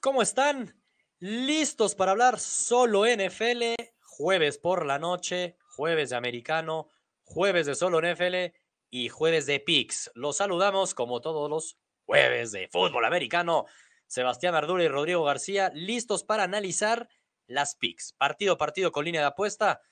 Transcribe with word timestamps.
¿cómo 0.00 0.22
están? 0.22 0.74
¿Listos 1.18 1.94
para 1.94 2.12
hablar 2.12 2.40
solo 2.40 3.04
NFL? 3.04 3.74
Jueves 4.00 4.56
por 4.56 4.86
la 4.86 4.98
noche, 4.98 5.58
jueves 5.76 6.08
de 6.10 6.16
americano, 6.16 6.88
jueves 7.24 7.66
de 7.66 7.74
solo 7.74 8.00
NFL 8.00 8.56
y 8.88 9.10
jueves 9.10 9.44
de 9.44 9.60
Pix. 9.60 10.10
Los 10.14 10.38
saludamos 10.38 10.94
como 10.94 11.20
todos 11.20 11.50
los 11.50 11.78
jueves 12.06 12.52
de 12.52 12.68
fútbol 12.68 13.04
americano. 13.04 13.66
Sebastián 14.06 14.54
Ardura 14.54 14.82
y 14.82 14.88
Rodrigo 14.88 15.24
García, 15.24 15.70
listos 15.74 16.24
para 16.24 16.44
analizar 16.44 17.10
las 17.46 17.76
Pix. 17.76 18.14
Partido 18.14 18.56
partido 18.56 18.92
con 18.92 19.04
línea 19.04 19.20
de 19.20 19.26
apuesta. 19.26 19.82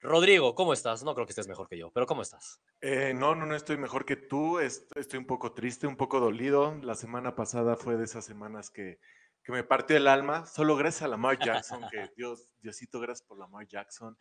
Rodrigo, 0.00 0.54
¿cómo 0.54 0.72
estás? 0.72 1.04
No 1.04 1.14
creo 1.14 1.26
que 1.26 1.32
estés 1.32 1.46
mejor 1.46 1.68
que 1.68 1.76
yo, 1.76 1.90
pero 1.92 2.06
¿cómo 2.06 2.22
estás? 2.22 2.62
Eh, 2.80 3.12
no, 3.14 3.34
no, 3.34 3.44
no 3.44 3.54
estoy 3.54 3.76
mejor 3.76 4.06
que 4.06 4.16
tú. 4.16 4.58
Estoy 4.60 5.18
un 5.18 5.26
poco 5.26 5.52
triste, 5.52 5.86
un 5.86 5.98
poco 5.98 6.20
dolido. 6.20 6.74
La 6.82 6.94
semana 6.94 7.34
pasada 7.34 7.76
fue 7.76 7.98
de 7.98 8.04
esas 8.04 8.24
semanas 8.24 8.70
que, 8.70 8.98
que 9.42 9.52
me 9.52 9.64
partió 9.64 9.96
el 9.96 10.06
alma. 10.06 10.46
Solo 10.46 10.76
gracias 10.76 11.02
a 11.02 11.08
Lamar 11.08 11.38
Jackson, 11.38 11.82
que 11.90 12.10
Dios, 12.16 12.48
Diosito, 12.60 13.00
gracias 13.00 13.26
por 13.26 13.38
Lamar 13.38 13.66
Jackson. 13.66 14.16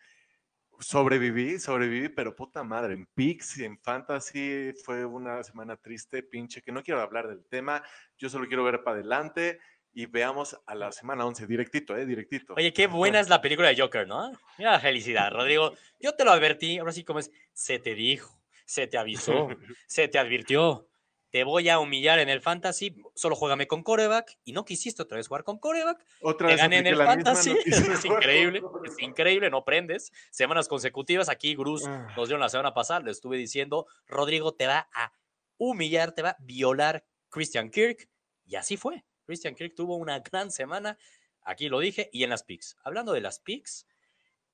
Sobreviví, 0.80 1.60
sobreviví, 1.60 2.10
pero 2.10 2.36
puta 2.36 2.64
madre, 2.64 2.94
en 2.94 3.06
Pix 3.08 3.58
y 3.58 3.66
en 3.66 3.78
Fantasy 3.80 4.74
fue 4.84 5.06
una 5.06 5.44
semana 5.44 5.76
triste, 5.76 6.24
pinche, 6.24 6.62
que 6.62 6.72
no 6.72 6.82
quiero 6.84 7.02
hablar 7.02 7.28
del 7.28 7.46
tema. 7.46 7.84
Yo 8.18 8.30
solo 8.30 8.48
quiero 8.48 8.64
ver 8.64 8.82
para 8.84 8.96
adelante 8.96 9.60
y 9.92 10.06
veamos 10.06 10.58
a 10.66 10.76
la 10.76 10.92
semana 10.92 11.26
11, 11.26 11.48
directito, 11.48 11.98
¿eh? 11.98 12.06
Directito. 12.06 12.54
Oye, 12.56 12.72
qué 12.74 12.88
buena 12.88 13.20
es 13.20 13.30
la 13.30 13.42
película 13.42 13.70
de 13.70 13.82
Joker, 13.82 14.08
¿no? 14.08 14.32
Mira 14.58 14.72
la 14.72 14.80
felicidad, 14.80 15.32
Rodrigo. 15.32 15.74
Yo 16.00 16.16
te 16.16 16.24
lo 16.24 16.32
advertí, 16.32 16.78
ahora 16.78 16.92
sí 16.92 17.04
como 17.04 17.20
es, 17.20 17.32
se 17.54 17.80
te 17.80 17.96
dijo, 17.96 18.42
se 18.66 18.88
te 18.88 18.98
avisó, 18.98 19.50
se 19.88 20.08
te 20.08 20.20
advirtió. 20.20 20.89
Te 21.32 21.44
voy 21.44 21.70
a 21.70 21.78
humillar 21.80 22.18
en 22.20 22.28
el 22.30 22.42
fantasy, 22.42 22.96
solo 23.14 23.36
juégame 23.36 23.68
con 23.68 23.84
coreback 23.84 24.40
y 24.44 24.52
no 24.52 24.66
quisiste 24.66 25.04
otra 25.04 25.18
vez 25.18 25.28
jugar 25.28 25.44
con 25.44 25.60
coreback. 25.60 26.04
Otra 26.22 26.48
te 26.48 26.54
vez 26.54 26.62
gané 26.62 26.80
en 26.80 26.88
el 26.88 26.98
fantasy, 26.98 27.52
es 27.66 28.04
increíble, 28.06 28.64
es 28.84 29.00
increíble, 29.00 29.50
no 29.52 29.64
prendes. 29.64 30.12
Semanas 30.32 30.68
consecutivas, 30.68 31.30
aquí 31.30 31.56
Cruz 31.56 31.86
Ah. 31.86 32.08
nos 32.18 32.28
dieron 32.30 32.42
la 32.42 32.50
semana 32.50 32.74
pasada, 32.74 33.02
le 33.02 33.12
estuve 33.12 33.38
diciendo, 33.38 33.86
Rodrigo 34.08 34.54
te 34.56 34.66
va 34.66 34.90
a 34.94 35.12
humillar, 35.58 36.14
te 36.14 36.24
va 36.24 36.30
a 36.32 36.38
violar 36.40 37.06
Christian 37.30 37.70
Kirk 37.70 38.10
y 38.48 38.56
así 38.56 38.76
fue. 38.76 39.04
Christian 39.28 39.54
Kirk 39.54 39.76
tuvo 39.76 39.98
una 39.98 40.20
gran 40.32 40.50
semana, 40.50 40.98
aquí 41.44 41.70
lo 41.70 41.80
dije, 41.80 42.10
y 42.12 42.24
en 42.24 42.32
las 42.32 42.42
picks. 42.44 42.76
Hablando 42.84 43.14
de 43.14 43.22
las 43.22 43.40
picks, 43.40 43.86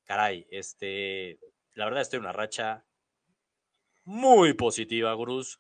caray, 0.04 0.46
este, 0.52 1.40
la 1.74 1.86
verdad 1.86 2.02
estoy 2.02 2.18
en 2.18 2.24
una 2.24 2.34
racha 2.34 2.84
muy 4.04 4.54
positiva, 4.54 5.16
Gruz. 5.16 5.58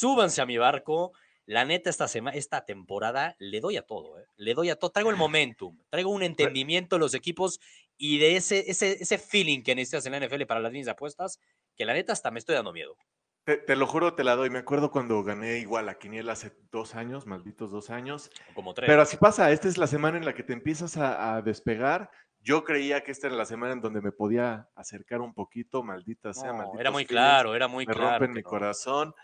Súbanse 0.00 0.40
a 0.40 0.46
mi 0.46 0.56
barco. 0.56 1.12
La 1.46 1.64
neta, 1.64 1.90
esta, 1.90 2.06
sema- 2.06 2.30
esta 2.30 2.64
temporada 2.64 3.34
le 3.40 3.58
doy 3.60 3.76
a 3.76 3.82
todo, 3.82 4.20
¿eh? 4.20 4.24
le 4.36 4.54
doy 4.54 4.70
a 4.70 4.76
todo. 4.76 4.90
Traigo 4.90 5.10
el 5.10 5.16
momentum, 5.16 5.76
traigo 5.88 6.10
un 6.10 6.22
entendimiento 6.22 6.94
de 6.94 7.00
los 7.00 7.12
equipos 7.12 7.58
y 7.96 8.18
de 8.18 8.36
ese, 8.36 8.70
ese, 8.70 9.02
ese 9.02 9.18
feeling 9.18 9.62
que 9.64 9.74
necesitas 9.74 10.06
en 10.06 10.12
la 10.12 10.18
NFL 10.24 10.44
para 10.46 10.60
las 10.60 10.70
líneas 10.70 10.86
de 10.86 10.92
apuestas, 10.92 11.40
que 11.74 11.84
la 11.84 11.92
neta 11.94 12.12
hasta 12.12 12.30
me 12.30 12.38
estoy 12.38 12.54
dando 12.54 12.72
miedo. 12.72 12.94
Te, 13.42 13.56
te 13.56 13.74
lo 13.74 13.88
juro, 13.88 14.14
te 14.14 14.22
la 14.22 14.36
doy. 14.36 14.48
Me 14.48 14.60
acuerdo 14.60 14.92
cuando 14.92 15.24
gané 15.24 15.58
igual 15.58 15.88
a 15.88 15.98
Quiniela 15.98 16.34
hace 16.34 16.52
dos 16.70 16.94
años, 16.94 17.26
malditos 17.26 17.72
dos 17.72 17.90
años. 17.90 18.30
Como 18.54 18.72
tres. 18.72 18.86
Pero 18.86 19.02
así 19.02 19.16
pasa, 19.16 19.50
esta 19.50 19.66
es 19.66 19.76
la 19.76 19.88
semana 19.88 20.18
en 20.18 20.24
la 20.24 20.34
que 20.34 20.44
te 20.44 20.52
empiezas 20.52 20.96
a, 20.98 21.34
a 21.34 21.42
despegar. 21.42 22.12
Yo 22.38 22.62
creía 22.62 23.02
que 23.02 23.10
esta 23.10 23.26
era 23.26 23.34
la 23.34 23.44
semana 23.44 23.72
en 23.72 23.80
donde 23.80 24.00
me 24.00 24.12
podía 24.12 24.68
acercar 24.76 25.20
un 25.20 25.34
poquito, 25.34 25.82
maldita 25.82 26.32
sea, 26.32 26.52
No, 26.52 26.78
era 26.78 26.92
muy 26.92 27.06
claro, 27.06 27.56
era 27.56 27.66
muy 27.66 27.86
me 27.86 27.92
claro. 27.92 28.10
rompen 28.10 28.28
que 28.28 28.34
mi 28.36 28.42
no. 28.42 28.48
corazón. 28.48 29.14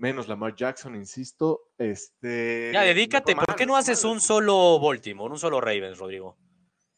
Menos 0.00 0.28
Lamar 0.28 0.54
Jackson, 0.54 0.96
insisto. 0.96 1.60
Este. 1.76 2.70
Ya, 2.72 2.82
dedícate. 2.82 3.36
¿Por 3.36 3.54
qué 3.54 3.66
no 3.66 3.76
haces 3.76 4.02
un 4.04 4.20
solo 4.20 4.80
Baltimore, 4.80 5.30
un 5.32 5.38
solo 5.38 5.60
Ravens, 5.60 5.98
Rodrigo? 5.98 6.38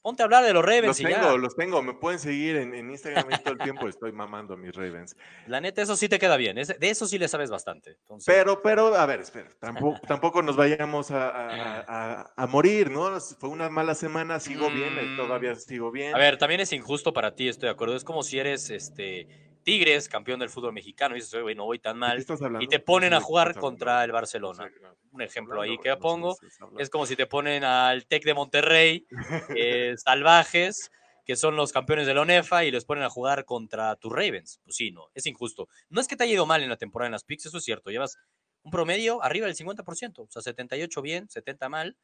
Ponte 0.01 0.23
a 0.23 0.25
hablar 0.25 0.45
de 0.45 0.53
los 0.53 0.65
Ravens 0.65 0.87
Los 0.87 1.01
y 1.01 1.05
tengo, 1.05 1.21
ya. 1.33 1.37
los 1.37 1.55
tengo. 1.57 1.81
Me 1.83 1.95
pueden 1.95 2.19
seguir 2.19 2.57
en, 2.57 2.75
en 2.75 2.91
Instagram 2.91 3.25
ahí 3.31 3.39
todo 3.43 3.55
el 3.55 3.61
tiempo. 3.61 3.87
Estoy 3.89 4.11
mamando 4.13 4.55
a 4.55 4.57
mis 4.57 4.73
Ravens. 4.75 5.17
La 5.47 5.61
neta, 5.61 5.81
eso 5.83 5.95
sí 5.97 6.09
te 6.09 6.19
queda 6.19 6.37
bien. 6.37 6.57
de 6.57 6.77
eso 6.91 7.07
sí 7.07 7.19
le 7.19 7.29
sabes 7.29 7.51
bastante. 7.51 7.91
Entonces, 8.01 8.27
Pero, 8.33 8.63
pero, 8.63 8.95
a 8.97 9.07
ver, 9.07 9.21
espera. 9.21 9.49
Tampoco, 9.61 10.01
tampoco 10.09 10.43
nos 10.43 10.57
vayamos 10.57 11.11
a, 11.13 11.29
a- 11.29 12.33
a- 12.37 12.47
morir, 12.49 12.91
¿no? 12.91 13.19
Fue 13.21 13.49
una 13.49 13.69
mala 13.69 13.95
semana. 13.95 14.41
Sigo 14.41 14.71
bien, 14.71 14.99
eh, 14.99 15.03
Mm. 15.05 15.17
todavía 15.17 15.55
sigo 15.55 15.91
bien. 15.93 16.15
A 16.17 16.19
ver, 16.19 16.37
también 16.37 16.61
es 16.61 16.73
injusto 16.73 17.13
para 17.13 17.35
ti, 17.37 17.47
estoy 17.49 17.69
de 17.69 17.73
acuerdo. 17.73 17.95
Es 17.95 18.03
como 18.05 18.25
si 18.25 18.41
eres 18.41 18.71
este 18.71 19.29
Tigres, 19.63 20.09
campeón 20.09 20.41
del 20.41 20.51
fútbol 20.51 20.73
mexicano, 20.73 21.15
y 21.15 21.19
dices, 21.19 21.35
"Oye, 21.35 21.43
güey, 21.43 21.55
no 21.55 21.65
voy 21.65 21.79
tan 21.79 22.01
¿De 22.01 22.25
qué 22.25 22.37
mal. 22.49 22.63
Y 22.63 22.69
te 22.69 22.79
ponen 22.81 23.15
a 23.15 23.21
jugar 23.21 23.55
contra 23.57 24.05
el 24.05 24.13
Barcelona. 24.13 24.71
Un 25.11 25.23
ejemplo 25.23 25.61
ahí 25.61 25.79
que 25.79 25.97
pongo. 25.97 26.37
Es 26.79 26.91
como 26.91 27.07
si 27.07 27.17
te 27.17 27.27
ponen 27.27 27.65
al 27.65 28.07
Tec 28.07 28.25
de 28.25 28.35
Monterrey, 28.35 29.07
eh, 29.59 29.95
salvajes, 29.97 30.91
que 31.25 31.37
son 31.37 31.57
los 31.57 31.73
campeones 31.73 32.07
de 32.07 32.15
la 32.15 32.23
ONEFA, 32.23 32.65
y 32.65 32.71
les 32.71 32.85
ponen 32.85 33.05
a 33.05 33.11
jugar 33.11 33.45
contra 33.45 33.95
tus 33.97 34.13
Ravens. 34.13 34.61
Pues 34.65 34.77
sí, 34.77 34.91
no, 34.91 35.09
es 35.15 35.27
injusto. 35.27 35.69
No 35.89 36.01
es 36.01 36.09
que 36.09 36.17
te 36.17 36.25
haya 36.25 36.35
ido 36.35 36.47
mal 36.47 36.63
en 36.63 36.69
la 36.69 36.77
temporada 36.77 37.07
en 37.07 37.13
las 37.13 37.25
picks, 37.25 37.47
eso 37.47 37.59
es 37.59 37.65
cierto. 37.65 37.91
Llevas 37.91 38.19
un 38.63 38.71
promedio 38.71 39.23
arriba 39.23 39.47
del 39.47 39.57
50%, 39.57 40.19
o 40.19 40.31
sea, 40.31 40.43
78 40.43 41.03
bien, 41.03 41.29
70 41.29 41.69
mal, 41.69 41.97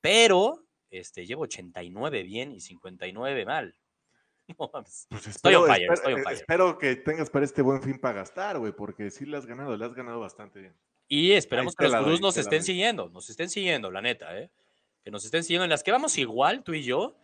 pero 0.00 0.64
este, 0.90 1.26
llevo 1.26 1.42
89 1.42 2.22
bien 2.22 2.52
y 2.52 2.60
59 2.60 3.44
mal. 3.46 3.74
No 4.58 4.70
mames. 4.72 5.06
Pues 5.10 5.26
Estoy 5.26 5.54
on 5.54 5.62
espero, 5.70 5.74
fire, 5.74 5.82
espero- 5.82 5.94
estoy 5.94 6.12
on 6.14 6.18
eh, 6.20 6.22
fire. 6.24 6.36
espero 6.36 6.78
que 6.78 6.96
tengas 6.96 7.30
para 7.30 7.44
este 7.44 7.62
buen 7.62 7.82
fin 7.82 7.98
para 7.98 8.14
gastar, 8.20 8.58
güey, 8.58 8.72
porque 8.72 9.10
sí 9.10 9.26
le 9.26 9.36
has 9.36 9.46
ganado, 9.46 9.76
le 9.76 9.84
has 9.84 9.94
ganado 9.94 10.20
bastante 10.20 10.60
bien. 10.60 10.74
Y 11.08 11.32
esperamos 11.32 11.74
que 11.76 11.88
los 11.88 12.02
gurús 12.04 12.20
nos 12.20 12.36
estén 12.36 12.60
doy. 12.60 12.66
siguiendo, 12.66 13.08
nos 13.10 13.28
estén 13.28 13.50
siguiendo, 13.50 13.90
la 13.90 14.00
neta, 14.00 14.38
¿eh? 14.38 14.50
Que 15.04 15.10
nos 15.10 15.24
estén 15.24 15.42
siguiendo 15.44 15.64
en 15.64 15.70
las 15.70 15.82
que 15.82 15.90
vamos 15.92 16.16
igual, 16.16 16.62
tú 16.62 16.74
y 16.74 16.82
yo. 16.82 17.16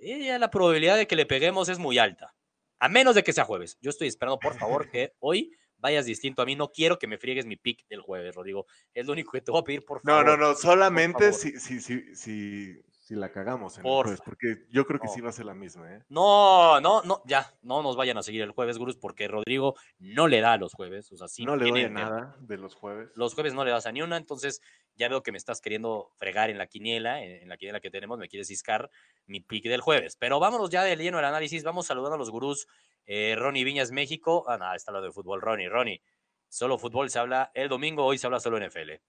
Y 0.00 0.26
ya 0.26 0.38
la 0.38 0.50
probabilidad 0.50 0.96
de 0.96 1.06
que 1.06 1.16
le 1.16 1.26
peguemos 1.26 1.68
es 1.68 1.78
muy 1.78 1.98
alta. 1.98 2.34
A 2.78 2.88
menos 2.88 3.16
de 3.16 3.24
que 3.24 3.32
sea 3.32 3.44
jueves. 3.44 3.76
Yo 3.80 3.90
estoy 3.90 4.06
esperando, 4.08 4.38
por 4.38 4.54
favor, 4.56 4.88
que 4.88 5.12
hoy 5.18 5.50
vayas 5.78 6.06
distinto 6.06 6.40
a 6.42 6.46
mí. 6.46 6.54
No 6.54 6.70
quiero 6.70 6.98
que 6.98 7.08
me 7.08 7.18
friegues 7.18 7.44
mi 7.44 7.56
pick 7.56 7.86
del 7.88 8.00
jueves, 8.02 8.34
Rodrigo. 8.34 8.66
Es 8.94 9.04
lo 9.06 9.12
único 9.12 9.32
que 9.32 9.40
te 9.40 9.50
voy 9.50 9.60
a 9.60 9.64
pedir, 9.64 9.84
por 9.84 9.98
No, 10.04 10.12
favor. 10.12 10.26
no, 10.26 10.36
no, 10.36 10.54
solamente 10.54 11.32
favor. 11.32 11.34
si, 11.34 11.58
si, 11.58 11.80
si, 11.80 12.14
si, 12.14 12.80
si 13.08 13.14
la 13.14 13.32
cagamos 13.32 13.78
en 13.78 13.86
el 13.86 13.90
jueves, 13.90 14.20
porque 14.22 14.66
yo 14.68 14.84
creo 14.84 15.00
que 15.00 15.06
No. 15.06 15.12
sí 15.14 15.20
va 15.22 15.30
a 15.30 15.32
ser 15.32 15.46
la 15.46 15.54
misma, 15.54 15.90
¿eh? 15.94 16.04
No, 16.10 16.78
no, 16.78 17.00
no, 17.04 17.22
ya, 17.24 17.50
no 17.62 17.82
nos 17.82 17.96
vayan 17.96 18.18
a 18.18 18.22
seguir 18.22 18.42
el 18.42 18.50
jueves, 18.50 18.76
gurús, 18.76 18.96
porque 18.98 19.26
Rodrigo 19.28 19.76
no 19.98 20.28
le 20.28 20.42
da 20.42 20.52
a 20.52 20.56
los 20.58 20.74
jueves. 20.74 21.10
O 21.10 21.16
sea, 21.16 21.26
sí 21.26 21.46
no 21.46 21.56
le 21.56 21.70
doy 21.70 21.88
nada 21.88 22.36
de 22.40 22.58
los 22.58 22.74
jueves. 22.74 23.08
Los 23.14 23.32
jueves 23.32 23.54
no 23.54 23.64
le 23.64 23.70
das 23.70 23.86
a 23.86 23.92
ni 23.92 24.02
una, 24.02 24.18
entonces 24.18 24.60
ya 24.94 25.08
veo 25.08 25.22
que 25.22 25.32
me 25.32 25.38
estás 25.38 25.62
queriendo 25.62 26.10
fregar 26.18 26.50
en 26.50 26.58
la 26.58 26.66
quiniela, 26.66 27.22
en, 27.24 27.42
en 27.42 27.48
la 27.48 27.56
quiniela 27.56 27.80
que 27.80 27.90
tenemos, 27.90 28.18
me 28.18 28.28
quieres 28.28 28.48
ciscar 28.48 28.90
mi 29.24 29.40
pick 29.40 29.64
del 29.64 29.80
jueves. 29.80 30.16
Pero 30.16 30.38
vámonos 30.38 30.68
ya 30.68 30.84
del 30.84 30.98
lleno 30.98 31.16
del 31.16 31.26
análisis, 31.26 31.64
vamos 31.64 31.86
saludando 31.86 32.16
a 32.16 32.18
los 32.18 32.28
gurús. 32.30 32.66
Eh, 33.06 33.34
Ronnie 33.38 33.64
Viñas, 33.64 33.90
México. 33.90 34.44
Ah, 34.48 34.58
no, 34.58 34.74
está 34.74 34.92
lo 34.92 35.00
de 35.00 35.10
fútbol, 35.12 35.40
Ronnie, 35.40 35.70
Ronnie. 35.70 36.02
Solo 36.50 36.76
fútbol 36.76 37.08
se 37.08 37.18
habla 37.18 37.50
el 37.54 37.70
domingo, 37.70 38.04
hoy 38.04 38.18
se 38.18 38.26
habla 38.26 38.38
solo 38.38 38.58
NFL. 38.60 39.00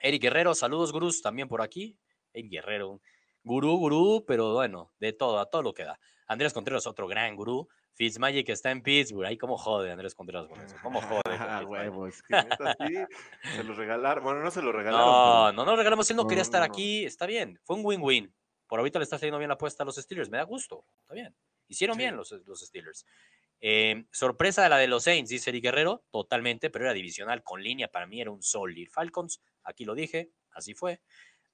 Eric 0.00 0.22
Guerrero, 0.22 0.56
saludos 0.56 0.90
gurús, 0.92 1.22
también 1.22 1.46
por 1.46 1.62
aquí. 1.62 1.96
Eric 2.36 2.50
Guerrero, 2.50 3.00
gurú, 3.42 3.76
gurú, 3.78 4.24
pero 4.26 4.52
bueno, 4.54 4.92
de 5.00 5.12
todo, 5.12 5.38
a 5.38 5.46
todo 5.46 5.62
lo 5.62 5.72
que 5.74 5.84
da. 5.84 5.98
Andrés 6.28 6.52
Contreras, 6.52 6.86
otro 6.86 7.06
gran 7.08 7.34
gurú. 7.36 7.68
Fitzmagic 7.94 8.50
está 8.50 8.70
en 8.72 8.82
Pittsburgh. 8.82 9.24
Ahí 9.26 9.38
cómo 9.38 9.56
jode 9.56 9.90
Andrés 9.90 10.14
Contreras 10.14 10.46
con 10.48 10.60
eso. 10.60 10.76
¿Cómo 10.82 11.00
jode? 11.00 11.22
Ah, 11.26 11.64
que 12.78 13.06
se 13.56 13.64
los 13.64 13.76
regalaron. 13.76 14.22
Bueno, 14.22 14.40
no 14.40 14.50
se 14.50 14.60
los 14.60 14.74
regalaron. 14.74 15.06
No, 15.06 15.44
pero- 15.46 15.52
no 15.56 15.64
nos 15.64 15.78
regalamos. 15.78 16.10
Él 16.10 16.16
no 16.16 16.24
No, 16.24 16.28
quería 16.28 16.42
no, 16.42 16.46
estar 16.46 16.60
no. 16.60 16.66
aquí. 16.66 17.06
Está 17.06 17.24
bien. 17.26 17.58
Fue 17.64 17.76
un 17.76 17.82
win-win. 17.84 18.34
Por 18.66 18.80
ahorita 18.80 18.98
le 18.98 19.04
está 19.04 19.16
saliendo 19.18 19.38
bien 19.38 19.48
la 19.48 19.54
apuesta 19.54 19.82
a 19.82 19.86
los 19.86 19.96
Steelers. 19.96 20.28
Me 20.28 20.36
da 20.36 20.42
gusto. 20.42 20.84
Está 21.02 21.14
bien. 21.14 21.34
Hicieron 21.68 21.94
Sí. 21.96 22.02
bien 22.02 22.16
los, 22.16 22.32
los 22.32 22.60
Steelers. 22.60 23.06
Eh, 23.60 24.04
sorpresa 24.12 24.62
de 24.62 24.68
la 24.68 24.76
de 24.76 24.88
los 24.88 25.04
Saints, 25.04 25.30
dice 25.30 25.48
Eric 25.50 25.62
Guerrero. 25.64 26.04
Totalmente, 26.10 26.68
pero 26.68 26.84
era 26.84 26.92
divisional 26.92 27.42
con 27.42 27.62
línea. 27.62 27.88
Para 27.88 28.06
mí 28.06 28.20
era 28.20 28.30
un 28.30 28.42
solid. 28.42 28.88
Falcons, 28.90 29.40
aquí 29.62 29.84
lo 29.86 29.94
dije. 29.94 30.30
Así 30.50 30.74
fue. 30.74 31.00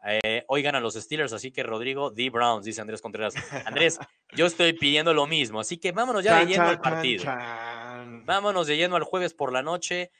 Eh, 0.05 0.45
hoy 0.49 0.63
ganan 0.63 0.83
los 0.83 0.95
Steelers, 0.95 1.33
así 1.33 1.53
que 1.53 1.63
Rodrigo 1.63 2.11
D. 2.11 2.29
Browns, 2.31 2.65
dice 2.65 2.81
Andrés 2.81 3.01
Contreras. 3.01 3.35
Andrés, 3.65 3.99
yo 4.35 4.47
estoy 4.47 4.73
pidiendo 4.73 5.15
lo 5.15 5.27
mismo. 5.27 5.61
Así 5.61 5.79
que 5.79 5.93
vámonos 5.93 6.25
ya 6.25 6.41
de 6.41 6.47
lleno 6.47 6.65
al 6.65 6.81
partido. 6.81 7.25
Vámonos 8.25 8.67
de 8.67 8.77
lleno 8.77 8.97
al 8.97 9.05
jueves 9.05 9.35
por 9.35 9.53
la 9.53 9.63
noche 9.63 10.11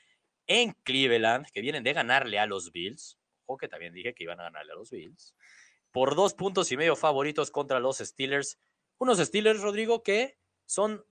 en 0.47 0.71
Cleveland, 0.83 1.47
que 1.51 1.61
vienen 1.61 1.83
de 1.83 1.93
ganarle 1.93 2.39
a 2.39 2.45
los 2.45 2.71
Bills. 2.71 3.17
O 3.45 3.57
que 3.57 3.67
también 3.67 3.93
dije 3.93 4.13
que 4.13 4.23
iban 4.23 4.39
a 4.39 4.43
ganarle 4.43 4.71
a 4.71 4.75
los 4.75 4.91
Bills. 4.91 5.35
Por 5.91 6.15
dos 6.15 6.33
puntos 6.33 6.71
y 6.71 6.77
medio 6.77 6.95
favoritos 6.95 7.51
contra 7.51 7.79
los 7.79 7.97
Steelers. 7.97 8.57
Unos 8.99 9.19
Steelers, 9.19 9.61
Rodrigo, 9.61 10.01
que 10.01 10.37
son 10.65 11.05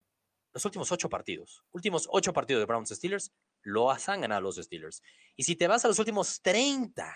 los 0.53 0.65
últimos 0.65 0.91
ocho 0.91 1.09
partidos. 1.09 1.63
Últimos 1.71 2.07
ocho 2.09 2.33
partidos 2.33 2.61
de 2.61 2.65
Browns 2.65 2.89
Steelers, 2.89 3.33
lo 3.63 3.91
han 3.91 4.21
ganado 4.21 4.41
los 4.41 4.55
Steelers. 4.55 5.01
Y 5.35 5.43
si 5.43 5.55
te 5.55 5.67
vas 5.67 5.85
a 5.85 5.87
los 5.87 5.99
últimos 5.99 6.41
30, 6.41 7.15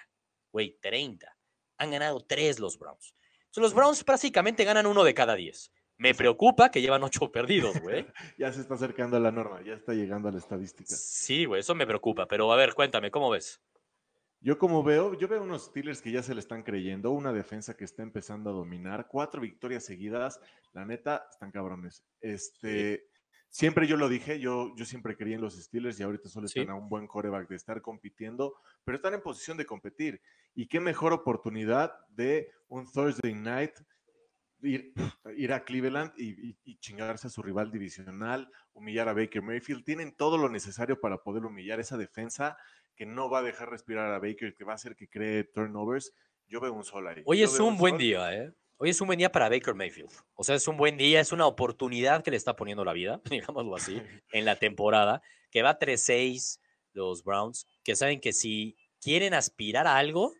güey, 0.51 0.77
30, 0.81 1.34
han 1.77 1.91
ganado 1.91 2.19
tres 2.21 2.59
los 2.59 2.77
Browns. 2.77 3.15
Entonces, 3.45 3.61
los 3.61 3.73
Browns 3.73 4.03
prácticamente 4.03 4.63
ganan 4.63 4.85
uno 4.85 5.03
de 5.03 5.13
cada 5.13 5.35
diez. 5.35 5.71
Me 5.97 6.13
preocupa 6.13 6.69
que 6.69 6.81
llevan 6.81 7.03
ocho 7.03 7.31
perdidos, 7.31 7.79
güey. 7.81 8.05
Ya 8.37 8.51
se 8.51 8.61
está 8.61 8.73
acercando 8.75 9.17
a 9.17 9.19
la 9.19 9.31
norma, 9.31 9.61
ya 9.63 9.73
está 9.73 9.93
llegando 9.93 10.29
a 10.29 10.31
la 10.31 10.39
estadística. 10.39 10.93
Sí, 10.93 11.45
güey, 11.45 11.61
eso 11.61 11.75
me 11.75 11.87
preocupa. 11.87 12.27
Pero 12.27 12.51
a 12.51 12.55
ver, 12.55 12.73
cuéntame, 12.73 13.11
¿cómo 13.11 13.29
ves? 13.29 13.61
Yo 14.41 14.59
como 14.59 14.83
veo, 14.83 15.17
yo 15.17 15.27
veo 15.27 15.41
unos 15.41 15.63
Steelers 15.63 16.01
que 16.01 16.11
ya 16.11 16.21
se 16.21 16.35
le 16.35 16.39
están 16.39 16.61
creyendo, 16.61 17.11
una 17.11 17.33
defensa 17.33 17.75
que 17.75 17.83
está 17.83 18.03
empezando 18.03 18.51
a 18.51 18.53
dominar, 18.53 19.07
cuatro 19.07 19.41
victorias 19.41 19.83
seguidas, 19.83 20.39
la 20.73 20.85
neta, 20.85 21.25
están 21.31 21.51
cabrones. 21.51 22.03
Este, 22.21 23.07
siempre 23.55 23.87
yo 23.87 23.95
lo 23.95 24.09
dije, 24.09 24.37
yo, 24.37 24.75
yo 24.75 24.83
siempre 24.83 25.15
creí 25.15 25.33
en 25.33 25.39
los 25.39 25.55
Steelers 25.55 25.97
y 25.97 26.03
ahorita 26.03 26.27
solo 26.27 26.45
están 26.45 26.69
a 26.71 26.75
un 26.75 26.89
buen 26.89 27.07
coreback 27.07 27.47
de 27.47 27.55
estar 27.55 27.81
compitiendo, 27.81 28.53
pero 28.83 28.97
están 28.97 29.13
en 29.13 29.21
posición 29.21 29.55
de 29.55 29.65
competir. 29.65 30.21
Y 30.53 30.67
qué 30.67 30.81
mejor 30.81 31.13
oportunidad 31.13 31.93
de 32.09 32.51
un 32.67 32.85
Thursday 32.91 33.33
night 33.33 33.71
ir, 34.61 34.91
ir 35.37 35.53
a 35.53 35.63
Cleveland 35.63 36.11
y, 36.17 36.57
y, 36.65 36.77
chingarse 36.79 37.27
a 37.27 37.29
su 37.29 37.41
rival 37.41 37.71
divisional, 37.71 38.51
humillar 38.73 39.07
a 39.07 39.13
Baker 39.13 39.41
Mayfield. 39.41 39.85
Tienen 39.85 40.13
todo 40.17 40.37
lo 40.37 40.49
necesario 40.49 40.99
para 40.99 41.23
poder 41.23 41.45
humillar 41.45 41.79
esa 41.79 41.95
defensa 41.95 42.57
que 42.93 43.05
no 43.05 43.29
va 43.29 43.39
a 43.39 43.43
dejar 43.43 43.69
respirar 43.69 44.11
a 44.11 44.19
Baker, 44.19 44.53
que 44.53 44.65
va 44.65 44.73
a 44.73 44.75
hacer 44.75 44.97
que 44.97 45.07
cree 45.07 45.45
turnovers. 45.45 46.13
Yo 46.45 46.59
veo 46.59 46.73
un 46.73 46.83
sol 46.83 47.07
ahí. 47.07 47.23
Hoy 47.25 47.41
es 47.41 47.57
un, 47.57 47.77
buen 47.77 47.97
día, 47.97 48.33
¿eh? 48.33 48.53
Hoy 48.77 48.89
es 48.89 48.99
un 48.99 49.07
buen 49.07 49.17
día 49.17 49.31
para 49.31 49.47
Baker 49.47 49.73
Mayfield. 49.73 50.11
O 50.33 50.43
sea, 50.43 50.55
es 50.55 50.67
un 50.67 50.75
buen 50.75 50.97
día, 50.97 51.21
es 51.21 51.31
una 51.31 51.47
oportunidad 51.47 52.21
que 52.23 52.31
le 52.31 52.37
está 52.37 52.57
poniendo 52.57 52.83
la 52.83 52.91
vida, 52.91 53.21
digámoslo 53.29 53.73
así, 53.75 54.01
en 54.31 54.43
la 54.43 54.57
temporada, 54.57 55.21
que 55.49 55.61
va 55.61 55.79
3-6 55.79 56.59
los 56.91 57.23
Browns, 57.23 57.67
que 57.83 57.95
saben 57.95 58.19
que 58.19 58.33
si 58.33 58.77
quieren 59.01 59.33
aspirar 59.33 59.87
a 59.87 59.97
algo, 59.97 60.33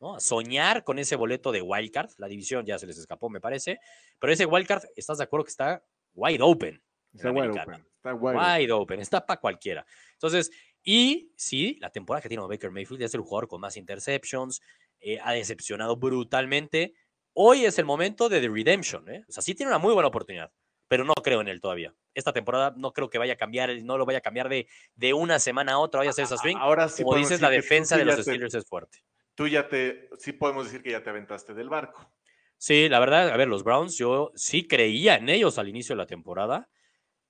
¿no? 0.00 0.16
A 0.16 0.20
soñar 0.20 0.84
con 0.84 0.98
ese 0.98 1.16
boleto 1.16 1.50
de 1.50 1.62
wildcard, 1.62 2.10
la 2.18 2.28
división 2.28 2.66
ya 2.66 2.78
se 2.78 2.86
les 2.86 2.98
escapó, 2.98 3.30
me 3.30 3.40
parece, 3.40 3.78
pero 4.18 4.32
ese 4.32 4.44
wildcard, 4.44 4.84
¿estás 4.94 5.18
de 5.18 5.24
acuerdo 5.24 5.44
que 5.44 5.50
está 5.50 5.82
wide 6.14 6.42
open? 6.42 6.82
Está 7.14 7.30
wide 7.30 7.48
open. 7.48 7.86
Está 7.96 8.14
wide, 8.14 8.72
open. 8.72 9.00
Está 9.00 9.26
para 9.26 9.40
cualquiera. 9.40 9.84
Entonces, 10.12 10.50
y 10.82 11.32
sí, 11.36 11.76
la 11.80 11.90
temporada 11.90 12.22
que 12.22 12.28
tiene 12.28 12.46
Baker 12.46 12.70
Mayfield 12.70 13.02
es 13.02 13.14
el 13.14 13.22
jugador 13.22 13.48
con 13.48 13.60
más 13.60 13.76
interceptions, 13.76 14.60
eh, 15.00 15.18
ha 15.22 15.32
decepcionado 15.32 15.96
brutalmente. 15.96 16.94
Hoy 17.40 17.66
es 17.66 17.78
el 17.78 17.84
momento 17.84 18.28
de 18.28 18.40
The 18.40 18.48
Redemption, 18.48 19.08
¿eh? 19.08 19.24
O 19.28 19.30
sea, 19.30 19.44
sí 19.44 19.54
tiene 19.54 19.70
una 19.70 19.78
muy 19.78 19.94
buena 19.94 20.08
oportunidad, 20.08 20.50
pero 20.88 21.04
no 21.04 21.14
creo 21.14 21.40
en 21.40 21.46
él 21.46 21.60
todavía. 21.60 21.94
Esta 22.12 22.32
temporada 22.32 22.74
no 22.76 22.92
creo 22.92 23.08
que 23.08 23.16
vaya 23.16 23.34
a 23.34 23.36
cambiar, 23.36 23.70
no 23.84 23.96
lo 23.96 24.04
vaya 24.04 24.18
a 24.18 24.22
cambiar 24.22 24.48
de, 24.48 24.66
de 24.96 25.14
una 25.14 25.38
semana 25.38 25.74
a 25.74 25.78
otra, 25.78 25.98
vaya 25.98 26.10
a 26.10 26.10
hacer 26.10 26.24
esa 26.24 26.36
swing. 26.36 26.56
Ahora 26.58 26.88
sí 26.88 27.04
Como 27.04 27.16
dices, 27.16 27.40
la 27.40 27.48
defensa 27.48 27.96
de 27.96 28.06
los 28.06 28.18
Steelers 28.22 28.54
es 28.54 28.66
fuerte. 28.66 29.04
Tú 29.36 29.46
ya 29.46 29.68
te, 29.68 30.08
sí 30.18 30.32
podemos 30.32 30.64
decir 30.64 30.82
que 30.82 30.90
ya 30.90 31.00
te 31.00 31.10
aventaste 31.10 31.54
del 31.54 31.68
barco. 31.68 32.10
Sí, 32.56 32.88
la 32.88 32.98
verdad, 32.98 33.28
a 33.28 33.36
ver, 33.36 33.46
los 33.46 33.62
Browns, 33.62 33.96
yo 33.96 34.32
sí 34.34 34.66
creía 34.66 35.14
en 35.14 35.28
ellos 35.28 35.58
al 35.58 35.68
inicio 35.68 35.94
de 35.94 35.98
la 35.98 36.06
temporada. 36.06 36.68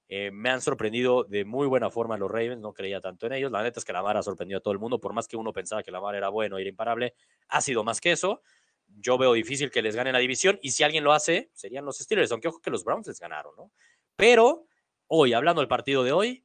Eh, 0.09 0.31
me 0.31 0.49
han 0.49 0.63
sorprendido 0.63 1.25
de 1.25 1.45
muy 1.45 1.67
buena 1.67 1.91
forma 1.91 2.17
los 2.17 2.31
Ravens, 2.31 2.63
no 2.63 2.73
creía 2.73 3.03
tanto 3.03 3.27
en 3.27 3.35
ellos. 3.35 3.53
La 3.53 3.63
neta 3.63 3.79
es 3.79 3.85
que 3.85 3.93
Lamar 3.93 4.17
ha 4.17 4.23
sorprendido 4.23 4.57
a 4.57 4.63
todo 4.63 4.73
el 4.73 4.81
mundo, 4.81 4.99
por 4.99 5.13
más 5.13 5.29
que 5.29 5.37
uno 5.37 5.53
pensaba 5.53 5.83
que 5.83 5.91
Lamar 5.91 6.15
era 6.15 6.31
bueno, 6.31 6.57
era 6.57 6.71
imparable, 6.71 7.15
ha 7.49 7.61
sido 7.61 7.85
más 7.85 8.01
que 8.01 8.13
eso. 8.13 8.41
Yo 8.88 9.19
veo 9.19 9.32
difícil 9.32 9.70
que 9.70 9.82
les 9.82 9.94
gane 9.94 10.12
la 10.12 10.19
división 10.19 10.58
y 10.62 10.70
si 10.70 10.82
alguien 10.82 11.05
lo 11.05 11.12
hace, 11.12 11.50
serían 11.55 11.85
los 11.85 11.99
Steelers, 11.99 12.32
aunque 12.32 12.49
ojo 12.49 12.61
que 12.61 12.70
los 12.70 12.85
Browns 12.85 13.06
les 13.06 13.20
ganaron, 13.20 13.55
¿no? 13.56 13.70
Pero 14.17 14.67
hoy, 15.06 15.32
hablando 15.32 15.61
del 15.61 15.69
partido 15.69 16.02
de 16.02 16.12
hoy, 16.12 16.44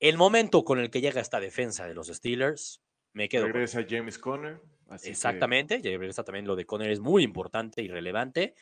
el 0.00 0.16
momento 0.16 0.64
con 0.64 0.78
el 0.78 0.90
que 0.90 1.00
llega 1.00 1.20
esta 1.20 1.38
defensa 1.38 1.86
de 1.86 1.94
los 1.94 2.08
Steelers, 2.08 2.82
me 3.12 3.28
quedo. 3.28 3.46
Regresa 3.46 3.84
James 3.88 4.18
Conner. 4.18 4.60
Exactamente, 5.04 5.80
regresa 5.82 6.24
también 6.24 6.46
lo 6.46 6.56
de 6.56 6.66
Conner, 6.66 6.90
es 6.90 7.00
muy 7.00 7.22
importante 7.22 7.82
y 7.82 7.88
relevante. 7.88 8.54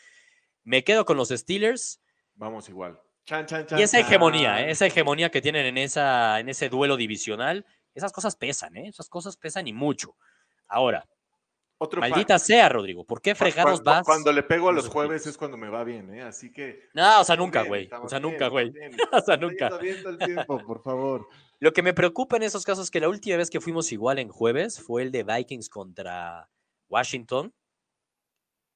Me 0.62 0.84
quedo 0.84 1.04
con 1.04 1.16
los 1.16 1.30
Steelers. 1.30 2.02
Vamos 2.34 2.68
igual 2.68 3.00
y 3.76 3.82
esa 3.82 4.00
hegemonía, 4.00 4.62
¿eh? 4.62 4.70
esa 4.70 4.86
hegemonía 4.86 5.30
que 5.30 5.40
tienen 5.40 5.66
en, 5.66 5.78
esa, 5.78 6.40
en 6.40 6.48
ese 6.48 6.68
duelo 6.68 6.96
divisional, 6.96 7.64
esas 7.94 8.12
cosas 8.12 8.34
pesan, 8.36 8.76
¿eh? 8.76 8.88
esas 8.88 9.08
cosas 9.08 9.36
pesan 9.36 9.68
y 9.68 9.72
mucho. 9.72 10.16
Ahora, 10.66 11.08
maldita 11.98 12.38
sea, 12.38 12.68
Rodrigo, 12.68 13.04
¿por 13.04 13.20
qué 13.20 13.34
fregados 13.34 13.82
vas? 13.82 14.04
Cuando 14.04 14.32
le 14.32 14.42
pego 14.42 14.68
a 14.68 14.72
los 14.72 14.88
jueves 14.88 15.26
es 15.26 15.36
cuando 15.36 15.56
me 15.56 15.68
va 15.68 15.84
bien, 15.84 16.12
¿eh? 16.14 16.22
Así 16.22 16.52
que. 16.52 16.88
No, 16.94 17.20
o 17.20 17.24
sea, 17.24 17.36
nunca, 17.36 17.62
güey. 17.62 17.88
O 18.02 18.08
sea, 18.08 18.20
nunca, 18.20 18.48
güey. 18.48 18.72
o 19.12 19.20
sea, 19.20 19.36
nunca. 19.36 19.68
el 19.80 20.18
tiempo, 20.18 20.64
por 20.66 20.82
favor. 20.82 21.26
Lo 21.60 21.72
que 21.72 21.82
me 21.82 21.92
preocupa 21.92 22.36
en 22.36 22.42
esos 22.42 22.64
casos 22.64 22.84
es 22.84 22.90
que 22.90 23.00
la 23.00 23.08
última 23.08 23.36
vez 23.36 23.50
que 23.50 23.60
fuimos 23.60 23.92
igual 23.92 24.18
en 24.18 24.28
jueves 24.28 24.80
fue 24.80 25.02
el 25.02 25.10
de 25.10 25.24
Vikings 25.24 25.68
contra 25.68 26.48
Washington. 26.88 27.52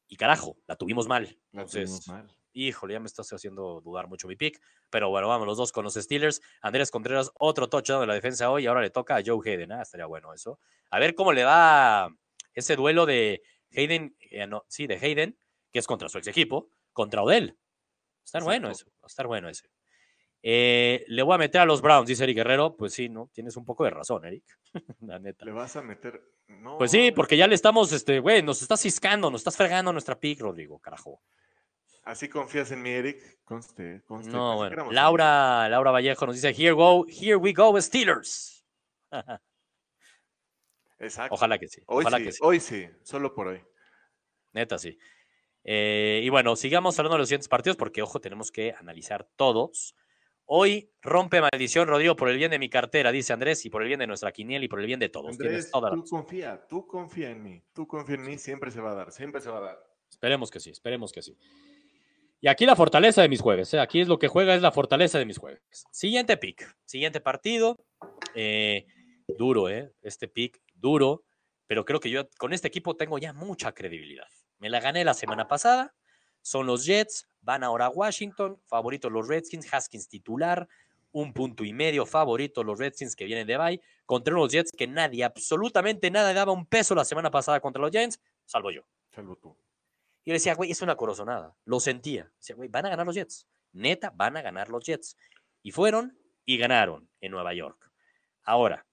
Y 0.07 0.17
carajo, 0.17 0.59
la 0.67 0.77
tuvimos 0.77 1.09
mal. 1.09 1.39
La 1.53 1.65
tuvimos 1.65 2.07
mal 2.09 2.35
híjole, 2.55 2.95
ya 2.95 3.01
me 3.01 3.07
estás 3.07 3.31
haciendo 3.33 3.81
dudar 3.83 4.09
mucho 4.09 4.29
mi 4.29 4.37
pick. 4.37 4.61
Pero 4.89 5.11
bueno, 5.11 5.29
vamos 5.29 5.47
los 5.47 5.59
dos 5.59 5.73
con 5.73 5.85
los 5.85 5.95
Steelers. 5.95 6.41
Andrés 6.63 6.91
Contreras, 6.91 7.31
otro 7.39 7.69
touchdown 7.69 8.01
de 8.01 8.07
la 8.07 8.15
defensa 8.15 8.51
hoy. 8.51 8.65
Y 8.65 8.67
ahora 8.67 8.81
le 8.81 8.91
toca 8.91 9.17
a 9.17 9.23
Joe 9.25 9.39
Hayden. 9.45 9.73
Ah, 9.73 9.83
estaría 9.83 10.07
bueno 10.07 10.33
eso. 10.33 10.59
A 10.91 10.99
ver 10.99 11.15
cómo 11.15 11.33
le 11.33 11.45
va 11.45 12.09
ese 12.55 12.77
duelo 12.77 13.07
de 13.07 13.43
Hayden, 13.77 14.17
eh, 14.31 14.49
sí, 14.69 14.87
de 14.87 14.97
Hayden, 14.97 15.39
que 15.73 15.79
es 15.79 15.87
contra 15.87 16.09
su 16.09 16.19
ex 16.19 16.29
equipo, 16.29 16.71
contra 16.93 17.23
Odell. 17.23 17.57
Estar 18.25 18.43
bueno 18.43 18.71
eso. 18.71 18.87
Va 19.03 19.05
a 19.05 19.07
estar 19.07 19.27
bueno 19.27 19.49
ese. 19.49 19.69
Eh, 20.47 21.05
le 21.09 21.23
voy 21.23 21.35
a 21.35 21.39
meter 21.39 21.63
a 21.63 21.65
los 21.65 21.81
Browns, 21.81 22.07
dice 22.07 22.25
Eric 22.25 22.37
Guerrero. 22.37 22.77
Pues 22.77 22.93
sí, 22.93 23.09
¿no? 23.09 23.31
Tienes 23.33 23.57
un 23.57 23.65
poco 23.65 23.85
de 23.85 23.91
razón, 23.91 24.25
Eric. 24.25 24.45
la 25.01 25.19
neta. 25.19 25.45
Le 25.45 25.53
vas 25.53 25.77
a 25.77 25.83
meter. 25.83 26.23
No. 26.49 26.79
Pues 26.79 26.91
sí, 26.91 27.11
porque 27.13 27.37
ya 27.37 27.47
le 27.47 27.55
estamos, 27.55 27.93
este, 27.93 28.21
güey, 28.21 28.43
nos 28.43 28.61
estás 28.61 28.81
ciscando, 28.81 29.31
nos 29.31 29.41
estás 29.41 29.57
fregando 29.57 29.93
nuestra 29.93 30.19
pick, 30.19 30.41
Rodrigo, 30.41 30.79
carajo. 30.79 31.23
Así 32.05 32.29
confías 32.29 32.71
en 32.71 32.83
mí, 32.83 32.91
Eric. 32.91 33.39
Conste, 33.45 34.03
conste. 34.05 34.31
No, 34.31 34.57
bueno. 34.57 34.93
Laura, 34.93 35.67
Laura 35.71 35.91
Vallejo 35.91 36.27
nos 36.27 36.35
dice: 36.35 36.51
Here, 36.51 36.73
go, 36.73 37.07
here 37.09 37.37
we 37.37 37.55
go, 37.55 37.81
Steelers. 37.81 38.67
Exacto. 40.99 41.35
Ojalá 41.35 41.59
que 41.59 41.69
sí. 41.69 41.83
Hoy 41.87 42.03
ojalá 42.03 42.19
sí, 42.19 42.25
que 42.25 42.33
sí. 42.33 42.39
Hoy 42.43 42.61
sí, 42.61 42.89
solo 43.03 43.35
por 43.35 43.49
hoy. 43.49 43.61
Neta, 44.53 44.79
sí. 44.79 44.99
Eh, 45.65 46.21
y 46.23 46.29
bueno, 46.29 46.57
sigamos 46.57 46.99
hablando 46.99 47.17
de 47.17 47.21
los 47.21 47.29
siguientes 47.29 47.49
partidos 47.49 47.77
porque, 47.77 48.03
ojo, 48.03 48.21
tenemos 48.21 48.53
que 48.53 48.73
analizar 48.73 49.27
todos. 49.37 49.97
Hoy 50.47 50.91
rompe 51.01 51.41
maldición, 51.41 51.89
Rodrigo, 51.89 52.17
por 52.17 52.29
el 52.29 52.37
bien 52.37 52.51
de 52.51 52.59
mi 52.59 52.69
cartera, 52.69 53.11
dice 53.11 53.33
Andrés, 53.33 53.65
y 53.65 53.71
por 53.71 53.83
el 53.83 53.89
bien 53.89 54.01
de 54.01 54.07
nuestra 54.07 54.31
quiniel 54.31 54.63
y 54.63 54.69
por 54.69 54.81
el 54.81 54.87
bien 54.87 55.01
de 55.01 55.09
todos. 55.09 55.33
Andrés, 55.33 55.71
tú 55.71 56.05
confía, 56.05 56.67
tú 56.69 56.87
confía 56.87 57.31
en 57.31 57.43
mí, 57.43 57.63
tú 57.73 57.87
confía 57.87 58.17
en 58.17 58.27
mí, 58.27 58.37
siempre 58.37 58.71
se 58.71 58.81
va 58.81 58.93
a 58.93 58.95
dar, 58.95 59.11
siempre 59.11 59.41
se 59.41 59.51
va 59.51 59.59
a 59.59 59.63
dar. 59.63 59.79
Esperemos 60.11 60.51
que 60.51 60.61
sí, 60.61 60.71
esperemos 60.71 61.13
que 61.13 61.23
sí. 61.23 61.37
Y 62.43 62.49
aquí 62.49 62.67
la 62.67 62.77
fortaleza 62.77 63.23
de 63.23 63.31
mis 63.31 63.41
jueves. 63.41 63.73
¿eh? 63.73 63.81
Aquí 63.81 64.03
es 64.03 64.09
lo 64.09 64.19
que 64.19 64.29
juega, 64.29 64.55
es 64.55 64.61
la 64.61 64.71
fortaleza 64.71 65.19
de 65.19 65.25
mis 65.25 65.39
jueves. 65.39 65.63
Siguiente 65.91 66.37
pick, 66.37 66.77
siguiente 66.85 67.23
partido. 67.23 67.79
Eh, 68.35 68.87
duro, 69.27 69.71
¿eh? 69.71 69.95
Este 70.03 70.29
pick, 70.29 70.61
duro. 70.85 71.25
Pero 71.67 71.85
creo 71.85 71.99
que 71.99 72.11
yo 72.11 72.29
con 72.37 72.53
este 72.53 72.69
equipo 72.69 72.95
tengo 72.95 73.19
ya 73.19 73.33
mucha 73.33 73.73
credibilidad. 73.73 74.29
Me 74.59 74.69
la 74.69 74.81
gané 74.81 75.03
la 75.03 75.15
semana 75.15 75.49
pasada. 75.49 75.95
Son 76.43 76.67
los 76.67 76.85
Jets, 76.85 77.27
van 77.41 77.65
ahora 77.65 77.87
a 77.87 77.89
Washington. 77.89 78.61
Favorito 78.67 79.09
los 79.09 79.27
Redskins, 79.27 79.73
Haskins 79.73 80.09
titular. 80.09 80.69
Un 81.11 81.33
punto 81.33 81.65
y 81.65 81.73
medio 81.73 82.05
favorito 82.05 82.63
los 82.63 82.79
Redskins 82.79 83.17
que 83.17 83.25
vienen 83.25 83.47
de 83.47 83.57
bye. 83.57 83.81
Contra 84.05 84.35
unos 84.35 84.53
Jets 84.53 84.73
que 84.73 84.87
nadie, 84.87 85.25
absolutamente 85.25 86.11
nada, 86.11 86.35
daba 86.35 86.53
un 86.53 86.67
peso 86.67 86.95
la 86.95 87.05
semana 87.05 87.31
pasada 87.31 87.61
contra 87.61 87.81
los 87.81 87.91
Giants, 87.91 88.21
salvo 88.45 88.71
yo. 88.71 88.83
Salvo 89.11 89.37
tú. 89.37 89.57
Y 90.25 90.31
yo 90.31 90.35
decía, 90.35 90.55
güey, 90.55 90.71
es 90.71 90.83
una 90.83 90.97
corazonada. 90.97 91.55
Lo 91.65 91.81
sentía. 91.81 92.31
Decía, 92.39 92.57
güey, 92.57 92.69
van 92.69 92.85
a 92.87 92.91
ganar 92.91 93.07
los 93.07 93.15
Jets. 93.15 93.47
Neta, 93.73 94.11
van 94.15 94.37
a 94.37 94.43
ganar 94.43 94.69
los 94.69 94.85
Jets. 94.85 95.17
Y 95.63 95.71
fueron 95.71 96.19
y 96.45 96.59
ganaron 96.59 97.09
en 97.21 97.33
Nueva 97.33 97.55
York. 97.55 97.91
Ahora, 98.43 98.87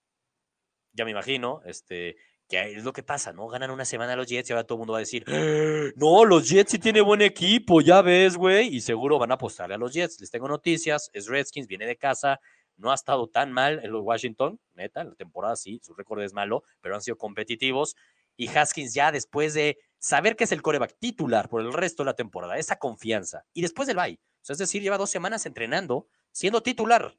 ya 0.94 1.06
me 1.06 1.12
imagino, 1.12 1.62
este, 1.66 2.16
que 2.48 2.74
es 2.74 2.84
lo 2.84 2.92
que 2.92 3.04
pasa, 3.04 3.32
¿no? 3.32 3.48
Ganan 3.48 3.72
una 3.72 3.86
semana 3.86 4.16
los 4.16 4.28
Jets 4.28 4.50
y 4.50 4.54
ahora 4.54 4.66
todo 4.66 4.76
el 4.76 4.80
mundo 4.80 4.94
va 4.94 5.00
a 5.00 5.02
decir, 5.02 5.24
¡Ah! 5.28 5.90
no, 5.96 6.26
los 6.26 6.50
Jets 6.50 6.72
sí 6.72 6.80
tienen 6.80 7.06
buen 7.06 7.22
equipo, 7.22 7.82
ya 7.82 8.02
ves, 8.02 8.36
güey. 8.36 8.76
Y 8.76 8.82
seguro 8.82 9.18
van 9.18 9.32
a 9.32 9.36
apostarle 9.36 9.76
a 9.76 9.78
los 9.78 9.94
Jets. 9.94 10.20
Les 10.20 10.30
tengo 10.30 10.48
noticias, 10.48 11.10
es 11.14 11.28
Redskins, 11.28 11.68
viene 11.68 11.86
de 11.86 11.96
casa, 11.96 12.40
no 12.76 12.92
ha 12.92 12.96
estado 12.96 13.30
tan 13.30 13.52
mal 13.52 13.80
en 13.84 13.92
los 13.92 14.04
Washington, 14.04 14.60
neta, 14.74 15.04
la 15.04 15.16
temporada 15.16 15.56
sí, 15.56 15.80
su 15.84 15.94
récord 15.94 16.22
es 16.24 16.34
malo, 16.34 16.64
pero 16.82 16.96
han 16.96 17.02
sido 17.02 17.18
competitivos. 17.18 17.96
Y 18.36 18.48
Haskins 18.48 18.94
ya 18.94 19.12
después 19.12 19.54
de 19.54 19.78
saber 20.00 20.36
que 20.36 20.46
es 20.46 20.52
el 20.52 20.62
coreback 20.62 20.98
titular 21.00 21.48
por 21.48 21.62
el 21.62 21.72
resto 21.72 22.04
de 22.04 22.08
la 22.08 22.16
temporada, 22.16 22.58
esa 22.58 22.78
confianza. 22.78 23.46
Y 23.54 23.62
después 23.62 23.88
del 23.88 23.98
bye. 23.98 24.20
O 24.50 24.52
es 24.52 24.58
decir, 24.58 24.82
lleva 24.82 24.98
dos 24.98 25.12
semanas 25.12 25.46
entrenando, 25.46 26.08
siendo 26.32 26.64
titular. 26.64 27.16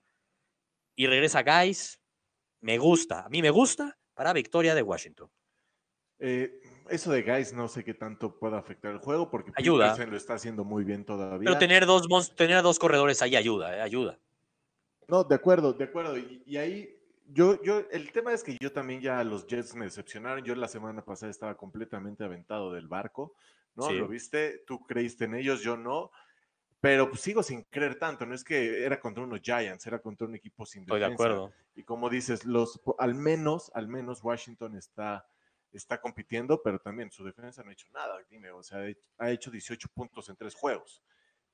Y 0.96 1.06
regresa 1.06 1.42
Guys. 1.42 2.01
Me 2.62 2.78
gusta, 2.78 3.24
a 3.24 3.28
mí 3.28 3.42
me 3.42 3.50
gusta 3.50 3.96
para 4.14 4.32
victoria 4.32 4.74
de 4.74 4.82
Washington. 4.82 5.30
Eh, 6.18 6.60
eso 6.88 7.12
de 7.12 7.22
Guys 7.22 7.52
no 7.52 7.68
sé 7.68 7.84
qué 7.84 7.94
tanto 7.94 8.38
puede 8.38 8.56
afectar 8.56 8.92
el 8.92 8.98
juego 8.98 9.28
porque 9.28 9.52
ayuda. 9.56 9.96
lo 10.06 10.16
está 10.16 10.34
haciendo 10.34 10.64
muy 10.64 10.84
bien 10.84 11.04
todavía. 11.04 11.46
Pero 11.46 11.58
tener 11.58 11.84
dos, 11.84 12.34
tener 12.34 12.62
dos 12.62 12.78
corredores 12.78 13.20
ahí 13.22 13.36
ayuda, 13.36 13.76
eh, 13.76 13.80
ayuda. 13.82 14.18
No, 15.08 15.24
de 15.24 15.34
acuerdo, 15.34 15.74
de 15.74 15.84
acuerdo. 15.84 16.16
y 16.16 16.56
ahí 16.56 17.02
yo, 17.34 17.62
yo, 17.62 17.82
el 17.90 18.12
tema 18.12 18.32
es 18.32 18.42
que 18.42 18.56
yo 18.60 18.72
también 18.72 19.00
ya 19.00 19.22
los 19.24 19.46
Jets 19.46 19.74
me 19.74 19.86
decepcionaron. 19.86 20.44
Yo 20.44 20.54
la 20.54 20.68
semana 20.68 21.02
pasada 21.02 21.30
estaba 21.30 21.56
completamente 21.56 22.24
aventado 22.24 22.72
del 22.72 22.88
barco, 22.88 23.34
¿no? 23.74 23.90
Lo 23.90 24.06
viste, 24.06 24.64
tú 24.66 24.84
creíste 24.86 25.24
en 25.24 25.34
ellos, 25.34 25.62
yo 25.62 25.76
no. 25.76 26.10
Pero 26.82 27.08
pues, 27.08 27.22
sigo 27.22 27.42
sin 27.42 27.62
creer 27.62 27.98
tanto, 27.98 28.26
no 28.26 28.34
es 28.34 28.44
que 28.44 28.84
era 28.84 29.00
contra 29.00 29.22
unos 29.22 29.40
Giants, 29.40 29.86
era 29.86 30.00
contra 30.00 30.26
un 30.26 30.34
equipo 30.34 30.66
sin 30.66 30.84
defensa. 30.84 31.06
Estoy 31.06 31.08
de 31.08 31.14
acuerdo. 31.14 31.52
Y 31.76 31.84
como 31.84 32.10
dices, 32.10 32.44
los, 32.44 32.82
al 32.98 33.14
menos, 33.14 33.70
al 33.74 33.88
menos 33.88 34.22
Washington 34.22 34.76
está 34.76 35.26
está 35.72 36.00
compitiendo, 36.00 36.62
pero 36.62 36.78
también 36.78 37.10
su 37.10 37.24
defensa 37.24 37.62
no 37.62 37.70
ha 37.70 37.72
hecho 37.72 37.88
nada, 37.92 38.18
dime, 38.28 38.50
o 38.50 38.62
sea, 38.62 38.80
ha 39.18 39.30
hecho 39.30 39.50
18 39.50 39.88
puntos 39.94 40.28
en 40.28 40.36
tres 40.36 40.54
juegos. 40.54 41.02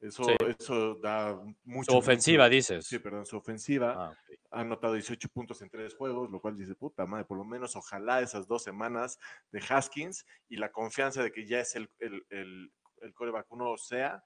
Eso, 0.00 0.22
eso 0.58 0.94
da 0.96 1.36
mucho. 1.64 1.90
Su 1.92 1.98
ofensiva, 1.98 2.48
dices. 2.48 2.86
Sí, 2.86 3.00
perdón, 3.00 3.26
su 3.26 3.36
ofensiva 3.36 3.94
Ah, 3.96 4.10
ok. 4.10 4.38
ha 4.52 4.60
anotado 4.60 4.94
18 4.94 5.28
puntos 5.28 5.60
en 5.60 5.70
tres 5.70 5.94
juegos, 5.94 6.30
lo 6.30 6.40
cual 6.40 6.56
dice, 6.56 6.76
puta 6.76 7.04
madre, 7.04 7.24
por 7.24 7.36
lo 7.36 7.44
menos 7.44 7.74
ojalá 7.74 8.20
esas 8.20 8.46
dos 8.46 8.62
semanas 8.62 9.18
de 9.50 9.60
Haskins 9.68 10.24
y 10.48 10.56
la 10.56 10.70
confianza 10.70 11.22
de 11.22 11.32
que 11.32 11.46
ya 11.46 11.60
es 11.60 11.74
el, 11.74 11.90
el, 11.98 12.24
el, 12.30 12.72
el 13.02 13.14
coreback 13.14 13.50
uno 13.50 13.76
sea, 13.76 14.22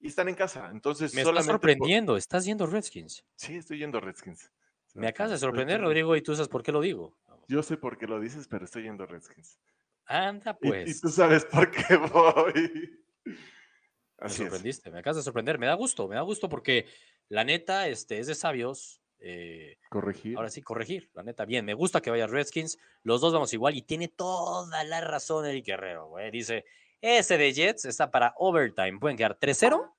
y 0.00 0.08
están 0.08 0.28
en 0.28 0.34
casa. 0.34 0.70
Entonces, 0.72 1.14
Me 1.14 1.20
está 1.22 1.30
solamente 1.30 1.46
por- 1.46 1.54
sorprendiendo, 1.54 2.16
estás 2.16 2.44
yendo 2.44 2.66
Redskins. 2.66 3.24
Sí, 3.36 3.56
estoy 3.56 3.78
yendo 3.78 3.98
a 3.98 4.00
Redskins. 4.00 4.50
Me 4.94 5.08
acabas 5.08 5.32
de 5.32 5.38
sorprender, 5.38 5.80
Rodrigo, 5.80 6.16
y 6.16 6.22
tú 6.22 6.34
sabes 6.34 6.48
por 6.48 6.62
qué 6.62 6.72
lo 6.72 6.80
digo. 6.80 7.16
Yo 7.46 7.62
sé 7.62 7.76
por 7.76 7.98
qué 7.98 8.06
lo 8.06 8.18
dices, 8.20 8.48
pero 8.48 8.64
estoy 8.64 8.82
yendo 8.84 9.06
Redskins. 9.06 9.58
Anda, 10.06 10.54
pues. 10.56 10.96
Y, 10.96 11.00
tú 11.00 11.08
sabes 11.08 11.44
por 11.44 11.70
qué 11.70 11.96
voy. 12.12 13.00
Me 13.24 14.26
es. 14.26 14.32
sorprendiste, 14.34 14.90
me 14.90 14.98
acabas 14.98 15.16
de 15.16 15.22
sorprender. 15.22 15.58
Me 15.58 15.66
da 15.66 15.74
gusto, 15.74 16.08
me 16.08 16.16
da 16.16 16.22
gusto 16.22 16.48
porque 16.48 16.86
la 17.28 17.44
neta 17.44 17.86
este, 17.88 18.18
es 18.18 18.26
de 18.26 18.34
sabios. 18.34 19.00
eh, 19.20 19.76
Corregir. 19.90 20.36
ahora 20.36 20.48
sí, 20.50 20.62
corregir, 20.62 21.10
la 21.14 21.22
neta, 21.22 21.44
bien. 21.44 21.64
Me 21.64 21.74
gusta 21.74 22.00
que 22.00 22.10
vaya 22.10 22.26
Redskins. 22.26 22.78
Los 23.02 23.20
dos 23.20 23.32
vamos 23.32 23.52
igual 23.52 23.76
y 23.76 23.82
tiene 23.82 24.08
toda 24.08 24.82
la 24.84 25.00
razón 25.00 25.46
el 25.46 25.62
Guerrero, 25.62 26.08
güey. 26.08 26.30
Dice, 26.30 26.64
ese 27.00 27.38
de 27.38 27.52
Jets 27.52 27.84
está 27.84 28.10
para 28.10 28.34
overtime. 28.36 28.98
Pueden 28.98 29.16
quedar 29.16 29.38
3-0 29.38 29.92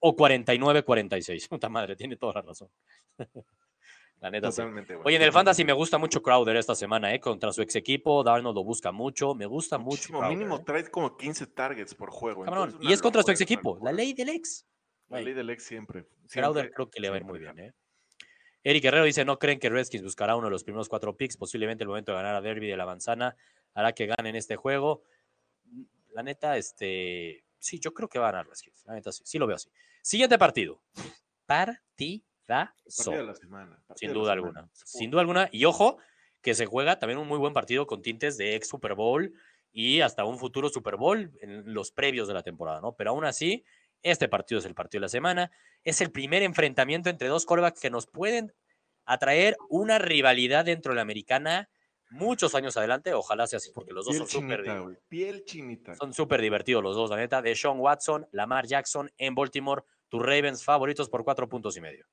o 0.00 0.16
49-46. 0.16 1.48
Puta 1.48 1.68
madre, 1.68 1.96
tiene 1.96 2.16
toda 2.16 2.34
la 2.34 2.42
razón. 2.42 2.68
la 4.20 4.30
neta, 4.30 4.50
sí. 4.50 4.56
Totalmente. 4.56 4.96
Oye, 4.96 5.16
en 5.16 5.22
el 5.22 5.32
fantasy 5.32 5.64
me 5.64 5.72
gusta 5.72 5.98
mucho 5.98 6.22
Crowder 6.22 6.56
esta 6.56 6.74
semana, 6.74 7.14
¿eh? 7.14 7.20
Contra 7.20 7.52
su 7.52 7.62
ex 7.62 7.76
equipo. 7.76 8.24
Darnold 8.24 8.56
lo 8.56 8.64
busca 8.64 8.92
mucho. 8.92 9.34
Me 9.34 9.46
gusta 9.46 9.78
mucho. 9.78 10.08
Crowder, 10.08 10.30
mínimo 10.30 10.56
¿eh? 10.56 10.62
trae 10.64 10.90
como 10.90 11.16
15 11.16 11.46
targets 11.48 11.94
por 11.94 12.10
juego. 12.10 12.44
Cabrón, 12.44 12.78
Y 12.80 12.92
es 12.92 13.00
contra 13.00 13.22
su 13.22 13.30
ex 13.30 13.40
equipo. 13.40 13.78
La 13.82 13.92
ley 13.92 14.12
del 14.12 14.30
ex. 14.30 14.66
La 15.08 15.20
ley 15.20 15.34
del 15.34 15.50
ex 15.50 15.64
siempre. 15.64 16.06
Crowder 16.30 16.70
creo 16.72 16.90
que 16.90 17.00
le 17.00 17.10
va 17.10 17.16
a 17.16 17.18
ir 17.18 17.24
muy 17.24 17.38
bien. 17.38 17.58
¿eh? 17.58 17.72
Eric 18.62 18.82
Guerrero 18.82 19.04
dice, 19.04 19.24
¿no 19.24 19.38
creen 19.38 19.58
que 19.58 19.70
Redskins 19.70 20.04
buscará 20.04 20.36
uno 20.36 20.46
de 20.48 20.50
los 20.50 20.64
primeros 20.64 20.88
cuatro 20.88 21.16
picks? 21.16 21.36
Posiblemente 21.36 21.82
el 21.82 21.88
momento 21.88 22.12
de 22.12 22.18
ganar 22.18 22.34
a 22.34 22.40
Derby 22.40 22.68
de 22.68 22.76
la 22.76 22.84
Manzana 22.84 23.34
hará 23.74 23.92
que 23.92 24.06
ganen 24.06 24.36
este 24.36 24.56
juego. 24.56 25.02
La 26.12 26.22
neta, 26.22 26.56
este... 26.56 27.44
Sí, 27.58 27.78
yo 27.78 27.92
creo 27.92 28.08
que 28.08 28.18
va 28.18 28.28
a 28.28 28.32
ganar 28.32 28.48
Redskins. 28.48 28.84
La 28.86 28.94
neta, 28.94 29.12
sí. 29.12 29.22
Sí 29.26 29.38
lo 29.38 29.46
veo 29.46 29.56
así. 29.56 29.70
Siguiente 30.02 30.38
partido. 30.38 30.82
Partidazo. 31.44 32.24
Partido 32.48 33.18
de 33.18 33.24
la 33.24 33.34
semana. 33.34 33.82
partido 33.86 33.96
Sin 33.96 34.12
duda 34.14 34.32
semana. 34.32 34.32
alguna. 34.32 34.70
Sin 34.72 35.10
duda 35.10 35.20
alguna. 35.20 35.48
Y 35.52 35.64
ojo, 35.66 35.98
que 36.40 36.54
se 36.54 36.66
juega 36.66 36.98
también 36.98 37.18
un 37.18 37.28
muy 37.28 37.38
buen 37.38 37.52
partido 37.52 37.86
con 37.86 38.02
tintes 38.02 38.36
de 38.38 38.54
ex 38.54 38.68
Super 38.68 38.94
Bowl 38.94 39.32
y 39.72 40.00
hasta 40.00 40.24
un 40.24 40.38
futuro 40.38 40.68
Super 40.68 40.96
Bowl 40.96 41.30
en 41.40 41.74
los 41.74 41.92
previos 41.92 42.28
de 42.28 42.34
la 42.34 42.42
temporada, 42.42 42.80
¿no? 42.80 42.94
Pero 42.96 43.10
aún 43.10 43.24
así, 43.24 43.64
este 44.02 44.28
partido 44.28 44.58
es 44.58 44.64
el 44.64 44.74
partido 44.74 45.00
de 45.00 45.04
la 45.04 45.08
semana. 45.08 45.50
Es 45.84 46.00
el 46.00 46.10
primer 46.10 46.42
enfrentamiento 46.42 47.10
entre 47.10 47.28
dos 47.28 47.44
quarterbacks 47.46 47.80
que 47.80 47.90
nos 47.90 48.06
pueden 48.06 48.52
atraer 49.04 49.56
una 49.68 49.98
rivalidad 49.98 50.64
dentro 50.64 50.92
de 50.92 50.96
la 50.96 51.02
americana 51.02 51.68
muchos 52.10 52.54
años 52.54 52.76
adelante. 52.76 53.14
Ojalá 53.14 53.46
sea 53.46 53.56
así, 53.58 53.70
porque 53.74 53.92
los 53.92 54.04
dos 54.04 54.14
Piel 54.16 54.28
son 54.28 54.42
súper 54.42 54.56
chinita, 54.60 54.74
di- 54.76 54.82
güey. 54.84 54.96
Piel 55.08 55.44
chinita. 55.44 55.94
son 55.94 56.12
súper 56.12 56.40
divertidos 56.40 56.82
los 56.82 56.94
dos, 56.96 57.10
la 57.10 57.16
neta. 57.16 57.40
De 57.42 57.54
Sean 57.54 57.78
Watson, 57.80 58.26
Lamar 58.32 58.66
Jackson 58.66 59.10
en 59.18 59.34
Baltimore, 59.34 59.82
tus 60.08 60.20
Ravens 60.20 60.64
favoritos 60.64 61.08
por 61.08 61.24
cuatro 61.24 61.48
puntos 61.48 61.76
y 61.76 61.80
medio. 61.80 62.06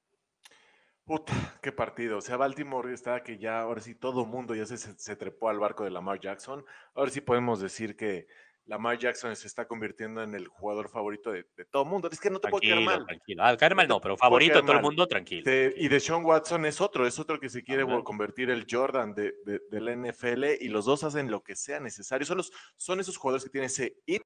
Puta, 1.05 1.33
qué 1.61 1.71
partido. 1.71 2.17
O 2.17 2.21
sea, 2.21 2.35
Baltimore 2.35 2.93
está 2.93 3.23
que 3.23 3.37
ya, 3.37 3.61
ahora 3.61 3.79
sí, 3.79 3.95
todo 3.95 4.25
mundo 4.25 4.53
ya 4.55 4.65
se, 4.65 4.77
se 4.77 5.15
trepó 5.15 5.47
al 5.47 5.57
barco 5.57 5.85
de 5.85 5.89
Lamar 5.89 6.19
Jackson. 6.19 6.65
Ahora 6.95 7.09
sí 7.11 7.21
podemos 7.21 7.61
decir 7.61 7.95
que 7.95 8.27
Lamar 8.67 8.97
Jackson 8.99 9.35
se 9.35 9.47
está 9.47 9.65
convirtiendo 9.67 10.21
en 10.21 10.35
el 10.35 10.47
jugador 10.47 10.89
favorito 10.89 11.31
de, 11.31 11.45
de 11.55 11.65
todo 11.65 11.85
mundo. 11.85 12.09
Es 12.11 12.19
que 12.19 12.29
no 12.29 12.39
te 12.39 12.49
puede 12.49 12.61
quedar 12.67 12.77
Tranquilo, 12.77 12.97
mal. 12.99 13.05
tranquilo. 13.07 13.43
Ah, 13.43 13.57
caer 13.57 13.75
mal 13.75 13.87
No 13.87 13.99
pero 14.01 14.17
favorito 14.17 14.55
de 14.55 14.61
todo 14.61 14.73
el 14.73 14.81
mundo, 14.81 15.07
tranquilo. 15.07 15.49
Y 15.75 15.87
de 15.87 15.99
Sean 15.99 16.23
Watson 16.25 16.65
es 16.65 16.81
otro, 16.81 17.07
es 17.07 17.17
otro 17.17 17.39
que 17.39 17.49
se 17.49 17.63
quiere 17.63 17.83
Ajá. 17.83 18.03
convertir 18.03 18.49
el 18.49 18.65
Jordan 18.69 19.13
de, 19.13 19.33
de- 19.45 19.61
de 19.71 19.81
la 19.81 19.91
NFL 19.95 20.43
y 20.61 20.67
los 20.67 20.85
dos 20.85 21.03
hacen 21.03 21.31
lo 21.31 21.41
que 21.43 21.55
sea 21.55 21.79
necesario. 21.79 22.25
Son, 22.27 22.37
los, 22.37 22.51
son 22.75 22.99
esos 22.99 23.17
jugadores 23.17 23.43
que 23.45 23.49
tienen 23.49 23.67
ese 23.67 23.95
it 24.05 24.21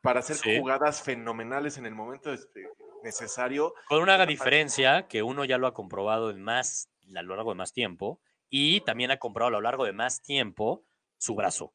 para 0.00 0.20
hacer 0.20 0.36
Sí. 0.36 0.58
jugadas 0.58 1.02
fenomenales 1.02 1.76
en 1.76 1.86
el 1.86 1.94
momento 1.94 2.32
este, 2.32 2.66
necesario. 3.02 3.74
Con 3.88 4.00
una 4.02 4.24
diferencia 4.26 5.08
que 5.08 5.22
uno 5.22 5.44
ya 5.44 5.58
lo 5.58 5.66
ha 5.66 5.74
comprobado 5.74 6.30
en 6.30 6.40
más, 6.42 6.88
a 7.16 7.22
lo 7.22 7.34
largo 7.36 7.50
de 7.50 7.56
más 7.56 7.72
tiempo 7.72 8.20
y 8.48 8.80
también 8.82 9.10
ha 9.10 9.18
comprobado 9.18 9.48
a 9.56 9.58
lo 9.58 9.62
largo 9.62 9.84
de 9.84 9.92
más 9.92 10.22
tiempo 10.22 10.84
su 11.18 11.34
brazo. 11.34 11.74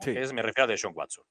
Sí. 0.00 0.10
Es, 0.10 0.32
me 0.32 0.42
refiero 0.42 0.64
a 0.64 0.66
de 0.68 0.78
Sean 0.78 0.92
Watson. 0.94 1.24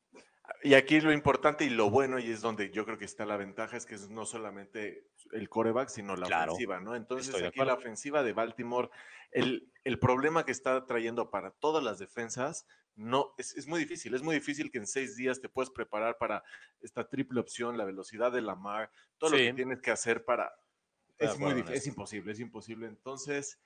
Y 0.63 0.73
aquí 0.73 1.01
lo 1.01 1.11
importante 1.11 1.65
y 1.65 1.69
lo 1.69 1.89
bueno, 1.89 2.19
y 2.19 2.29
es 2.31 2.41
donde 2.41 2.71
yo 2.71 2.85
creo 2.85 2.97
que 2.97 3.05
está 3.05 3.25
la 3.25 3.37
ventaja, 3.37 3.77
es 3.77 3.85
que 3.85 3.95
es 3.95 4.09
no 4.09 4.25
solamente 4.25 5.07
el 5.31 5.49
coreback, 5.49 5.89
sino 5.89 6.15
la 6.15 6.27
Claro, 6.27 6.53
ofensiva, 6.53 6.79
¿no? 6.79 6.95
Entonces, 6.95 7.35
aquí 7.41 7.59
la 7.59 7.73
ofensiva 7.73 8.23
de 8.23 8.33
Baltimore, 8.33 8.89
el, 9.31 9.71
el 9.83 9.99
problema 9.99 10.45
que 10.45 10.51
está 10.51 10.85
trayendo 10.85 11.29
para 11.29 11.51
todas 11.51 11.83
las 11.83 11.99
defensas, 11.99 12.67
no, 12.95 13.33
es, 13.37 13.55
es 13.57 13.67
muy 13.67 13.79
difícil. 13.79 14.13
Es 14.13 14.21
muy 14.21 14.35
difícil 14.35 14.71
que 14.71 14.77
en 14.77 14.87
seis 14.87 15.15
días 15.15 15.41
te 15.41 15.49
puedes 15.49 15.69
preparar 15.69 16.17
para 16.17 16.43
esta 16.81 17.07
triple 17.07 17.39
opción, 17.39 17.77
la 17.77 17.85
velocidad 17.85 18.31
de 18.31 18.41
la 18.41 18.55
mar, 18.55 18.91
todo 19.17 19.31
lo 19.31 19.37
que 19.37 19.53
tienes 19.53 19.81
que 19.81 19.91
hacer 19.91 20.25
para. 20.25 20.53
Es 21.17 21.37
muy 21.37 21.53
difícil, 21.53 21.75
es 21.75 21.87
imposible, 21.87 22.31
es 22.31 22.39
imposible. 22.39 22.87
Entonces, 22.87 23.59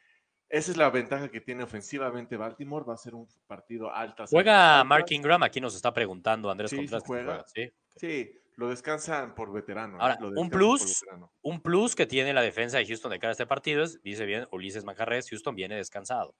esa 0.49 0.71
es 0.71 0.77
la 0.77 0.89
ventaja 0.89 1.29
que 1.29 1.39
tiene 1.41 1.63
ofensivamente 1.63 2.35
Baltimore. 2.37 2.85
Va 2.87 2.95
a 2.95 2.97
ser 2.97 3.13
un 3.15 3.27
partido 3.47 3.93
altas. 3.93 4.29
Juega 4.31 4.83
Mark. 4.83 5.05
Ingram, 5.09 5.43
aquí 5.43 5.61
nos 5.61 5.75
está 5.75 5.93
preguntando 5.93 6.49
Andrés 6.49 6.71
Sí, 6.71 6.77
Contreras. 6.77 7.03
juega. 7.05 7.45
¿sí? 7.53 7.71
Sí, 7.95 8.31
lo 8.55 8.69
descansan 8.69 9.35
por 9.35 9.51
veterano. 9.53 9.97
Ahora, 10.01 10.17
lo 10.19 10.29
un 10.39 10.49
plus. 10.49 11.03
Un 11.41 11.61
plus 11.61 11.95
que 11.95 12.05
tiene 12.05 12.33
la 12.33 12.41
defensa 12.41 12.77
de 12.77 12.85
Houston 12.85 13.11
de 13.11 13.19
cara 13.19 13.29
a 13.29 13.33
este 13.33 13.45
partido 13.47 13.83
es, 13.83 14.01
dice 14.01 14.25
bien 14.25 14.47
Ulises 14.51 14.83
Macarres, 14.83 15.29
Houston 15.29 15.55
viene 15.55 15.75
descansado. 15.75 16.35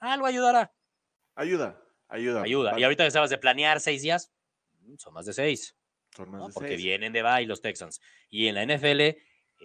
Algo 0.00 0.26
ayudará. 0.26 0.72
Ayuda, 1.34 1.80
ayuda. 2.08 2.42
Ayuda. 2.42 2.70
Val- 2.72 2.80
Y 2.80 2.84
ahorita 2.84 3.02
que 3.04 3.08
estabas 3.08 3.30
de 3.30 3.38
planear 3.38 3.80
seis 3.80 4.02
días, 4.02 4.30
mm, 4.82 4.96
son 4.98 5.14
más 5.14 5.26
de 5.26 5.32
seis. 5.32 5.74
son 6.14 6.30
más 6.30 6.40
¿no? 6.40 6.46
de 6.48 6.52
porque 6.54 6.68
seis. 6.70 6.82
vienen 6.82 7.12
de 7.12 7.22
bye 7.24 7.46
los 7.46 7.60
Texans. 7.60 8.00
Y 8.30 8.46
en 8.46 8.54
la 8.54 8.62
NFL 8.62 9.16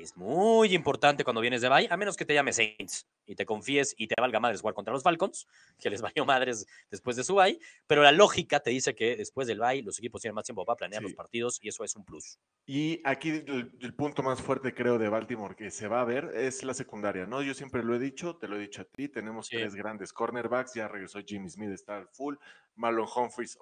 es 0.02 0.16
muy 0.18 0.74
importante 0.74 1.24
cuando 1.24 1.42
vienes 1.42 1.62
de 1.62 1.70
bye, 1.70 1.88
a 1.90 1.98
menos 1.98 2.16
que 2.18 2.26
te 2.26 2.34
llames 2.34 2.56
Saints 2.58 3.08
y 3.26 3.36
te 3.36 3.46
confíes 3.46 3.94
y 3.98 4.08
te 4.08 4.16
valga 4.20 4.40
madres 4.40 4.62
jugar 4.62 4.74
contra 4.76 4.94
los 4.94 5.04
Falcons, 5.04 5.48
que 5.80 5.90
les 5.90 6.02
valió 6.16 6.26
madres 6.26 6.66
después 6.90 7.16
de 7.16 7.24
su 7.24 7.36
bye, 7.36 7.60
pero 7.88 8.02
la 8.04 8.12
lógica 8.12 8.60
te 8.60 8.72
dice 8.72 8.96
que 8.96 9.16
después 9.16 9.48
del 9.48 9.60
bye 9.60 9.82
los 9.84 10.00
equipos 10.00 10.22
tienen 10.22 10.36
más 10.36 10.46
tiempo 10.46 10.66
para 10.66 10.78
planear 10.78 11.04
los 11.04 11.14
partidos 11.14 11.60
y 11.62 11.70
eso 11.70 11.84
es 11.84 11.96
un 11.96 12.06
plus. 12.06 12.40
Y 12.66 13.02
aquí 13.04 13.30
el, 13.32 13.78
el 13.82 13.96
punto 13.96 14.22
más 14.22 14.42
fuerte, 14.42 14.74
creo, 14.76 15.00
de 15.00 15.10
Baltimore 15.10 15.56
que 15.56 15.72
se 15.72 15.88
va 15.88 16.02
a 16.02 16.06
ver 16.06 16.32
es 16.36 16.64
la 16.64 16.74
secundaria, 16.76 17.26
¿no? 17.26 17.42
Yo 17.42 17.54
siempre 17.56 17.84
lo 17.84 17.96
he 17.96 18.00
dicho, 18.00 18.38
te 18.38 18.48
lo 18.48 18.58
he 18.58 18.60
dicho 18.60 18.84
a 18.84 18.86
ti, 18.86 19.10
tenemos 19.10 19.50
Sí. 19.50 19.58
tres 19.58 19.74
grandes 19.76 20.14
cornerbacks, 20.14 20.76
ya 20.76 20.88
regresó 20.88 21.20
Jimmy 21.26 21.50
Smith, 21.50 21.72
está 21.72 21.98
al 21.98 22.08
full, 22.10 22.36
Marlon 22.76 23.08
Humphries, 23.14 23.58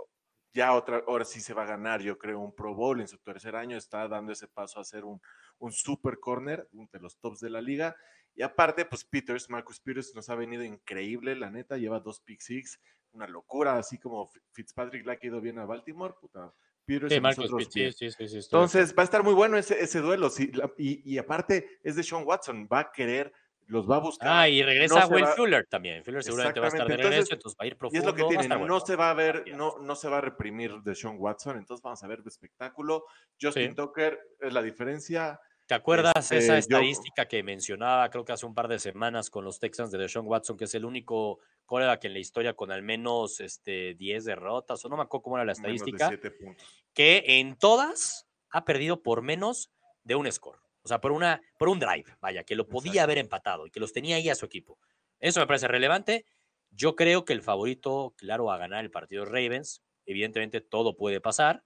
ya 0.54 0.74
otra, 0.74 1.04
ahora 1.08 1.24
sí 1.24 1.40
se 1.40 1.54
va 1.54 1.64
a 1.64 1.68
ganar, 1.68 2.02
yo 2.02 2.18
creo, 2.18 2.40
un 2.40 2.54
Pro 2.54 2.74
Bowl 2.74 3.00
en 3.00 3.08
su 3.08 3.18
tercer 3.20 3.56
año, 3.56 3.78
está 3.78 4.08
dando 4.10 4.34
ese 4.34 4.48
paso 4.48 4.80
a 4.80 4.84
ser 4.84 5.06
un, 5.06 5.22
un 5.60 5.72
super 5.72 6.20
corner, 6.20 6.68
de 6.72 7.00
los 7.00 7.18
tops 7.18 7.40
de 7.40 7.50
la 7.50 7.62
liga. 7.62 7.96
Y 8.36 8.44
aparte, 8.44 8.86
pues 8.86 9.04
Peters, 9.04 9.50
Marcus 9.50 9.80
Peters 9.80 10.14
nos 10.14 10.30
ha 10.30 10.36
venido 10.36 10.64
increíble, 10.64 11.36
la 11.36 11.50
neta, 11.50 11.78
lleva 11.78 12.00
dos 12.00 12.22
pick 12.22 12.40
six, 12.40 12.80
una 13.12 13.28
locura, 13.28 13.78
así 13.78 13.98
como 13.98 14.30
Fitzpatrick 14.52 15.06
le 15.06 15.14
ha 15.14 15.18
quedado 15.18 15.42
bien 15.42 15.58
a 15.60 15.66
Baltimore, 15.66 16.14
puta. 16.22 16.54
Peters 16.86 17.14
a 17.18 17.20
nosotros 17.20 17.68
bien. 17.74 17.92
sí, 17.92 18.12
sí, 18.12 18.28
sí. 18.30 18.38
Entonces 18.38 18.94
va 18.98 19.02
a 19.02 19.06
estar 19.06 19.24
muy 19.24 19.34
bueno 19.34 19.58
ese, 19.58 19.80
ese 19.82 20.00
duelo. 20.00 20.30
sí, 20.30 20.52
la- 20.54 20.72
y, 20.78 21.14
y 21.14 21.18
aparte 21.18 21.80
es 21.84 21.96
de 21.96 22.04
Sean 22.04 22.24
Watson, 22.26 22.68
va 22.72 22.80
a 22.80 22.92
querer, 22.92 23.34
los 23.66 23.90
va 23.90 23.98
a 23.98 24.00
buscar. 24.00 24.30
Ah, 24.32 24.48
y 24.48 24.62
regresa 24.64 25.02
no 25.02 25.08
Will 25.08 25.24
va- 25.26 25.36
Fuller 25.36 25.66
también. 25.68 26.04
Fuller 26.06 26.24
seguramente 26.24 26.60
va 26.62 26.68
a 26.68 26.70
estar 26.70 26.88
de 26.88 26.96
regreso, 26.96 27.34
entonces, 27.34 27.34
entonces 27.34 27.58
va 27.60 27.64
a 27.64 27.68
ir 27.68 27.74
y 27.74 27.76
profundo. 27.76 28.00
es 28.00 28.06
lo 28.06 28.16
que 28.16 28.22
va 28.22 28.28
a 28.28 28.30
tiene, 28.30 28.44
estar 28.44 28.58
no 28.60 28.64
bueno. 28.68 28.86
se 28.86 28.96
va 28.96 29.10
a 29.10 29.14
ver, 29.16 29.44
no, 29.56 29.80
no 29.80 29.96
se 29.96 30.08
va 30.08 30.20
a 30.20 30.22
reprimir 30.22 30.72
de 30.84 30.96
Sean 30.96 31.16
Watson, 31.18 31.58
entonces 31.58 31.82
vamos 31.82 32.02
a 32.04 32.08
ver 32.08 32.22
espectáculo. 32.30 33.04
Justin 33.42 33.70
Sí. 33.72 33.76
Tucker 33.76 34.20
es 34.40 34.54
la 34.54 34.62
diferencia. 34.62 35.40
¿Te 35.68 35.74
acuerdas 35.76 36.14
Este, 36.18 36.38
esa 36.38 36.54
yo- 36.54 36.60
estadística 36.60 37.28
que 37.28 37.44
mencionaba, 37.44 38.10
creo 38.10 38.24
que 38.24 38.32
hace 38.32 38.46
un 38.46 38.54
par 38.56 38.68
de 38.70 38.80
semanas 38.80 39.30
con 39.30 39.44
los 39.44 39.60
Texans 39.60 39.92
de 39.92 39.98
Deshaun 39.98 40.26
Watson, 40.26 40.56
que 40.58 40.64
es 40.64 40.74
el 40.76 40.86
único 40.86 41.40
coreback 41.66 42.06
en 42.06 42.14
la 42.14 42.20
historia 42.20 42.54
con 42.54 42.72
al 42.72 42.84
menos 42.84 43.42
este, 43.42 43.94
10 43.96 44.24
derrotas, 44.26 44.84
o 44.86 44.90
no 44.90 44.96
me 44.96 45.04
acuerdo 45.04 45.24
cómo 45.24 45.36
era 45.38 45.44
la 45.46 45.52
estadística, 45.52 46.10
que 46.94 47.24
en 47.26 47.58
todas 47.58 48.28
ha 48.50 48.64
perdido 48.64 49.04
por 49.04 49.22
menos 49.22 49.70
de 50.04 50.16
un 50.16 50.32
score. 50.32 50.60
O 50.84 50.88
sea, 50.88 51.02
por, 51.02 51.12
una, 51.12 51.42
por 51.60 51.68
un 51.68 51.80
drive, 51.80 52.06
vaya, 52.22 52.46
que 52.46 52.56
lo 52.56 52.66
podía 52.70 52.92
Exacto. 52.92 53.04
haber 53.04 53.18
empatado 53.18 53.68
y 53.68 53.72
que 53.72 53.82
los 53.82 53.92
tenía 53.92 54.16
ahí 54.16 54.30
a 54.30 54.36
su 54.36 54.46
equipo. 54.46 54.80
Eso 55.20 55.42
me 55.42 55.48
parece 55.48 55.68
relevante. 55.68 56.26
Yo 56.72 56.96
creo 56.96 57.26
que 57.26 57.34
el 57.34 57.42
favorito, 57.42 58.14
claro, 58.16 58.52
a 58.52 58.58
ganar 58.58 58.86
el 58.86 58.92
partido 58.92 59.24
es 59.24 59.30
Ravens. 59.30 59.84
Evidentemente 60.06 60.62
todo 60.62 60.96
puede 60.96 61.20
pasar, 61.20 61.66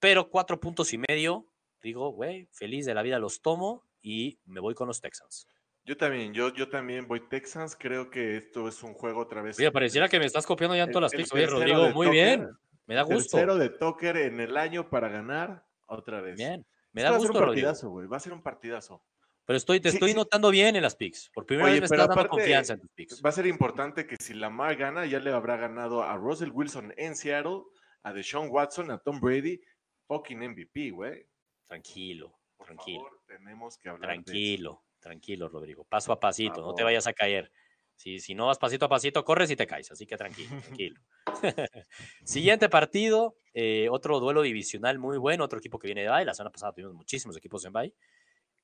pero 0.00 0.28
cuatro 0.28 0.58
puntos 0.58 0.92
y 0.92 0.98
medio, 0.98 1.46
digo, 1.82 2.10
güey, 2.10 2.48
feliz 2.52 2.86
de 2.86 2.94
la 2.94 3.02
vida 3.02 3.18
los 3.18 3.40
tomo 3.42 3.84
y 4.02 4.38
me 4.46 4.60
voy 4.60 4.74
con 4.74 4.88
los 4.88 5.00
Texans. 5.00 5.46
Yo 5.84 5.96
también, 5.96 6.34
yo, 6.34 6.52
yo 6.52 6.68
también 6.68 7.08
voy 7.08 7.28
Texans. 7.28 7.74
Creo 7.74 8.10
que 8.10 8.36
esto 8.36 8.68
es 8.68 8.82
un 8.82 8.92
juego 8.92 9.20
otra 9.20 9.40
vez. 9.40 9.58
Oye, 9.58 9.72
pareciera 9.72 10.08
que 10.08 10.18
me 10.18 10.26
estás 10.26 10.46
copiando 10.46 10.76
ya 10.76 10.84
en 10.84 10.92
todas 10.92 11.10
las 11.10 11.18
picks. 11.18 11.32
Oye, 11.32 11.46
Rodrigo, 11.46 11.88
muy 11.90 12.10
bien. 12.10 12.48
Me 12.86 12.94
da 12.94 13.02
gusto. 13.02 13.36
Tercero 13.36 13.56
de 13.56 13.70
Tucker 13.70 14.16
en 14.18 14.40
el 14.40 14.56
año 14.56 14.90
para 14.90 15.08
ganar 15.08 15.64
otra 15.86 16.20
vez. 16.20 16.36
Bien. 16.36 16.66
Me 16.92 17.02
da 17.02 17.08
que 17.08 17.12
va 17.12 17.16
a 17.16 17.20
ser 17.20 17.28
gusto, 17.28 17.42
un 17.42 17.46
partidazo, 17.46 17.90
güey. 17.90 18.06
Va 18.06 18.16
a 18.16 18.20
ser 18.20 18.32
un 18.32 18.42
partidazo. 18.42 19.02
Pero 19.46 19.56
estoy, 19.56 19.80
te 19.80 19.90
Sí, 19.90 19.96
estoy 19.96 20.10
sí. 20.10 20.16
notando 20.16 20.50
bien 20.50 20.76
en 20.76 20.82
las 20.82 20.94
picks. 20.94 21.30
Por 21.32 21.46
primera 21.46 21.70
Oye, 21.70 21.80
vez 21.80 21.90
me 21.90 21.96
estás 21.96 22.14
dando 22.14 22.28
confianza 22.28 22.74
en 22.74 22.80
tus 22.80 22.90
picks. 22.90 23.22
Va 23.24 23.30
a 23.30 23.32
ser 23.32 23.46
importante 23.46 24.06
que 24.06 24.16
si 24.16 24.34
Lamar 24.34 24.76
gana, 24.76 25.06
ya 25.06 25.20
le 25.20 25.30
habrá 25.32 25.56
ganado 25.56 26.02
a 26.02 26.16
Russell 26.16 26.50
Wilson 26.52 26.92
en 26.98 27.16
Seattle, 27.16 27.62
a 28.02 28.12
Deshaun 28.12 28.48
Watson, 28.50 28.90
a 28.90 28.98
Tom 28.98 29.20
Brady, 29.20 29.58
fucking 30.06 30.38
MVP, 30.38 30.90
güey. 30.90 31.26
Tranquilo, 31.68 32.38
Por 32.56 32.66
tranquilo, 32.66 33.04
favor, 33.04 33.20
tenemos 33.26 33.78
que 33.78 33.88
hablar 33.88 34.08
de 34.10 34.16
tranquilo, 34.16 34.84
tranquilo, 35.00 35.48
Rodrigo. 35.48 35.84
Paso 35.84 36.12
a 36.12 36.20
pasito, 36.20 36.62
no 36.62 36.74
te 36.74 36.82
vayas 36.82 37.06
a 37.06 37.12
caer. 37.12 37.52
Si, 37.94 38.20
si 38.20 38.34
no 38.34 38.46
vas 38.46 38.58
pasito 38.58 38.86
a 38.86 38.88
pasito, 38.88 39.24
corres 39.24 39.50
y 39.50 39.56
te 39.56 39.66
caes. 39.66 39.90
Así 39.90 40.06
que 40.06 40.16
tranquilo, 40.16 40.56
tranquilo. 40.62 41.00
Siguiente 42.24 42.68
partido, 42.68 43.36
eh, 43.54 43.88
otro 43.90 44.20
duelo 44.20 44.42
divisional 44.42 44.98
muy 44.98 45.18
bueno, 45.18 45.44
otro 45.44 45.58
equipo 45.58 45.78
que 45.78 45.88
viene 45.88 46.02
de 46.02 46.10
bye. 46.10 46.24
La 46.24 46.34
semana 46.34 46.52
pasada 46.52 46.72
tuvimos 46.72 46.94
muchísimos 46.94 47.36
equipos 47.36 47.64
en 47.64 47.72
bye. 47.72 47.94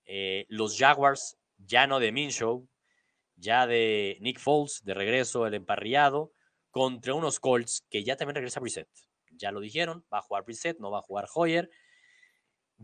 Eh, 0.07 0.47
los 0.49 0.79
Jaguars, 0.79 1.39
ya 1.59 1.87
no 1.87 2.01
de 2.01 2.13
Minshew, 2.13 2.69
ya 3.37 3.67
de 3.67 4.19
Nick 4.21 4.39
Foles, 4.39 4.83
de 4.85 4.95
regreso 4.95 5.47
el 5.47 5.55
emparrillado, 5.55 6.33
contra 6.71 7.15
unos 7.15 7.41
Colts 7.41 7.87
que 7.91 8.05
ya 8.05 8.17
también 8.17 8.37
regresa 8.37 8.61
Brissett. 8.61 8.89
Ya 9.33 9.53
lo 9.53 9.61
dijeron, 9.61 10.05
va 10.13 10.19
a 10.19 10.23
jugar 10.23 10.45
Brissett, 10.45 10.79
no 10.79 10.91
va 10.91 10.99
a 10.99 11.03
jugar 11.03 11.27
Hoyer. 11.35 11.71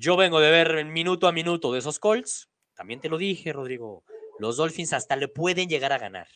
Yo 0.03 0.17
vengo 0.17 0.41
de 0.41 0.51
ver 0.51 0.83
minuto 0.87 1.29
a 1.29 1.33
minuto 1.33 1.75
de 1.75 1.81
esos 1.81 1.99
Colts. 1.99 2.49
También 2.73 3.01
te 3.01 3.11
lo 3.11 3.19
dije, 3.19 3.53
Rodrigo. 3.53 4.03
Los 4.39 4.57
Dolphins 4.57 4.95
hasta 4.95 5.15
le 5.15 5.29
pueden 5.29 5.69
llegar 5.69 5.93
a 5.93 5.99
ganar. 5.99 6.27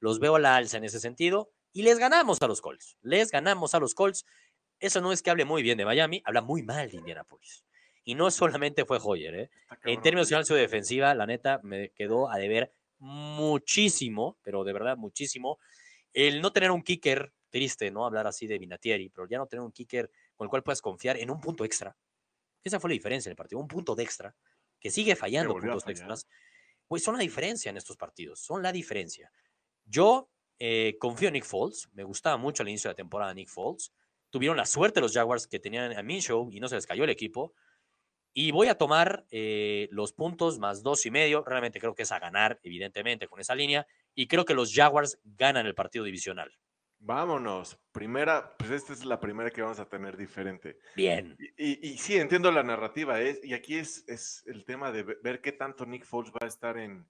Los 0.00 0.18
veo 0.18 0.34
a 0.34 0.40
la 0.40 0.56
alza 0.56 0.78
en 0.78 0.82
ese 0.82 0.98
sentido. 0.98 1.52
Y 1.72 1.82
les 1.82 2.00
ganamos 2.00 2.42
a 2.42 2.48
los 2.48 2.60
Colts. 2.60 2.96
Les 3.00 3.30
ganamos 3.30 3.76
a 3.76 3.78
los 3.78 3.94
Colts. 3.94 4.26
Eso 4.80 5.00
no 5.00 5.12
es 5.12 5.22
que 5.22 5.30
hable 5.30 5.44
muy 5.44 5.62
bien 5.62 5.78
de 5.78 5.84
Miami, 5.84 6.20
habla 6.24 6.40
muy 6.40 6.64
mal 6.64 6.90
de 6.90 6.96
Indianapolis. 6.96 7.64
Y 8.02 8.16
no 8.16 8.28
solamente 8.32 8.84
fue 8.84 8.98
Hoyer, 9.00 9.34
¿eh? 9.36 9.50
En 9.84 10.02
términos 10.02 10.28
de 10.28 10.44
su 10.44 10.54
defensiva, 10.54 11.14
la 11.14 11.24
neta, 11.24 11.60
me 11.62 11.90
quedó 11.90 12.28
a 12.28 12.38
deber 12.38 12.72
muchísimo, 12.98 14.36
pero 14.42 14.64
de 14.64 14.72
verdad 14.72 14.96
muchísimo. 14.96 15.60
El 16.12 16.42
no 16.42 16.52
tener 16.52 16.72
un 16.72 16.82
kicker, 16.82 17.32
triste, 17.50 17.92
¿no? 17.92 18.04
Hablar 18.04 18.26
así 18.26 18.48
de 18.48 18.58
Vinatieri, 18.58 19.10
pero 19.10 19.28
ya 19.28 19.38
no 19.38 19.46
tener 19.46 19.62
un 19.62 19.70
kicker 19.70 20.10
con 20.34 20.46
el 20.46 20.50
cual 20.50 20.64
puedas 20.64 20.82
confiar 20.82 21.18
en 21.18 21.30
un 21.30 21.40
punto 21.40 21.64
extra. 21.64 21.96
Esa 22.64 22.80
fue 22.80 22.90
la 22.90 22.94
diferencia 22.94 23.28
en 23.28 23.32
el 23.32 23.36
partido, 23.36 23.60
un 23.60 23.68
punto 23.68 23.94
de 23.94 24.02
extra, 24.02 24.34
que 24.80 24.90
sigue 24.90 25.16
fallando 25.16 25.54
puntos 25.54 25.86
extras. 25.86 26.26
Pues 26.86 27.02
son 27.02 27.16
la 27.16 27.22
diferencia 27.22 27.70
en 27.70 27.76
estos 27.76 27.96
partidos, 27.96 28.40
son 28.40 28.62
la 28.62 28.72
diferencia. 28.72 29.32
Yo 29.84 30.30
eh, 30.58 30.96
confío 30.98 31.28
en 31.28 31.34
Nick 31.34 31.44
Foles, 31.44 31.88
me 31.92 32.04
gustaba 32.04 32.36
mucho 32.36 32.62
al 32.62 32.68
inicio 32.68 32.88
de 32.88 32.92
la 32.92 32.96
temporada 32.96 33.34
Nick 33.34 33.48
Foles. 33.48 33.92
Tuvieron 34.30 34.56
la 34.56 34.66
suerte 34.66 35.00
los 35.00 35.12
Jaguars 35.12 35.46
que 35.46 35.58
tenían 35.58 35.92
a 35.96 36.02
Minshew 36.02 36.50
y 36.52 36.60
no 36.60 36.68
se 36.68 36.76
les 36.76 36.86
cayó 36.86 37.04
el 37.04 37.10
equipo. 37.10 37.54
Y 38.34 38.50
voy 38.50 38.68
a 38.68 38.78
tomar 38.78 39.26
eh, 39.30 39.88
los 39.90 40.12
puntos 40.12 40.58
más 40.58 40.82
dos 40.82 41.04
y 41.04 41.10
medio. 41.10 41.44
Realmente 41.44 41.80
creo 41.80 41.94
que 41.94 42.04
es 42.04 42.12
a 42.12 42.18
ganar, 42.18 42.58
evidentemente, 42.62 43.28
con 43.28 43.40
esa 43.40 43.54
línea. 43.54 43.86
Y 44.14 44.26
creo 44.26 44.44
que 44.44 44.54
los 44.54 44.72
Jaguars 44.72 45.18
ganan 45.24 45.66
el 45.66 45.74
partido 45.74 46.04
divisional. 46.04 46.50
Vámonos. 47.04 47.76
Primera, 47.90 48.56
pues 48.56 48.70
esta 48.70 48.92
es 48.92 49.04
la 49.04 49.18
primera 49.18 49.50
que 49.50 49.60
vamos 49.60 49.80
a 49.80 49.88
tener 49.88 50.16
diferente. 50.16 50.78
Bien. 50.94 51.36
Y, 51.56 51.88
y- 51.88 51.92
y 51.94 51.98
sí, 51.98 52.16
entiendo 52.16 52.50
la 52.52 52.62
narrativa, 52.62 53.20
¿eh? 53.20 53.40
y 53.42 53.54
aquí 53.54 53.76
es, 53.76 54.04
es 54.08 54.44
el 54.46 54.64
tema 54.64 54.92
de 54.92 55.02
ve- 55.02 55.18
ver 55.22 55.40
qué 55.40 55.50
tanto 55.50 55.84
Nick 55.84 56.04
Foles 56.04 56.32
va 56.32 56.44
a 56.44 56.46
estar 56.46 56.78
en, 56.78 57.04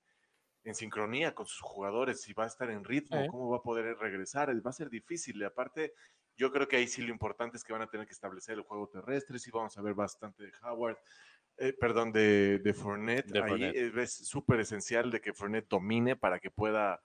en 0.65 0.75
sincronía 0.75 1.35
con 1.35 1.45
sus 1.45 1.61
jugadores, 1.61 2.23
si 2.23 2.33
va 2.33 2.45
a 2.45 2.47
estar 2.47 2.71
en 2.71 2.85
ritmo, 2.85 3.19
cómo 3.31 3.51
va 3.51 3.59
a 3.59 3.63
poder 3.63 3.97
regresar, 3.99 4.49
va 4.65 4.71
a 4.71 4.73
ser 4.73 4.89
difícil. 4.89 5.37
Y 5.37 5.45
aparte, 5.45 5.93
yo 6.39 6.51
creo 6.51 6.67
que 6.67 6.77
ahí 6.77 6.89
sí 6.89 7.03
lo 7.03 7.11
importante 7.13 7.59
es 7.59 7.63
que 7.65 7.75
van 7.75 7.83
a 7.83 7.91
tener 7.91 8.07
que 8.07 8.15
establecer 8.15 8.55
el 8.55 8.63
juego 8.63 8.89
terrestre, 8.89 9.39
sí 9.39 9.51
vamos 9.53 9.77
a 9.77 9.83
ver 9.83 9.93
bastante 9.93 10.45
de 10.45 10.53
Howard, 10.63 10.97
eh, 11.59 11.75
perdón, 11.79 12.13
de, 12.13 12.61
de 12.61 12.73
Fournette. 12.73 13.31
De 13.31 13.43
ahí 13.43 13.49
Fournette. 13.51 13.77
es- 13.77 13.95
es 14.21 14.27
súper 14.27 14.61
esencial 14.61 15.11
de 15.11 15.21
que 15.21 15.35
Fournette 15.35 15.69
domine 15.69 16.17
para 16.17 16.41
que 16.41 16.51
pueda 16.51 17.03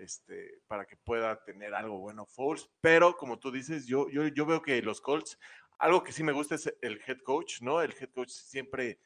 este, 0.00 0.60
para 0.66 0.84
que 0.86 0.96
pueda 0.96 1.42
tener 1.44 1.74
algo 1.74 1.98
bueno 1.98 2.26
Foles, 2.26 2.68
pero 2.80 3.16
como 3.16 3.38
tú 3.38 3.50
dices, 3.50 3.86
yo, 3.86 4.08
yo, 4.10 4.26
yo 4.28 4.46
veo 4.46 4.62
que 4.62 4.80
los 4.82 5.00
Colts, 5.00 5.38
algo 5.78 6.02
que 6.02 6.12
sí 6.12 6.22
me 6.22 6.32
gusta 6.32 6.54
es 6.56 6.72
el 6.82 7.00
head 7.06 7.18
coach, 7.24 7.62
¿no? 7.62 7.80
El 7.82 7.92
head 7.98 8.10
coach 8.10 8.30
siempre, 8.30 8.98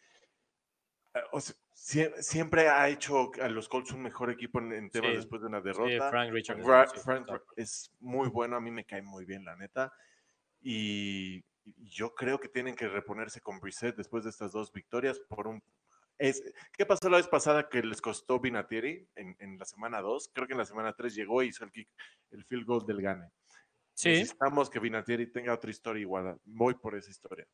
eh, 1.14 1.20
o 1.32 1.40
sea, 1.40 1.54
sie- 1.74 2.14
siempre 2.22 2.68
ha 2.68 2.88
hecho 2.88 3.30
a 3.40 3.48
los 3.48 3.68
Colts 3.68 3.92
un 3.92 4.02
mejor 4.02 4.30
equipo 4.30 4.58
en, 4.58 4.72
en 4.72 4.90
temas 4.90 5.10
Sí, 5.10 5.16
después 5.16 5.42
de 5.42 5.48
una 5.48 5.58
Sí, 5.60 5.64
derrota. 5.66 6.10
Frank 6.10 6.32
Richard. 6.32 6.62
Fra- 6.64 6.86
Frank 6.86 7.28
es 7.56 7.92
muy 8.00 8.28
bueno, 8.28 8.56
a 8.56 8.60
mí 8.60 8.70
me 8.70 8.84
cae 8.84 9.02
muy 9.02 9.24
bien, 9.24 9.44
la 9.44 9.56
neta. 9.56 9.92
Y 10.60 11.44
y 11.66 11.88
yo 11.88 12.14
creo 12.14 12.38
que 12.38 12.50
tienen 12.50 12.74
que 12.76 12.88
reponerse 12.88 13.40
con 13.40 13.58
Brissett 13.58 13.96
después 13.96 14.22
de 14.24 14.28
estas 14.28 14.52
dos 14.52 14.70
victorias 14.70 15.18
por 15.18 15.46
un... 15.48 15.62
Es, 16.18 16.42
¿Qué 16.72 16.86
pasó 16.86 17.08
la 17.10 17.16
vez 17.16 17.26
pasada 17.26 17.68
que 17.68 17.82
les 17.82 18.00
costó 18.00 18.38
Vinatieri 18.38 19.08
en, 19.16 19.36
en 19.40 19.58
la 19.58 19.64
semana 19.64 20.00
2? 20.00 20.30
Creo 20.32 20.46
que 20.46 20.52
en 20.52 20.58
la 20.58 20.64
semana 20.64 20.92
3 20.92 21.14
llegó 21.14 21.42
y 21.42 21.48
hizo 21.48 21.64
el 21.64 21.72
kick, 21.72 21.88
el 22.30 22.44
field 22.44 22.64
goal 22.66 22.86
del 22.86 23.02
gane. 23.02 23.30
Sí, 23.94 24.08
Necesitamos 24.10 24.70
que 24.70 24.78
Vinatieri 24.80 25.30
tenga 25.30 25.54
otra 25.54 25.70
historia 25.70 26.00
igual. 26.00 26.38
Voy 26.44 26.74
por 26.74 26.96
esa 26.96 27.10
historia. 27.10 27.46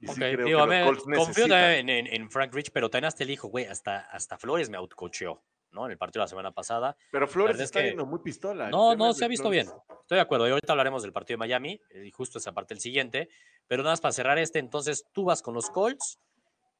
Y 0.00 0.06
sí 0.06 0.12
ok, 0.12 0.16
creo 0.18 0.46
digo, 0.46 0.60
a 0.60 0.64
que 0.64 0.70
ver, 0.70 0.84
confío 1.16 1.48
también 1.48 1.88
en, 1.88 2.06
en 2.06 2.30
Frank 2.30 2.54
Rich, 2.54 2.70
pero 2.72 2.88
también 2.88 3.06
hasta 3.06 3.24
el 3.24 3.30
hijo, 3.30 3.48
güey, 3.48 3.64
hasta, 3.66 4.00
hasta 4.00 4.38
Flores 4.38 4.70
me 4.70 4.76
outcocheó, 4.76 5.42
¿no? 5.72 5.86
En 5.86 5.92
el 5.92 5.98
partido 5.98 6.20
de 6.20 6.24
la 6.24 6.28
semana 6.28 6.52
pasada. 6.52 6.96
Pero 7.10 7.26
Flores 7.26 7.54
verdad 7.56 7.62
es 7.64 7.68
está 7.68 7.80
que- 7.80 7.88
yendo 7.88 8.06
muy 8.06 8.20
pistola. 8.20 8.70
No, 8.70 8.94
no, 8.94 9.12
se 9.12 9.24
ha 9.24 9.28
visto 9.28 9.50
bien. 9.50 9.66
Flores. 9.66 9.84
Estoy 10.02 10.16
de 10.16 10.22
acuerdo. 10.22 10.46
Y 10.46 10.50
ahorita 10.52 10.72
hablaremos 10.72 11.02
del 11.02 11.12
partido 11.12 11.34
de 11.34 11.38
Miami 11.38 11.80
eh, 11.90 12.04
y 12.06 12.10
justo 12.12 12.38
esa 12.38 12.52
parte 12.52 12.74
el 12.74 12.80
siguiente. 12.80 13.28
Pero 13.66 13.82
nada 13.82 13.92
más 13.94 14.00
para 14.00 14.12
cerrar 14.12 14.38
este, 14.38 14.60
entonces 14.60 15.04
tú 15.12 15.24
vas 15.24 15.42
con 15.42 15.54
los 15.54 15.68
Colts. 15.68 16.20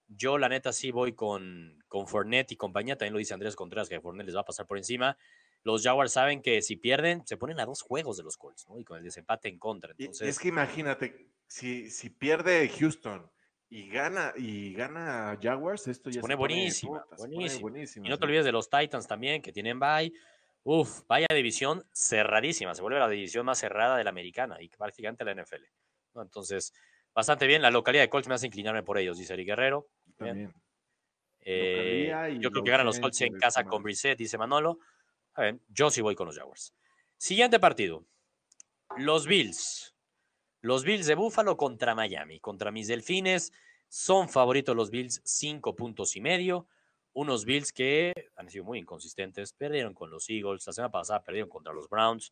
Yo, 0.08 0.38
la 0.38 0.48
neta, 0.48 0.72
sí 0.72 0.90
voy 0.90 1.12
con, 1.14 1.82
con 1.86 2.06
Fournette 2.08 2.52
y 2.52 2.56
compañía. 2.56 2.96
También 2.96 3.12
lo 3.12 3.18
dice 3.18 3.34
Andrés 3.34 3.54
Contreras 3.56 3.88
que 3.88 4.00
Fournette 4.00 4.26
les 4.26 4.36
va 4.36 4.40
a 4.40 4.44
pasar 4.44 4.66
por 4.66 4.78
encima. 4.78 5.16
Los 5.64 5.82
Jaguars 5.82 6.12
saben 6.12 6.40
que 6.40 6.62
si 6.62 6.76
pierden, 6.76 7.26
se 7.26 7.36
ponen 7.36 7.60
a 7.60 7.66
dos 7.66 7.82
juegos 7.82 8.16
de 8.16 8.22
los 8.22 8.36
Colts, 8.36 8.66
¿no? 8.68 8.78
Y 8.78 8.84
con 8.84 8.96
el 8.98 9.04
desempate 9.04 9.48
en 9.48 9.58
contra. 9.58 9.92
Y- 9.98 10.04
Entonces, 10.04 10.26
y 10.26 10.30
es 10.30 10.38
que 10.38 10.48
imagínate, 10.48 11.28
si, 11.46 11.90
si 11.90 12.10
pierde 12.10 12.68
Houston 12.68 13.30
y 13.68 13.88
gana 13.90 14.32
y 14.36 14.72
gana 14.72 15.38
Jaguars, 15.42 15.88
esto 15.88 16.08
ya 16.08 16.22
pone 16.22 16.36
buenísima, 16.36 17.02
puta, 17.02 17.16
se 17.16 17.22
pone 17.22 17.34
buenísima. 17.34 17.60
buenísima, 17.60 18.06
y 18.06 18.10
no 18.10 18.18
te 18.18 18.24
olvides 18.24 18.44
de 18.46 18.52
los 18.52 18.70
Titans 18.70 19.06
también, 19.06 19.42
que 19.42 19.52
tienen 19.52 19.78
bye. 19.78 20.12
Uf, 20.64 21.02
vaya 21.06 21.26
división 21.34 21.84
cerradísima. 21.92 22.74
Se 22.74 22.82
vuelve 22.82 22.98
la 22.98 23.08
división 23.08 23.44
más 23.46 23.58
cerrada 23.58 23.96
de 23.96 24.04
la 24.04 24.10
americana 24.10 24.60
y 24.60 24.68
prácticamente 24.68 25.24
la 25.24 25.32
NFL. 25.34 25.64
¿no? 26.14 26.22
Entonces, 26.22 26.72
bastante 27.18 27.48
bien. 27.48 27.62
La 27.62 27.72
localidad 27.72 28.04
de 28.04 28.08
Colts 28.08 28.28
me 28.28 28.36
hace 28.36 28.46
inclinarme 28.46 28.84
por 28.84 28.96
ellos, 28.96 29.18
dice 29.18 29.34
Eric 29.34 29.48
Guerrero. 29.48 29.88
Bien. 30.20 30.28
También. 30.28 30.54
Eh, 31.40 32.38
yo 32.38 32.52
creo 32.52 32.62
que 32.62 32.70
ganan 32.70 32.86
los 32.86 33.00
Colts 33.00 33.20
en 33.22 33.36
casa 33.36 33.64
con 33.64 33.82
Brissett, 33.82 34.16
dice 34.16 34.38
Manolo. 34.38 34.78
A 35.34 35.42
ver, 35.42 35.58
yo 35.66 35.90
sí 35.90 36.00
voy 36.00 36.14
con 36.14 36.26
los 36.28 36.38
Jaguars. 36.38 36.72
Siguiente 37.16 37.58
partido. 37.58 38.06
Los 38.98 39.26
Bills. 39.26 39.96
Los 40.60 40.84
Bills 40.84 41.06
de 41.06 41.16
Buffalo 41.16 41.56
contra 41.56 41.96
Miami. 41.96 42.38
Contra 42.38 42.70
mis 42.70 42.86
Delfines. 42.86 43.52
Son 43.88 44.28
favoritos 44.28 44.76
los 44.76 44.90
Bills, 44.90 45.20
cinco 45.24 45.74
puntos 45.74 46.14
y 46.14 46.20
medio. 46.20 46.68
Unos 47.14 47.44
Bills 47.44 47.72
que 47.72 48.30
han 48.36 48.48
sido 48.48 48.62
muy 48.62 48.78
inconsistentes. 48.78 49.52
Perdieron 49.54 49.92
con 49.92 50.08
los 50.08 50.30
Eagles. 50.30 50.64
La 50.68 50.72
semana 50.72 50.92
pasada 50.92 51.24
perdieron 51.24 51.50
contra 51.50 51.72
los 51.72 51.88
Browns. 51.88 52.30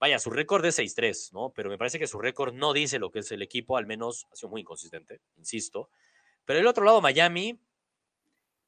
Vaya, 0.00 0.18
su 0.18 0.30
récord 0.30 0.64
es 0.64 0.78
6-3, 0.78 1.32
¿no? 1.32 1.52
Pero 1.54 1.70
me 1.70 1.78
parece 1.78 1.98
que 1.98 2.06
su 2.06 2.18
récord 2.18 2.52
no 2.52 2.72
dice 2.72 2.98
lo 2.98 3.10
que 3.10 3.20
es 3.20 3.32
el 3.32 3.42
equipo. 3.42 3.76
Al 3.76 3.86
menos 3.86 4.26
ha 4.30 4.36
sido 4.36 4.50
muy 4.50 4.60
inconsistente, 4.60 5.20
insisto. 5.36 5.88
Pero 6.44 6.58
el 6.58 6.66
otro 6.66 6.84
lado, 6.84 7.00
Miami, 7.00 7.58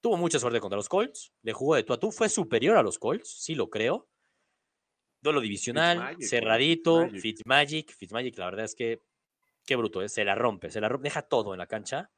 Tuvo 0.06 0.16
mucha 0.16 0.38
suerte 0.38 0.60
contra 0.60 0.76
los 0.76 0.88
Colts. 0.88 1.32
Le 1.42 1.52
jugó 1.52 1.74
de 1.74 1.82
tú 1.82 1.92
a 1.92 1.98
tú. 1.98 2.12
Fue 2.12 2.28
superior 2.28 2.76
a 2.76 2.82
los 2.84 2.96
Colts, 2.96 3.42
sí 3.42 3.56
lo 3.56 3.70
creo. 3.70 4.08
Duelo 5.20 5.40
divisional, 5.40 5.98
Fitzmagic, 5.98 6.28
cerradito. 6.28 7.00
Fitzmagic. 7.08 7.22
Fitzmagic. 7.22 7.92
Fitzmagic, 7.92 8.38
la 8.38 8.44
verdad 8.44 8.64
es 8.66 8.76
que 8.76 9.02
qué 9.64 9.74
bruto, 9.74 10.02
¿eh? 10.02 10.08
se 10.08 10.24
la 10.24 10.36
rompe, 10.36 10.70
se 10.70 10.80
la 10.80 10.88
rompe, 10.88 11.08
deja 11.08 11.22
todo 11.22 11.54
en 11.54 11.58
la 11.58 11.66
cancha. 11.66 12.10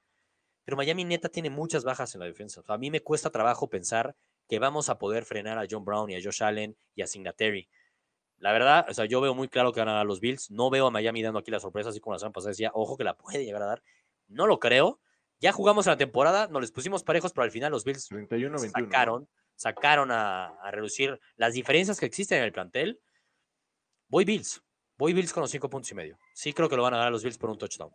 Pero 0.65 0.77
Miami 0.77 1.05
neta 1.05 1.31
tiene 1.31 1.49
muchas 1.49 1.83
bajas 1.85 2.15
en 2.15 2.21
la 2.21 2.27
defensa. 2.27 2.61
O 2.61 2.63
sea, 2.63 2.75
a 2.75 2.79
mí 2.79 2.91
me 2.91 3.01
cuesta 3.01 3.31
trabajo 3.31 3.71
pensar 3.71 4.15
que 4.47 4.59
vamos 4.59 4.91
a 4.91 4.99
poder 4.99 5.25
frenar 5.25 5.59
a 5.59 5.67
John 5.71 5.85
Brown 5.87 6.11
y 6.11 6.17
a 6.17 6.21
Josh 6.23 6.43
Allen 6.43 6.77
y 6.95 7.01
a 7.01 7.07
Singletary. 7.07 7.71
La 8.39 8.53
verdad, 8.53 8.87
o 8.89 8.95
sea, 8.95 9.05
yo 9.05 9.21
veo 9.21 9.35
muy 9.35 9.49
claro 9.49 9.73
que 9.73 9.81
van 9.81 9.89
a 9.89 9.95
dar 9.95 10.07
los 10.07 10.21
Bills. 10.21 10.51
No 10.51 10.71
veo 10.71 10.87
a 10.87 10.91
Miami 10.91 11.23
dando 11.23 11.41
aquí 11.41 11.51
la 11.51 11.61
sorpresa, 11.61 11.91
así 11.91 12.01
como 12.01 12.15
la 12.15 12.21
semana 12.21 12.33
pasada 12.33 12.51
decía, 12.51 12.71
ojo 12.73 12.97
que 12.97 13.05
la 13.05 13.17
puede 13.17 13.45
llegar 13.45 13.63
a 13.63 13.67
dar. 13.67 13.83
No 14.29 14.47
lo 14.47 14.59
creo. 14.59 15.01
Ya 15.41 15.53
jugamos 15.53 15.87
la 15.87 15.97
temporada, 15.97 16.49
nos 16.49 16.61
les 16.61 16.73
pusimos 16.73 17.03
parejos, 17.05 17.33
pero 17.33 17.45
al 17.45 17.51
final 17.51 17.71
los 17.71 17.85
Bills 17.85 18.11
31-21. 18.11 18.71
sacaron, 18.71 19.29
sacaron 19.55 20.11
a, 20.11 20.47
a 20.47 20.71
reducir 20.71 21.21
las 21.37 21.55
diferencias 21.55 21.99
que 21.99 22.07
existen 22.07 22.39
en 22.39 22.45
el 22.45 22.53
plantel. 22.53 23.01
Voy 24.09 24.25
Bills. 24.25 24.63
Voy 24.97 25.13
Bills 25.13 25.33
con 25.33 25.43
los 25.43 25.51
cinco 25.51 25.71
puntos 25.71 25.91
y 25.93 25.95
medio. 25.95 26.19
Sí 26.35 26.53
creo 26.53 26.69
que 26.69 26.77
lo 26.77 26.83
van 26.83 26.95
a 26.95 26.99
dar 26.99 27.13
los 27.13 27.23
Bills 27.23 27.39
por 27.39 27.51
un 27.51 27.59
touchdown. 27.59 27.93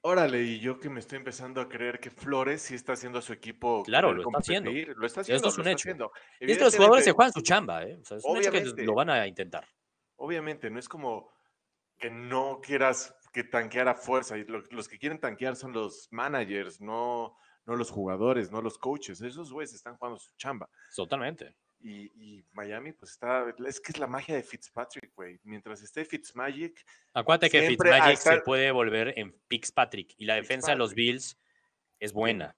Órale, 0.00 0.42
y 0.42 0.60
yo 0.60 0.78
que 0.78 0.88
me 0.88 1.00
estoy 1.00 1.18
empezando 1.18 1.60
a 1.60 1.68
creer 1.68 1.98
que 1.98 2.10
Flores 2.10 2.62
sí 2.62 2.74
está 2.74 2.92
haciendo 2.92 3.18
a 3.18 3.22
su 3.22 3.32
equipo. 3.32 3.82
Claro, 3.82 4.14
lo 4.14 4.22
está 4.22 4.38
haciendo. 4.38 4.70
Lo 4.70 5.06
está 5.06 5.22
haciendo. 5.22 5.48
Esto 5.48 5.48
es 5.48 5.66
un 5.66 5.68
hecho. 5.68 6.12
Y 6.40 6.52
es 6.52 6.58
que 6.58 6.64
los 6.64 6.76
jugadores 6.76 7.04
se 7.04 7.12
juegan 7.12 7.32
su 7.32 7.42
chamba, 7.42 7.82
¿eh? 7.84 7.98
O 8.00 8.04
sea, 8.04 8.16
es 8.18 8.24
un 8.24 8.38
hecho 8.38 8.52
que 8.52 8.84
lo 8.84 8.94
van 8.94 9.10
a 9.10 9.26
intentar. 9.26 9.66
Obviamente, 10.18 10.68
no 10.70 10.78
es 10.78 10.88
como 10.88 11.30
que 11.98 12.10
no 12.10 12.60
quieras 12.62 13.14
que 13.32 13.42
tanquear 13.44 13.88
a 13.88 13.94
fuerza. 13.94 14.36
y 14.38 14.44
lo- 14.44 14.62
Los 14.70 14.86
que 14.88 14.98
quieren 14.98 15.18
tanquear 15.18 15.56
son 15.56 15.72
los 15.72 16.08
managers, 16.12 16.80
no, 16.80 17.36
no 17.66 17.74
los 17.76 17.90
jugadores, 17.90 18.50
no 18.50 18.60
los 18.62 18.78
coaches. 18.78 19.20
Esos 19.20 19.52
güeyes 19.52 19.74
están 19.74 19.96
jugando 19.96 20.18
su 20.18 20.30
chamba. 20.36 20.68
Totalmente. 20.94 21.54
Y, 21.80 22.10
y 22.38 22.44
Miami, 22.52 22.92
pues 22.92 23.12
está. 23.12 23.54
Es 23.66 23.80
que 23.80 23.92
es 23.92 23.98
la 23.98 24.06
magia 24.08 24.34
de 24.34 24.42
Fitzpatrick, 24.42 25.12
güey. 25.14 25.38
Mientras 25.44 25.80
esté 25.82 26.04
Fitzmagic, 26.04 26.84
Acuérdate 27.14 27.50
que 27.50 27.68
Fitzmagic 27.68 28.16
se 28.18 28.40
puede 28.40 28.70
volver 28.72 29.14
en 29.16 29.32
Fitzpatrick 29.48 30.14
y 30.18 30.24
la 30.24 30.34
defensa 30.34 30.72
de 30.72 30.76
los. 30.78 30.94
Bills 30.94 31.38
es 32.00 32.12
buena. 32.12 32.56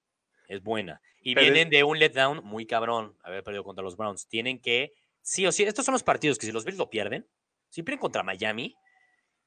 Es 0.49 0.63
buena. 0.63 1.01
Y 1.23 1.35
Pero 1.35 1.47
es- 1.47 1.53
vienen 1.53 1.71
de 1.71 1.85
un 1.85 1.99
letdown 1.99 2.43
muy 2.45 2.67
cabrón, 2.67 3.15
haber 3.23 3.45
perdido 3.45 3.63
contra 3.63 3.85
los 3.85 3.97
Browns. 3.97 4.27
Tienen 4.27 4.59
que, 4.59 4.95
sí 5.21 5.47
o 5.47 5.53
sí, 5.53 5.65
estos 5.65 5.85
son 5.85 5.93
los 5.93 6.03
partidos 6.03 6.39
que 6.39 6.47
si 6.47 6.53
los 6.53 6.65
Bills 6.65 6.79
lo 6.79 6.89
pierden, 6.89 7.29
si 7.71 7.83
pierden 7.83 8.01
contra 8.01 8.23
Miami, 8.23 8.77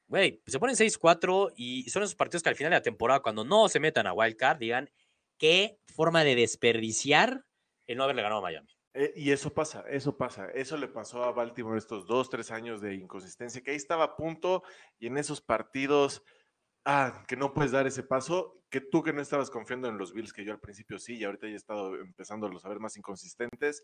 güey, 0.07 0.41
se 0.47 0.59
ponen 0.59 0.75
6-4 0.75 1.53
y 1.55 1.89
son 1.89 2.03
esos 2.03 2.15
partidos 2.15 2.43
que 2.43 2.49
al 2.49 2.55
final 2.55 2.71
de 2.71 2.77
la 2.77 2.81
temporada, 2.81 3.19
cuando 3.21 3.43
no 3.43 3.69
se 3.69 3.79
metan 3.79 4.07
a 4.07 4.13
Wild 4.13 4.37
Card, 4.37 4.57
digan 4.57 4.89
qué 5.37 5.77
forma 5.93 6.23
de 6.23 6.35
desperdiciar 6.35 7.45
el 7.85 7.97
no 7.97 8.03
haberle 8.03 8.21
ganado 8.21 8.39
a 8.39 8.43
Miami. 8.43 8.73
Eh, 8.93 9.11
y 9.15 9.31
eso 9.31 9.53
pasa, 9.53 9.83
eso 9.89 10.15
pasa. 10.17 10.47
Eso 10.51 10.77
le 10.77 10.87
pasó 10.87 11.23
a 11.23 11.31
Baltimore 11.31 11.77
estos 11.77 12.05
dos, 12.05 12.29
tres 12.29 12.51
años 12.51 12.79
de 12.79 12.93
inconsistencia, 12.93 13.61
que 13.61 13.71
ahí 13.71 13.77
estaba 13.77 14.03
a 14.03 14.15
punto 14.15 14.63
y 14.99 15.07
en 15.07 15.17
esos 15.17 15.41
partidos, 15.41 16.23
ah, 16.85 17.23
que 17.27 17.35
no 17.35 17.53
puedes 17.53 17.71
dar 17.71 17.87
ese 17.87 18.03
paso, 18.03 18.61
que 18.69 18.81
tú 18.81 19.03
que 19.03 19.13
no 19.13 19.21
estabas 19.21 19.49
confiando 19.49 19.87
en 19.87 19.97
los 19.97 20.13
Bills, 20.13 20.33
que 20.33 20.43
yo 20.43 20.51
al 20.51 20.59
principio 20.59 20.97
sí, 20.99 21.15
y 21.17 21.23
ahorita 21.23 21.47
ya 21.47 21.53
he 21.53 21.57
estado 21.57 21.95
empezando 21.95 22.47
a 22.47 22.69
ver 22.69 22.79
más 22.79 22.97
inconsistentes, 22.97 23.83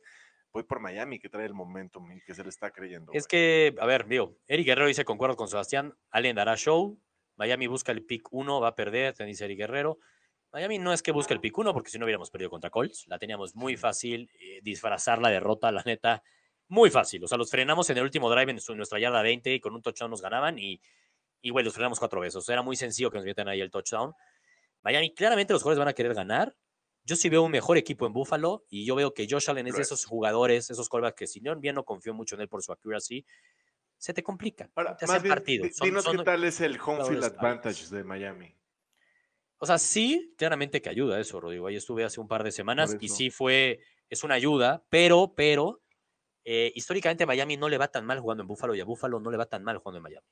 voy 0.52 0.64
por 0.64 0.80
Miami, 0.80 1.20
que 1.20 1.30
trae 1.30 1.46
el 1.46 1.54
momentum 1.54 2.12
y 2.12 2.22
que 2.22 2.34
se 2.34 2.44
le 2.44 2.50
está 2.50 2.72
creyendo. 2.72 3.12
Es 3.14 3.28
que, 3.28 3.76
a 3.80 3.86
ver, 3.86 4.08
digo, 4.08 4.38
Eric 4.48 4.66
Guerrero 4.66 4.88
dice, 4.88 5.06
concuerdo 5.06 5.36
con 5.36 5.48
Sebastián, 5.48 5.94
Allen 6.10 6.36
dará 6.36 6.56
show, 6.56 7.00
Miami 7.36 7.68
busca 7.68 7.92
el 7.92 8.04
pick 8.04 8.28
1, 8.32 8.60
va 8.60 8.70
a 8.70 8.76
perder, 8.76 9.14
te 9.14 9.24
dice 9.26 9.46
Eric 9.46 9.60
Guerrero. 9.60 10.00
Miami 10.52 10.80
no 10.80 10.92
es 10.92 11.04
que 11.04 11.12
busque 11.12 11.34
el 11.36 11.40
pick 11.40 11.56
1, 11.58 11.74
porque 11.74 11.92
si 11.92 12.00
no 12.00 12.06
hubiéramos 12.06 12.32
perdido 12.32 12.50
contra 12.50 12.72
Colts, 12.72 13.06
la 13.08 13.20
teníamos 13.20 13.56
muy 13.56 13.78
fácil, 13.78 14.30
eh, 14.42 14.60
disfrazar 14.64 15.22
la 15.22 15.30
derrota, 15.30 15.72
la 15.72 15.84
neta, 15.84 16.24
muy 16.68 16.90
fácil. 16.90 17.24
O 17.24 17.28
sea, 17.28 17.38
los 17.38 17.52
frenamos 17.52 17.90
en 17.92 17.98
el 17.98 18.04
último 18.04 18.30
drive 18.32 18.52
en 18.52 18.60
su- 18.60 18.76
nuestra 18.76 19.00
yarda 19.00 19.22
20 19.22 19.54
y 19.54 19.60
con 19.60 19.76
un 19.76 19.82
touchdown 19.84 20.10
nos 20.10 20.22
ganaban 20.22 20.58
y, 20.58 20.82
y 21.42 21.50
güey, 21.52 21.64
los 21.66 21.74
frenamos 21.74 22.00
cuatro 22.00 22.22
veces. 22.22 22.38
O 22.38 22.42
sea, 22.42 22.54
era 22.54 22.62
muy 22.62 22.76
sencillo 22.76 23.10
que 23.12 23.18
nos 23.18 23.26
metan 23.26 23.48
ahí 23.48 23.62
el 23.62 23.72
touchdown. 23.72 24.14
Miami, 24.82 25.14
claramente 25.14 25.54
los 25.54 25.62
jugadores 25.62 25.80
van 25.80 25.88
a 25.90 25.94
querer 25.94 26.14
ganar. 26.14 26.56
Yo 27.04 27.16
sí 27.16 27.30
veo 27.30 27.44
un 27.44 27.52
mejor 27.52 27.78
equipo 27.78 28.06
en 28.06 28.14
Buffalo 28.14 28.66
y 28.70 28.86
yo 28.86 28.96
veo 28.96 29.14
que 29.14 29.28
Josh 29.30 29.50
Allen 29.50 29.68
es 29.68 29.76
de 29.76 29.82
es. 29.82 29.88
esos 29.88 30.06
jugadores, 30.06 30.70
esos 30.70 30.90
callbacks 30.90 31.16
que 31.18 31.28
si 31.28 31.42
no 31.42 31.56
bien 31.56 31.76
no 31.76 31.84
confío 31.84 32.14
mucho 32.14 32.36
en 32.36 32.42
él 32.42 32.50
por 32.50 32.62
su 32.62 32.72
accuracy, 32.72 33.26
se 33.98 34.14
te 34.14 34.22
complica. 34.24 34.70
Ahora, 34.76 34.96
te 34.96 35.06
más 35.08 35.16
hacen 35.16 35.24
bien, 35.24 35.36
partido. 35.36 35.66
Son- 35.74 35.88
dinos 35.88 36.04
son- 36.04 36.18
qué 36.18 36.24
tal 36.24 36.44
es 36.44 36.62
el 36.62 36.80
home 36.80 37.04
field 37.06 37.24
advantage 37.24 37.88
de 37.90 38.04
Miami. 38.04 38.56
O 39.58 39.66
sea, 39.66 39.78
sí, 39.78 40.34
claramente 40.38 40.82
que 40.82 40.90
ayuda 40.90 41.20
eso, 41.20 41.40
Rodrigo. 41.42 41.68
Ahí 41.68 41.76
estuve 41.76 42.06
hace 42.06 42.22
un 42.22 42.28
par 42.28 42.44
de 42.44 42.52
semanas 42.52 42.96
y 43.02 43.10
sí 43.10 43.30
fue, 43.30 43.82
es 44.10 44.24
una 44.24 44.36
ayuda, 44.36 44.86
pero, 44.90 45.34
pero, 45.36 45.82
eh, 46.46 46.72
históricamente 46.76 47.24
a 47.26 47.28
Miami 47.28 47.58
no 47.58 47.68
le 47.68 47.78
va 47.78 47.90
tan 47.90 48.06
mal 48.06 48.20
jugando 48.22 48.42
en 48.44 48.48
Buffalo 48.48 48.74
y 48.74 48.80
a 48.80 48.86
Buffalo 48.86 49.20
no 49.20 49.30
le 49.32 49.38
va 49.38 49.48
tan 49.48 49.64
mal 49.64 49.78
jugando 49.80 49.98
en 49.98 50.04
Miami. 50.04 50.28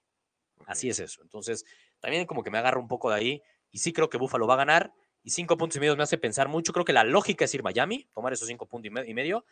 Así 0.68 0.90
es 0.90 1.00
eso. 1.00 1.24
Entonces, 1.24 1.66
también 2.00 2.28
como 2.28 2.44
que 2.44 2.52
me 2.52 2.60
agarra 2.60 2.80
un 2.80 2.88
poco 2.88 3.10
de 3.10 3.16
ahí 3.16 3.42
y 3.72 3.80
sí 3.80 3.92
creo 3.92 4.10
que 4.10 4.18
Buffalo 4.18 4.46
va 4.46 4.54
a 4.54 4.58
ganar 4.58 4.94
y 5.24 5.32
cinco 5.32 5.58
puntos 5.58 5.78
y 5.78 5.80
medio 5.80 5.96
me 5.98 6.04
hace 6.04 6.18
pensar 6.20 6.48
mucho. 6.48 6.72
Creo 6.74 6.86
que 6.86 6.94
la 6.94 7.04
lógica 7.04 7.46
es 7.46 7.54
ir 7.56 7.64
Miami, 7.64 8.08
tomar 8.14 8.32
esos 8.34 8.48
cinco 8.48 8.68
puntos 8.68 8.88
y 8.88 8.90
me- 8.92 9.08
y 9.10 9.14
medio. 9.16 9.44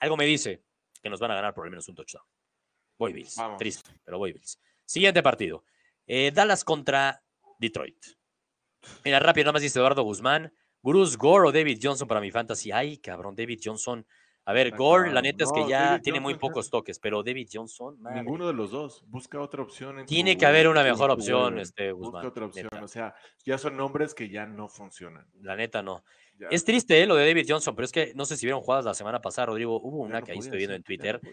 Algo 0.00 0.16
me 0.16 0.24
dice 0.26 0.62
que 1.02 1.08
nos 1.08 1.20
van 1.20 1.30
a 1.30 1.34
ganar 1.36 1.54
por 1.54 1.64
lo 1.64 1.70
menos 1.70 1.86
un 1.88 1.94
touchdown. 1.94 2.24
Voy 2.98 3.12
Bills. 3.12 3.36
Vamos. 3.36 3.58
Triste, 3.58 3.90
pero 4.04 4.18
voy 4.18 4.32
Bills. 4.32 4.58
Siguiente 4.84 5.22
partido. 5.22 5.64
Eh, 6.06 6.32
Dallas 6.34 6.64
contra 6.64 7.22
Detroit. 7.58 7.96
Mira, 9.04 9.18
rápido, 9.18 9.44
nada 9.44 9.52
más 9.54 9.62
dice 9.62 9.78
Eduardo 9.78 10.02
Guzmán. 10.02 10.52
Gurús 10.82 11.16
Gore 11.18 11.48
o 11.48 11.52
David 11.52 11.80
Johnson 11.82 12.06
para 12.06 12.20
mi 12.20 12.30
fantasy. 12.30 12.70
Ay, 12.70 12.98
cabrón, 12.98 13.34
David 13.34 13.60
Johnson. 13.62 14.06
A 14.48 14.52
ver, 14.52 14.68
Está 14.68 14.76
Gore, 14.78 15.12
la 15.12 15.20
neta 15.22 15.42
es 15.42 15.50
que 15.52 15.60
No, 15.60 15.68
ya 15.68 15.84
David 15.90 16.02
tiene 16.02 16.20
muy 16.20 16.34
Johnson 16.34 16.48
pocos 16.48 16.70
toques, 16.70 16.98
pero 17.00 17.22
David 17.24 17.48
Johnson, 17.52 18.00
madre. 18.00 18.20
Ninguno 18.22 18.46
de 18.46 18.52
los 18.52 18.70
dos. 18.70 19.02
Busca 19.08 19.40
otra 19.40 19.60
opción. 19.62 19.98
en 19.98 20.06
Tiene 20.06 20.34
tu- 20.34 20.38
que 20.40 20.46
haber 20.46 20.68
una 20.68 20.84
mejor 20.84 21.10
opción, 21.10 21.58
este 21.58 21.90
Busca 21.90 22.06
Guzmán. 22.06 22.26
otra 22.26 22.46
opción. 22.46 22.68
neta. 22.72 22.84
O 22.84 22.88
sea, 22.88 23.14
ya 23.44 23.58
son 23.58 23.76
nombres 23.76 24.14
que 24.14 24.28
ya 24.28 24.46
no 24.46 24.68
funcionan. 24.68 25.26
La 25.42 25.56
neta 25.56 25.82
no. 25.82 26.04
Ya- 26.38 26.46
Es 26.50 26.64
triste 26.64 27.02
eh, 27.02 27.06
lo 27.06 27.16
de 27.16 27.26
David 27.26 27.44
Johnson, 27.48 27.74
pero 27.74 27.86
es 27.86 27.92
que 27.92 28.12
no 28.14 28.24
sé 28.24 28.36
si 28.36 28.46
vieron 28.46 28.60
jugadas 28.62 28.84
la 28.84 28.94
semana 28.94 29.20
pasada, 29.20 29.46
Rodrigo. 29.46 29.80
Hubo 29.80 30.02
una 30.02 30.20
no 30.20 30.24
que 30.26 30.32
ahí 30.32 30.38
estoy 30.38 30.58
viendo 30.58 30.76
en 30.76 30.82
Twitter, 30.84 31.20
no 31.22 31.30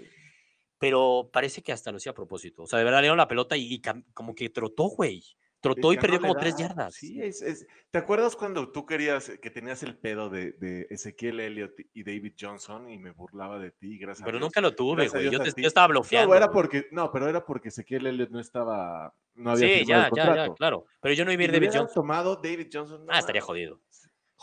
pero 0.80 1.30
parece 1.32 1.62
que 1.62 1.72
hasta 1.72 1.92
lo 1.92 1.98
hacía 1.98 2.12
a 2.12 2.16
propósito. 2.16 2.64
O 2.64 2.68
sea, 2.68 2.78
de 2.80 2.84
verdad 2.86 2.98
le 3.00 3.04
dieron 3.04 3.18
la 3.18 3.28
pelota 3.28 3.56
y, 3.56 3.80
como 4.14 4.36
que 4.36 4.50
trotó, 4.50 4.86
güey. 4.86 5.24
Trotó 5.64 5.94
y 5.94 5.98
perdió 5.98 6.20
no 6.20 6.28
como 6.28 6.36
tres 6.40 6.58
da. 6.58 6.68
yardas. 6.68 6.94
Sí, 6.94 7.22
es, 7.22 7.42
es- 7.42 7.66
¿Te 7.90 7.98
acuerdas 7.98 8.36
cuando 8.36 8.70
tú 8.72 8.86
querías 8.86 9.32
que 9.42 9.50
tenías 9.50 9.82
el 9.82 9.98
pedo 9.98 10.30
de, 10.30 10.52
de 10.54 10.88
Ezequiel 10.90 11.40
Elliott 11.40 11.74
y 11.94 12.04
David 12.04 12.34
Johnson 12.40 12.90
y 12.90 12.98
me 13.00 13.12
burlaba 13.12 13.58
de 13.60 13.72
ti? 13.72 13.98
Gracias 13.98 14.24
a 14.24 14.26
Pero 14.26 14.38
Dios. 14.40 14.48
nunca 14.48 14.62
lo 14.62 14.76
tuve, 14.76 15.06
a 15.06 15.10
güey. 15.10 15.32
Yo, 15.32 15.42
a 15.42 15.46
estaba 15.46 15.88
bloqueando. 15.88 16.30
No, 16.30 16.36
era 16.36 16.48
güey. 16.48 16.54
porque, 16.54 16.86
no, 16.92 17.12
pero 17.12 17.30
era 17.30 17.46
porque 17.46 17.70
Ezequiel 17.70 18.06
Elliott 18.08 18.30
no 18.32 18.40
estaba, 18.42 19.14
no 19.36 19.52
había 19.52 19.68
Sí, 19.80 19.86
ya, 19.86 20.08
el 20.08 20.12
ya, 20.16 20.36
ya, 20.48 20.54
claro. 20.54 20.86
Pero 21.02 21.14
yo 21.16 21.24
no 21.26 21.32
iba 21.32 21.42
a 21.42 21.46
ir 21.46 21.52
David 21.54 21.70
Johnson. 21.74 21.94
tomado 21.96 22.36
David 22.36 22.68
Johnson. 22.72 23.06
no 23.06 23.12
Ah, 23.14 23.20
estaría 23.20 23.42
jodido. 23.42 23.80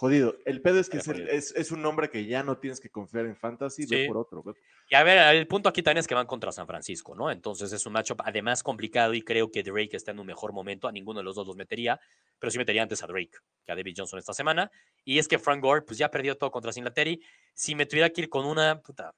Jodido. 0.00 0.34
El 0.46 0.62
pedo 0.62 0.80
es 0.80 0.88
que 0.88 0.96
es, 0.96 1.02
Estaría 1.02 1.24
el- 1.24 1.28
jodido. 1.28 1.38
es, 1.38 1.54
es 1.56 1.70
un 1.72 1.82
nombre 1.82 2.08
que 2.08 2.24
ya 2.24 2.42
no 2.42 2.56
tienes 2.56 2.80
que 2.80 2.88
confiar 2.88 3.26
en 3.26 3.36
fantasy, 3.36 3.84
ve 3.84 4.02
Sí. 4.02 4.06
por 4.08 4.16
otro. 4.16 4.42
ve- 4.42 4.54
Y 4.88 4.94
a 4.94 5.02
ver, 5.04 5.36
el 5.36 5.46
punto 5.46 5.68
aquí 5.68 5.82
también 5.82 5.98
es 6.00 6.06
que 6.08 6.14
van 6.14 6.26
contra 6.26 6.50
San 6.52 6.66
Francisco, 6.66 7.14
¿no? 7.14 7.30
Entonces 7.30 7.70
es 7.70 7.84
un 7.84 7.92
matchup 7.92 8.22
además 8.24 8.62
complicado 8.62 9.12
y 9.12 9.20
creo 9.20 9.50
que 9.50 9.62
Drake 9.62 9.90
está 9.96 10.12
en 10.12 10.18
un 10.20 10.26
mejor 10.26 10.54
momento. 10.54 10.88
A 10.88 10.92
ninguno 10.92 11.20
de 11.20 11.24
los 11.24 11.36
dos 11.36 11.46
los 11.46 11.54
metería, 11.56 12.00
pero 12.38 12.50
sí 12.50 12.56
metería 12.56 12.82
antes 12.82 13.02
a 13.02 13.06
Drake 13.06 13.36
que 13.66 13.72
a 13.72 13.76
David 13.76 13.94
Johnson 13.94 14.18
esta 14.18 14.32
semana. 14.32 14.70
Y 15.04 15.18
es 15.18 15.28
que 15.28 15.38
Frank 15.38 15.62
Gore, 15.62 15.82
pues 15.82 15.98
ya 15.98 16.10
perdió 16.10 16.34
todo 16.38 16.50
contra 16.50 16.72
Singletary. 16.72 17.20
Si 17.52 17.74
me 17.74 17.84
tuviera 17.84 18.08
que 18.08 18.22
ir 18.22 18.30
con 18.30 18.46
una, 18.46 18.80
puta, 18.80 19.14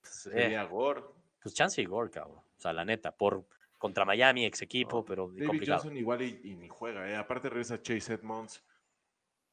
pues, 0.00 0.26
eh, 0.26 0.30
Sería 0.32 0.64
Gore. 0.64 1.02
pues 1.40 1.54
chance 1.54 1.80
y 1.80 1.84
Gore, 1.84 2.10
cabrón. 2.10 2.38
O 2.38 2.60
sea, 2.60 2.72
la 2.72 2.84
neta, 2.84 3.12
por 3.12 3.46
contra 3.78 4.04
Miami, 4.04 4.44
ex 4.46 4.60
equipo, 4.62 4.96
No, 4.98 5.04
pero 5.04 5.28
David 5.28 5.46
complicado. 5.46 5.78
Johnson 5.82 5.96
igual 5.96 6.22
y, 6.22 6.40
y 6.44 6.56
ni 6.56 6.68
juega. 6.68 7.08
¿eh? 7.08 7.14
Aparte 7.16 7.48
regresa 7.48 7.80
Chase 7.80 8.14
Edmonds. 8.14 8.62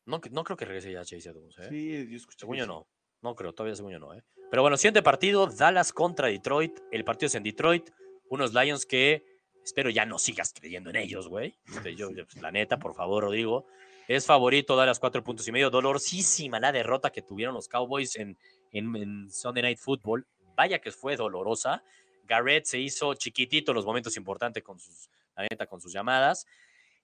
No, 0.08 0.22
no 0.32 0.44
creo 0.44 0.58
que 0.58 0.66
regrese 0.66 0.92
ya 0.92 1.04
Chase 1.06 1.30
Edmonds, 1.30 1.60
¿eh? 1.60 1.68
Sí, 1.70 2.08
yo 2.10 2.18
escuché. 2.18 2.40
Según 2.40 2.56
yo 2.58 2.66
no. 2.66 2.88
No 3.22 3.36
creo, 3.36 3.54
todavía 3.54 3.76
según 3.76 3.92
yo 3.92 4.00
no, 4.00 4.14
¿eh? 4.14 4.24
Pero 4.50 4.62
bueno, 4.62 4.78
siguiente 4.78 5.04
partido, 5.04 5.48
Dallas 5.48 5.92
contra 5.92 6.30
Detroit. 6.30 6.80
El 6.92 7.04
partido 7.04 7.28
es 7.28 7.36
en 7.36 7.44
Detroit. 7.44 7.90
Unos 8.30 8.54
Lions 8.54 8.86
que 8.86 9.24
espero 9.64 9.90
ya 9.90 10.06
no 10.06 10.18
sigas 10.18 10.54
creyendo 10.54 10.90
en 10.90 10.96
ellos, 10.96 11.28
güey. 11.28 11.58
Este, 11.68 11.96
yo, 11.96 12.10
pues, 12.14 12.42
la 12.42 12.52
neta, 12.52 12.80
por 12.80 12.96
favor, 12.96 13.24
Rodrigo. 13.26 13.68
Es 14.08 14.26
favorito 14.26 14.78
Dallas 14.78 15.00
cuatro 15.00 15.22
puntos 15.24 15.46
y 15.50 15.52
medio. 15.52 15.70
Dolorosísima 15.70 16.62
la 16.62 16.72
derrota 16.72 17.10
que 17.10 17.22
tuvieron 17.22 17.54
los 17.54 17.68
Cowboys 17.68 18.16
en, 18.16 18.38
en, 18.72 18.96
en 18.96 19.30
Sunday 19.30 19.64
Night 19.64 19.80
Football. 19.80 20.26
Vaya 20.56 20.80
que 20.80 20.92
fue 20.92 21.18
dolorosa. 21.18 21.84
Garrett 22.24 22.66
se 22.66 22.80
hizo 22.80 23.14
chiquitito 23.16 23.72
en 23.72 23.76
los 23.76 23.86
momentos 23.86 24.16
importantes 24.16 24.64
con 24.64 24.80
sus, 24.80 25.10
la 25.36 25.44
neta, 25.44 25.66
con 25.66 25.82
sus 25.82 25.92
llamadas. 25.92 26.46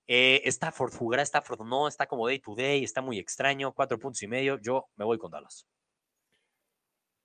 Eh, 0.08 0.42
Stafford, 0.46 0.94
jugará 0.94 1.24
Stafford, 1.24 1.62
no, 1.62 1.88
está 1.88 2.08
como 2.08 2.28
day 2.28 2.40
to 2.40 2.56
day, 2.56 2.84
está 2.84 3.02
muy 3.02 3.20
extraño, 3.20 3.74
cuatro 3.74 3.98
puntos 3.98 4.22
y 4.24 4.28
medio. 4.28 4.60
Yo 4.60 4.90
me 4.96 5.06
voy 5.06 5.18
con 5.18 5.32
Dallas. 5.32 5.68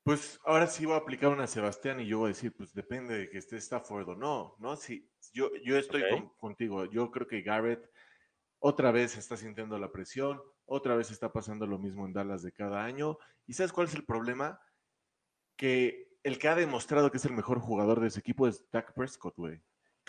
Pues 0.04 0.40
ahora 0.44 0.66
sí 0.66 0.86
voy 0.86 0.94
a 0.94 0.98
aplicar 0.98 1.30
una 1.30 1.46
Sebastián 1.46 2.00
y 2.00 2.06
yo 2.06 2.18
voy 2.20 2.26
a 2.26 2.34
decir, 2.34 2.54
pues 2.56 2.72
depende 2.72 3.18
de 3.18 3.28
que 3.28 3.38
esté 3.38 3.56
Stafford 3.56 4.08
o 4.08 4.14
no, 4.14 4.54
¿no? 4.58 4.74
Sí, 4.76 5.10
yo, 5.34 5.50
yo 5.64 5.76
estoy 5.76 6.02
con- 6.08 6.28
contigo. 6.36 6.86
Yo 6.86 7.10
creo 7.10 7.26
que 7.26 7.42
Garrett 7.42 7.90
otra 8.58 8.90
vez 8.90 9.18
está 9.18 9.36
sintiendo 9.36 9.78
la 9.78 9.92
presión, 9.92 10.40
otra 10.64 10.94
vez 10.96 11.10
está 11.10 11.30
pasando 11.32 11.66
lo 11.66 11.78
mismo 11.78 12.06
en 12.06 12.14
Dallas 12.14 12.42
de 12.42 12.52
cada 12.52 12.84
año. 12.84 13.18
¿Y 13.46 13.52
sabes 13.52 13.72
cuál 13.72 13.86
es 13.86 13.94
el 13.94 14.06
problema? 14.06 14.60
Que 15.56 16.08
el 16.22 16.38
que 16.38 16.48
ha 16.48 16.54
demostrado 16.54 17.10
que 17.10 17.18
es 17.18 17.24
el 17.26 17.32
mejor 17.32 17.60
jugador 17.60 18.00
de 18.00 18.08
ese 18.08 18.20
equipo 18.20 18.48
es 18.48 18.68
Dak 18.70 18.94
Prescott, 18.94 19.36
güey. 19.36 19.60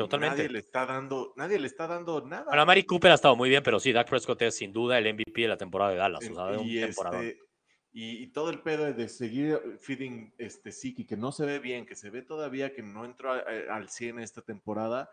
Totalmente. 0.06 0.38
Nadie 0.38 0.50
le 0.50 0.60
está 0.60 0.86
dando, 0.86 1.34
nadie 1.36 1.60
le 1.60 1.68
está 1.68 1.88
dando 1.88 2.22
nada. 2.26 2.46
Bueno, 2.46 2.66
Mari 2.66 2.84
Cooper 2.84 3.12
ha 3.12 3.16
estado 3.16 3.36
muy 3.36 3.50
bien, 3.50 3.64
pero 3.64 3.80
sí, 3.80 3.92
Dak 3.92 4.10
Prescott 4.10 4.42
es 4.42 4.56
sin 4.56 4.74
duda 4.74 4.98
el 4.98 5.06
MVP 5.14 5.42
de 5.42 5.48
la 5.48 5.58
temporada 5.58 5.92
de 5.92 5.98
Dallas. 5.98 6.30
O 6.30 6.34
sea, 6.36 6.46
de 6.46 6.58
un 6.58 6.66
y, 6.68 6.80
este, 6.80 7.40
y, 7.92 8.24
y 8.24 8.28
todo 8.28 8.50
el 8.50 8.62
pedo 8.62 8.92
de 8.94 9.10
seguir 9.10 9.60
feeding 9.80 10.34
este 10.38 10.72
Siki, 10.72 11.06
que 11.06 11.18
no 11.18 11.32
se 11.32 11.46
ve 11.46 11.60
bien, 11.60 11.86
que 11.86 11.96
se 11.96 12.10
ve 12.10 12.22
todavía 12.22 12.74
que 12.74 12.82
no 12.84 13.06
entró 13.06 13.34
a- 13.34 13.40
a- 13.40 13.76
al 13.76 13.90
100 13.90 14.20
esta 14.20 14.42
temporada, 14.42 15.10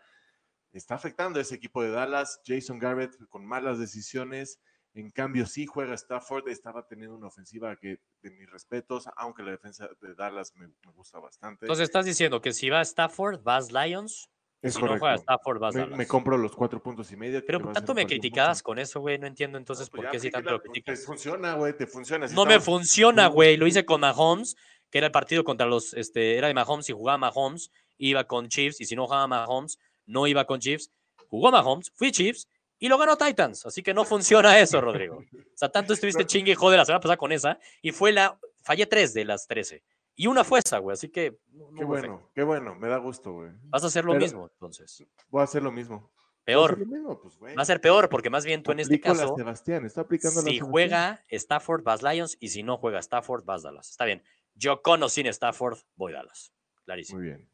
está 0.71 0.95
afectando 0.95 1.39
a 1.39 1.41
ese 1.41 1.55
equipo 1.55 1.81
de 1.83 1.91
Dallas. 1.91 2.41
Jason 2.45 2.77
Garrett 2.79 3.15
con 3.29 3.45
malas 3.45 3.79
decisiones. 3.79 4.59
En 4.93 5.11
cambio, 5.11 5.45
sí 5.45 5.67
juega 5.67 5.93
Stafford, 5.93 6.47
estaba 6.49 6.87
teniendo 6.87 7.15
una 7.15 7.27
ofensiva 7.27 7.75
que, 7.75 7.99
de 8.23 8.31
mis 8.31 8.49
respetos, 8.49 9.07
aunque 9.15 9.43
la 9.43 9.51
defensa 9.51 9.87
de 10.01 10.15
Dallas 10.15 10.55
me, 10.55 10.67
me 10.67 10.91
gusta 10.93 11.19
bastante. 11.19 11.65
Entonces, 11.65 11.83
estás 11.83 12.05
diciendo 12.05 12.41
que 12.41 12.51
si 12.51 12.69
va 12.69 12.81
Stafford, 12.81 13.41
vas 13.43 13.71
Lions. 13.71 14.29
Es 14.61 14.73
si 14.73 14.81
no 14.81 14.87
juega 14.87 14.99
correcto. 14.99 15.21
Stafford, 15.21 15.59
vas 15.59 15.75
Me, 15.75 15.81
Dallas. 15.81 15.97
me 15.97 16.07
compro 16.07 16.37
los 16.37 16.55
cuatro 16.55 16.81
puntos 16.81 17.11
y 17.11 17.15
medio. 17.15 17.43
Pero 17.45 17.69
a 17.69 17.73
tanto 17.73 17.93
me 17.93 18.05
criticabas 18.05 18.63
con 18.63 18.79
eso, 18.79 18.99
güey. 19.01 19.19
No 19.19 19.27
entiendo 19.27 19.57
entonces 19.57 19.87
No, 19.87 19.91
pues 19.91 19.97
por 19.97 20.05
ya 20.05 20.11
qué 20.11 20.19
si 20.19 20.31
tanto 20.31 20.51
lo 20.51 20.61
criticas. 20.61 20.99
Te 20.99 21.05
funciona, 21.05 21.53
güey, 21.53 21.77
te 21.77 21.85
funciona. 21.85 22.27
Si 22.27 22.35
No 22.35 22.45
me 22.45 22.59
funciona, 22.59 23.27
güey. 23.27 23.57
Lo 23.57 23.67
hice 23.67 23.85
con 23.85 24.01
Mahomes, 24.01 24.55
que 24.89 24.97
era 24.97 25.07
el 25.07 25.11
partido 25.11 25.43
contra 25.43 25.67
los, 25.67 25.93
este, 25.93 26.37
era 26.37 26.47
de 26.47 26.53
Mahomes 26.53 26.89
y 26.89 26.93
jugaba 26.93 27.17
Mahomes, 27.17 27.71
iba 27.97 28.23
con 28.23 28.47
Chiefs, 28.47 28.81
y 28.81 28.85
si 28.85 28.95
no 28.95 29.05
jugaba 29.05 29.27
Mahomes, 29.27 29.79
no 30.05 30.25
iba 30.27 30.45
con 30.45 30.59
Chiefs. 30.59 30.91
Jugó 31.29 31.51
Mahomes, 31.51 31.91
fui 31.93 32.11
Chiefs, 32.11 32.47
y 32.79 32.87
lo 32.87 32.97
ganó 32.97 33.17
Titans. 33.17 33.65
Así 33.65 33.83
que 33.83 33.93
no 33.93 34.05
funciona 34.05 34.57
eso, 34.59 34.81
Rodrigo. 34.81 35.17
O 35.17 35.57
sea, 35.57 35.69
tanto 35.69 35.93
estuviste 35.93 36.25
chingue 36.25 36.53
y 36.53 36.55
jode 36.55 36.77
la 36.77 36.85
semana 36.85 37.01
pasada 37.01 37.17
con 37.17 37.31
esa, 37.31 37.59
y 37.81 37.91
fue 37.91 38.11
la, 38.11 38.39
fallé 38.63 38.85
tres 38.85 39.13
de 39.13 39.25
las 39.25 39.47
trece. 39.47 39.83
Y 40.19 40.25
una 40.25 40.43
fue 40.43 40.59
esa, 40.59 40.79
güey. 40.79 40.95
Así 40.95 41.09
que 41.09 41.39
no, 41.51 41.69
Qué 41.75 41.85
bueno, 41.85 42.29
qué 42.33 42.41
bueno, 42.41 42.73
me 42.73 42.87
da 42.87 42.97
gusto, 42.97 43.33
güey. 43.33 43.51
Vas 43.65 43.83
a 43.83 43.87
hacer 43.87 44.03
lo 44.03 44.13
Pero- 44.13 44.23
mismo, 44.23 44.49
entonces. 44.51 45.05
Voy 45.29 45.41
a 45.41 45.43
hacer 45.43 45.61
lo 45.61 45.71
mismo. 45.71 46.11
Peor. 46.43 46.79
lo 46.79 46.85
mismo, 46.85 47.19
pues. 47.21 47.37
Va 47.57 47.61
a 47.61 47.65
ser 47.65 47.79
peor, 47.81 48.09
porque 48.09 48.31
más 48.31 48.43
bien 48.43 48.63
tú 48.63 48.71
en 48.71 48.79
este 48.79 48.99
caso. 48.99 49.35
Sebastián, 49.35 49.85
está 49.85 50.01
aplicando 50.01 50.41
la 50.41 50.49
Si 50.49 50.59
juega 50.59 51.23
Stafford, 51.29 51.83
vas 51.83 52.01
Lions. 52.01 52.35
Y 52.39 52.49
si 52.49 52.63
no 52.63 52.77
juega 52.77 52.99
Stafford, 52.99 53.43
vas 53.45 53.61
Dallas. 53.61 53.91
Está 53.91 54.05
bien. 54.05 54.23
Yo 54.55 54.81
con 54.81 55.03
o 55.03 55.09
sin 55.09 55.27
Stafford, 55.27 55.77
voy 55.95 56.13
Dallas. 56.13 56.51
Clarísimo. 56.85 57.19
Muy 57.19 57.27
bien. 57.27 57.49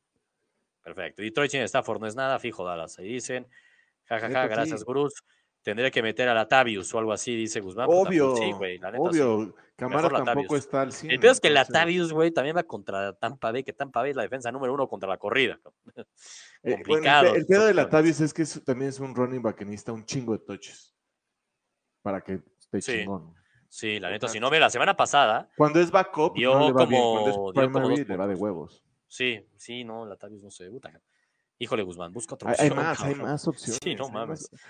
Perfecto. 0.84 1.21
Detroit 1.21 1.52
sin 1.52 1.62
Stafford 1.63 1.99
no 1.99 2.08
es 2.08 2.15
nada, 2.15 2.39
fijo 2.39 2.63
Dallas. 2.63 2.97
Ahí 2.97 3.10
dicen. 3.13 3.45
Ja, 4.06 4.19
ja, 4.19 4.30
ja, 4.30 4.47
gracias, 4.47 4.80
sí. 4.82 4.86
Gurús. 4.86 5.13
Tendré 5.63 5.89
que 5.91 6.04
meter 6.04 6.28
a 6.28 6.34
Latavius 6.34 6.93
o 6.93 6.99
algo 6.99 7.13
así, 7.13 7.36
dice 7.36 7.62
Guzmán. 7.62 7.88
Pues 7.88 7.97
Obvio, 8.08 8.36
sí, 8.36 8.52
güey, 8.52 8.78
la 8.80 8.91
neta 8.91 9.12
sí. 9.13 9.19
obvio. 9.21 9.56
Camara 9.76 10.10
Mejor 10.10 10.23
tampoco 10.26 10.56
está 10.58 10.82
al 10.82 10.91
100. 10.91 11.12
El 11.12 11.19
peor 11.19 11.32
es 11.32 11.39
que 11.39 11.47
entonces, 11.47 11.69
Latavius, 11.73 12.13
güey, 12.13 12.32
también 12.32 12.56
va 12.56 12.63
contra 12.63 13.13
Tampa 13.13 13.52
Bay, 13.52 13.63
que 13.63 13.73
Tampa 13.73 14.02
Bay 14.02 14.12
es 14.12 14.15
la 14.15 14.21
defensa 14.23 14.52
número 14.52 14.73
uno 14.73 14.88
contra 14.88 15.10
la 15.10 15.17
corrida. 15.17 15.60
eh, 16.63 16.76
complicado, 16.76 17.34
el, 17.34 17.45
pedo 17.47 17.65
de. 17.65 17.73
Latavius 17.73 18.19
es 18.21 18.34
que 18.34 18.43
es- 18.43 18.62
también 18.63 18.89
es 18.89 18.99
un 18.99 19.15
running 19.15 19.41
back 19.41 19.58
que 19.58 19.65
necesita 19.65 19.93
un 19.93 20.06
chingo 20.06 20.34
de 20.34 20.39
touches. 20.39 20.93
Para 22.02 22.21
que 22.21 22.41
esté 22.60 22.82
Sí. 22.82 22.91
chingón. 22.99 23.34
Sí, 23.69 23.99
la 23.99 24.12
neta, 24.12 24.28
si 24.28 24.39
no 24.39 24.49
ve 24.52 24.60
la 24.60 24.69
semana 24.69 24.95
pasada, 24.95 25.49
Cuando 25.58 25.80
es 25.80 25.89
backup, 25.89 26.36
Dio 26.36 26.54
no 26.54 26.67
le 26.67 26.73
va 26.73 26.86
bien. 26.86 27.02
como- 27.02 27.13
Cuando 27.13 27.30
es 27.30 27.36
dio 27.56 27.71
como 27.71 27.89
le 27.89 28.17
va 28.17 28.28
de 28.28 28.36
huevos. 28.36 28.84
sí, 29.08 29.43
sí, 29.58 29.84
no, 29.84 30.06
Latavius 30.06 30.43
no 30.43 30.52
se 30.52 30.65
debuta. 30.65 30.91
Híjole, 31.58 31.82
Guzmán, 31.84 32.12
busca 32.12 32.36
otra 32.36 32.52
Hay, 32.52 32.58
hay 32.60 32.67
opción, 32.69 32.86
más, 32.86 33.02
hay 33.04 33.15
más 33.15 33.47
opciones. 33.47 33.80
Sí, 33.82 33.95
no 33.95 34.10
mames. 34.10 34.49
más- 34.52 34.62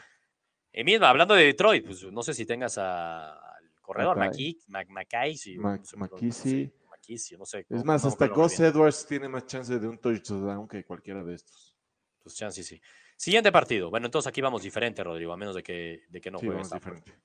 Eh, 0.73 0.83
mismo, 0.83 1.05
hablando 1.05 1.35
de 1.35 1.45
Detroit, 1.45 1.85
pues 1.85 2.03
no 2.11 2.23
sé 2.23 2.33
si 2.33 2.45
tengas 2.45 2.77
a- 2.79 3.31
al 3.33 3.71
corredor, 3.81 4.17
Mackay. 4.17 4.57
Mackay, 4.89 5.37
si- 5.37 5.57
Mac- 5.57 5.79
no 5.81 5.85
sé, 5.85 5.91
sé, 5.91 5.97
McKissick. 5.97 6.73
McKissick, 6.89 7.37
no 7.37 7.45
sé. 7.45 7.65
Es 7.69 7.85
más, 7.85 8.03
hasta 8.05 8.27
Gus. 8.27 8.59
Edwards 8.59 9.05
tiene 9.05 9.29
más 9.29 9.45
chance 9.45 9.77
de 9.77 9.87
un 9.87 9.97
touchdown 9.99 10.67
que 10.67 10.83
cualquiera 10.83 11.23
de 11.23 11.35
estos. 11.35 11.77
Pues 12.23 12.35
chance 12.35 12.63
sí. 12.63 12.81
Siguiente 13.15 13.51
partido. 13.51 13.89
Bueno, 13.91 14.07
entonces 14.07 14.27
aquí 14.27 14.41
vamos 14.41 14.63
diferente, 14.63 15.03
Rodrigo, 15.03 15.31
a 15.31 15.37
menos 15.37 15.53
de 15.55 15.61
que, 15.61 16.01
de 16.09 16.19
que 16.21 16.31
no 16.31 16.39
sí, 16.39 16.47
juegue 16.47 16.61
vamos 16.61 16.67
Stafford. 16.73 16.95
diferente. 16.95 17.23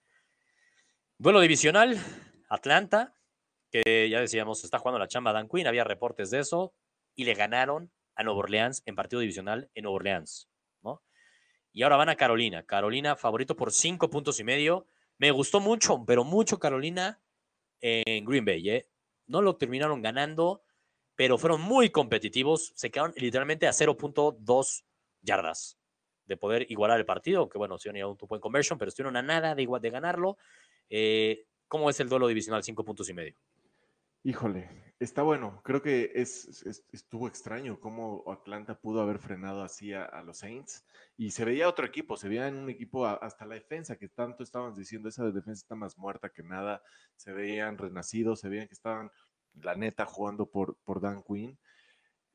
Duelo 1.17 1.41
divisional, 1.41 1.97
Atlanta, 2.51 3.15
que 3.71 4.09
ya 4.11 4.21
decíamos, 4.21 4.63
está 4.65 4.79
jugando 4.79 4.99
la 4.99 5.09
chamba 5.09 5.33
Dan 5.33 5.49
Quinn, 5.49 5.67
había 5.67 5.85
reportes 5.85 6.31
de 6.31 6.41
eso, 6.41 6.75
y 7.15 7.25
le 7.25 7.35
ganaron 7.35 7.91
a 8.15 8.23
Nueva 8.25 8.41
Orleans 8.41 8.83
en 8.87 8.95
partido 8.95 9.21
divisional 9.21 9.71
en 9.75 9.85
Nueva 9.85 9.97
Orleans. 9.97 10.49
Y 11.73 11.83
ahora 11.83 11.97
van 11.97 12.09
a 12.09 12.17
Carolina. 12.17 12.65
Carolina 12.65 13.17
favorito 13.17 13.57
por 13.57 13.73
cinco 13.73 14.11
puntos 14.11 14.41
y 14.41 14.45
medio. 14.45 14.87
Me 15.19 15.31
gustó 15.31 15.61
mucho, 15.61 16.05
pero 16.07 16.25
mucho 16.25 16.59
Carolina 16.59 17.21
en 17.81 18.25
Green 18.25 18.45
Bay, 18.45 18.69
¿eh? 18.71 18.89
No 19.27 19.43
lo 19.43 19.57
terminaron 19.57 20.03
ganando, 20.03 20.63
pero 21.15 21.39
fueron 21.39 21.61
muy 21.61 21.91
competitivos. 21.91 22.73
Se 22.75 22.91
quedaron 22.91 23.13
literalmente 23.17 23.67
a 23.67 23.73
0.2 23.73 24.85
yardas 25.23 25.79
de 26.27 26.37
poder 26.37 26.67
igualar 26.71 26.99
el 26.99 27.07
partido, 27.07 27.49
que 27.49 27.59
bueno, 27.59 27.79
sí 27.79 27.89
han 27.89 28.03
un 28.05 28.17
tupo 28.17 28.35
en 28.35 28.41
conversion, 28.41 28.79
pero 28.79 28.91
estuvieron 28.91 29.17
a 29.17 29.23
nada 29.23 29.55
de, 29.55 29.63
igual, 29.63 29.81
de 29.81 29.91
ganarlo. 29.91 30.37
Eh, 30.91 31.47
¿Cómo 31.67 31.91
es 31.91 31.99
el 32.01 32.09
duelo 32.09 32.29
divisional? 32.29 32.63
Cinco 32.63 32.85
puntos 32.85 33.09
y 33.09 33.15
medio. 33.15 33.35
Híjole, 34.25 34.69
está 34.99 35.23
bueno. 35.23 35.61
Creo 35.65 35.81
que 35.81 36.11
es, 36.15 36.63
es- 36.67 36.85
estuvo 36.93 37.29
extraño 37.29 37.79
cómo 37.81 38.25
Atlanta 38.31 38.79
pudo 38.81 39.01
haber 39.01 39.19
frenado 39.19 39.63
así 39.63 39.93
a, 39.93 40.23
los 40.23 40.39
Saints. 40.39 40.85
Y 41.17 41.31
se 41.31 41.45
veía 41.45 41.69
otro 41.69 41.87
equipo, 41.87 42.17
se 42.17 42.29
veía 42.29 42.49
en 42.49 42.57
un 42.57 42.69
equipo 42.71 43.07
hasta 43.07 43.47
la 43.47 43.55
defensa, 43.55 43.97
que 43.97 44.09
tanto 44.09 44.43
estaban 44.43 44.75
diciendo, 44.75 45.09
esa 45.09 45.25
defensa 45.31 45.63
está 45.63 45.75
más 45.77 45.97
muerta 45.99 46.31
que 46.31 46.43
nada. 46.43 46.83
Se 47.17 47.33
veían 47.33 47.79
renacidos, 47.79 48.41
se 48.41 48.49
veían 48.49 48.67
que 48.69 48.75
estaban, 48.75 49.11
la 49.55 49.75
neta, 49.77 50.05
jugando 50.05 50.51
por, 50.51 50.77
por 50.85 51.01
Dan 51.01 51.23
Quinn. 51.23 51.59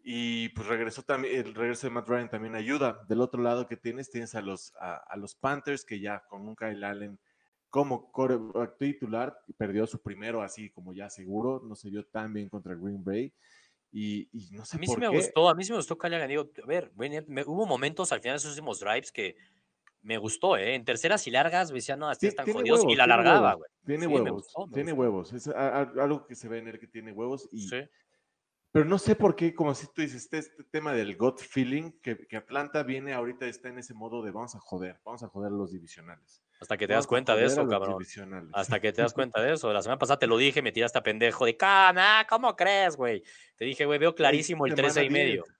Y 0.06 0.50
pues 0.50 0.68
regresó 0.68 1.04
también, 1.04 1.46
el 1.46 1.56
regreso 1.56 1.88
de 1.88 1.94
Matt 1.94 2.10
Ryan 2.10 2.30
también 2.30 2.56
ayuda. 2.56 3.06
Del 3.08 3.22
otro 3.22 3.42
lado 3.42 3.68
que 3.68 3.78
tienes, 3.78 4.10
tienes 4.10 4.36
a 4.36 4.42
los, 4.42 4.74
a 4.80 5.16
los 5.18 5.36
Panthers, 5.36 5.86
que 5.86 6.00
ya 6.00 6.24
con 6.28 6.48
un 6.48 6.56
Kyle 6.56 6.84
Allen 6.84 7.20
como 7.74 8.12
titular, 8.78 9.36
perdió 9.58 9.88
su 9.88 10.00
primero 10.00 10.44
así 10.44 10.70
como 10.70 10.94
ya 10.94 11.10
seguro, 11.10 11.60
no 11.68 11.76
se 11.76 11.90
vio 11.90 12.06
tan 12.06 12.32
bien 12.32 12.48
contra 12.48 12.76
Green 12.76 13.04
Bay. 13.04 13.34
Y, 13.92 14.30
y 14.32 14.52
no 14.52 14.64
sé 14.64 14.78
A 14.78 14.80
mí 14.80 14.86
sí 14.86 14.92
por 14.94 15.00
me 15.00 15.10
qué. 15.10 15.16
gustó, 15.16 15.50
a 15.50 15.56
mí 15.56 15.64
sí 15.64 15.72
me 15.72 15.78
gustó 15.78 15.98
que 15.98 16.06
hayan 16.06 16.28
digo, 16.30 16.52
a 16.64 16.68
ver, 16.68 16.92
me- 16.96 17.44
hubo 17.44 17.66
momentos 17.66 18.12
al 18.12 18.22
final 18.22 18.36
de 18.36 18.38
esos 18.38 18.52
últimos 18.52 18.80
drives 18.80 19.12
que 19.12 19.36
me 20.04 20.20
gustó, 20.20 20.56
¿eh? 20.56 20.76
En 20.76 20.86
terceras 20.86 21.26
y 21.26 21.32
largas, 21.32 21.72
me 21.72 21.78
decía, 21.80 21.96
no, 21.96 22.08
así 22.10 22.20
Ti- 22.20 22.28
están 22.28 22.46
jodidos, 22.46 22.86
y 22.88 22.96
la 22.96 23.08
largaba, 23.08 23.56
güey. 23.56 23.68
Tiene 23.84 24.06
Sí, 24.06 24.08
me 24.08 24.22
huevos, 24.22 24.32
gustó, 24.44 24.68
me 24.68 24.74
tiene 24.74 24.92
gustó. 24.92 25.02
huevos. 25.02 25.34
Es 25.34 25.48
a- 25.48 25.80
a- 25.80 25.82
algo 26.04 26.28
que 26.28 26.36
se 26.36 26.48
ve 26.48 26.60
en 26.60 26.68
él 26.68 26.80
que 26.80 26.88
tiene 26.88 27.12
huevos. 27.12 27.50
Y, 27.52 27.70
Sí. 27.70 27.78
Pero 28.72 28.86
no 28.86 29.00
sé 29.00 29.16
por 29.16 29.36
qué, 29.36 29.56
como 29.56 29.74
si 29.74 29.88
tú 29.88 30.02
dices, 30.04 30.24
este, 30.26 30.38
este 30.38 30.64
tema 30.66 30.94
del 30.94 31.16
gut 31.18 31.40
feeling, 31.40 31.92
que, 32.04 32.18
que 32.28 32.38
Atlanta 32.38 32.84
viene 32.84 33.14
ahorita, 33.14 33.48
está 33.48 33.70
en 33.70 33.80
ese 33.80 33.96
modo 33.96 34.22
de 34.24 34.30
vamos 34.32 34.54
a 34.56 34.60
joder, 34.60 35.00
vamos 35.04 35.24
a 35.24 35.28
joder 35.28 35.52
a 35.52 35.56
los 35.56 35.72
divisionales. 35.72 36.43
Hasta 36.64 36.78
que 36.78 36.88
te 36.88 36.94
das 36.94 37.08
cuenta 37.08 37.36
de 37.36 37.46
eso, 37.46 37.68
cabrón. 37.68 38.02
Hasta 38.54 38.80
que 38.80 38.94
te 38.94 39.02
das 39.02 39.14
cuenta 39.14 39.42
de 39.42 39.54
eso. 39.54 39.72
La 39.74 39.82
semana 39.82 40.00
pasada 40.00 40.18
te 40.18 40.28
lo 40.28 40.38
dije, 40.38 40.62
me 40.62 40.72
tiraste 40.72 40.98
a 40.98 41.04
pendejo 41.04 41.46
de, 41.46 41.58
"Cana, 41.58 42.26
¿cómo 42.30 42.56
crees, 42.56 42.96
güey? 42.96 43.22
Te 43.58 43.66
dije, 43.66 43.86
güey, 43.86 44.00
veo 44.00 44.16
clarísimo 44.16 44.66
el 44.66 44.76
semana 44.76 44.94
13 44.94 45.06
y 45.06 45.10
medio. 45.10 45.44
10. 45.44 45.56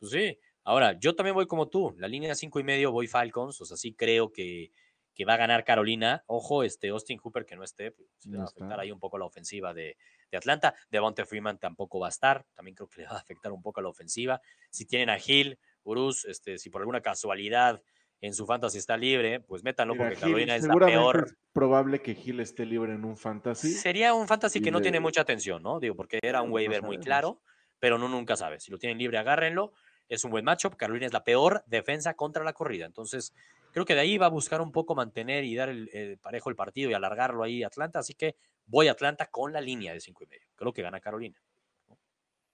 Pues 0.00 0.12
sí. 0.12 0.38
Ahora, 0.64 0.98
yo 0.98 1.16
también 1.16 1.34
voy 1.34 1.46
como 1.46 1.68
tú. 1.68 1.94
La 1.96 2.08
línea 2.08 2.34
5 2.34 2.60
y 2.60 2.62
medio 2.62 2.92
voy 2.92 3.06
Falcons. 3.06 3.58
O 3.60 3.64
sea, 3.64 3.78
sí 3.78 3.94
creo 3.94 4.30
que, 4.30 4.70
que 5.14 5.24
va 5.24 5.34
a 5.34 5.38
ganar 5.38 5.64
Carolina. 5.64 6.22
Ojo, 6.26 6.62
este 6.62 6.88
Austin 6.88 7.18
Cooper 7.18 7.46
que 7.46 7.56
no 7.56 7.64
esté, 7.64 7.92
pues, 7.92 8.08
sí 8.18 8.30
le 8.30 8.36
va 8.36 8.44
a 8.44 8.46
afectar 8.46 8.78
ahí 8.78 8.92
un 8.92 9.00
poco 9.00 9.16
la 9.16 9.24
ofensiva 9.24 9.72
de, 9.72 9.96
de 10.30 10.36
Atlanta. 10.36 10.74
Devonta 10.90 11.24
Freeman 11.24 11.58
tampoco 11.58 11.98
va 11.98 12.08
a 12.08 12.10
estar. 12.10 12.44
También 12.54 12.74
creo 12.74 12.88
que 12.88 13.00
le 13.00 13.08
va 13.08 13.14
a 13.14 13.20
afectar 13.20 13.50
un 13.50 13.62
poco 13.62 13.80
a 13.80 13.82
la 13.82 13.88
ofensiva. 13.88 14.42
Si 14.68 14.84
tienen 14.84 15.08
a 15.08 15.18
Gil, 15.18 15.58
Urus, 15.84 16.26
este, 16.26 16.58
si 16.58 16.68
por 16.68 16.82
alguna 16.82 17.00
casualidad 17.00 17.82
en 18.20 18.34
su 18.34 18.46
fantasy 18.46 18.78
está 18.78 18.96
libre, 18.96 19.40
pues 19.40 19.62
métanlo 19.62 19.94
Mira, 19.94 20.06
porque 20.06 20.16
Gil, 20.16 20.24
Carolina 20.24 20.56
es 20.56 20.64
la 20.64 20.74
peor. 20.74 21.24
es 21.26 21.36
probable 21.52 22.02
que 22.02 22.14
Gil 22.14 22.40
esté 22.40 22.66
libre 22.66 22.92
en 22.94 23.04
un 23.04 23.16
fantasy. 23.16 23.70
Sería 23.72 24.14
un 24.14 24.26
fantasy 24.26 24.60
que 24.60 24.70
no 24.70 24.80
tiene 24.80 25.00
mucha 25.00 25.20
atención, 25.20 25.62
¿no? 25.62 25.78
Digo, 25.78 25.94
porque 25.94 26.18
era 26.22 26.42
un 26.42 26.48
No 26.48 26.54
waiver 26.56 26.82
muy 26.82 26.98
claro, 26.98 27.40
pero 27.78 27.98
no 27.98 28.08
nunca 28.08 28.36
sabe. 28.36 28.60
Si 28.60 28.70
lo 28.70 28.78
tienen 28.78 28.98
libre, 28.98 29.18
agárrenlo. 29.18 29.72
Es 30.08 30.24
un 30.24 30.30
buen 30.30 30.44
matchup. 30.44 30.74
Carolina 30.74 31.06
es 31.06 31.12
la 31.12 31.22
peor 31.22 31.62
defensa 31.66 32.14
contra 32.14 32.42
la 32.42 32.54
corrida. 32.54 32.86
Entonces, 32.86 33.34
creo 33.72 33.84
que 33.84 33.94
de 33.94 34.00
ahí 34.00 34.18
va 34.18 34.26
a 34.26 34.30
buscar 34.30 34.60
un 34.60 34.72
poco 34.72 34.94
mantener 34.94 35.44
y 35.44 35.54
dar 35.54 35.68
el, 35.68 35.90
el 35.92 36.18
parejo 36.18 36.48
el 36.50 36.56
partido 36.56 36.90
y 36.90 36.94
alargarlo 36.94 37.44
ahí 37.44 37.62
Atlanta. 37.62 37.98
Así 37.98 38.14
que 38.14 38.34
voy 38.66 38.88
a 38.88 38.92
Atlanta 38.92 39.26
con 39.26 39.52
la 39.52 39.60
línea 39.60 39.92
de 39.92 40.00
cinco 40.00 40.24
y 40.24 40.26
medio. 40.26 40.48
Creo 40.56 40.72
que 40.72 40.82
gana 40.82 40.98
Carolina. 40.98 41.40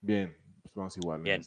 Bien, 0.01 0.37
pues 0.63 0.75
vamos 0.75 0.97
igual. 0.97 1.19
en 1.19 1.25
Bien. 1.25 1.43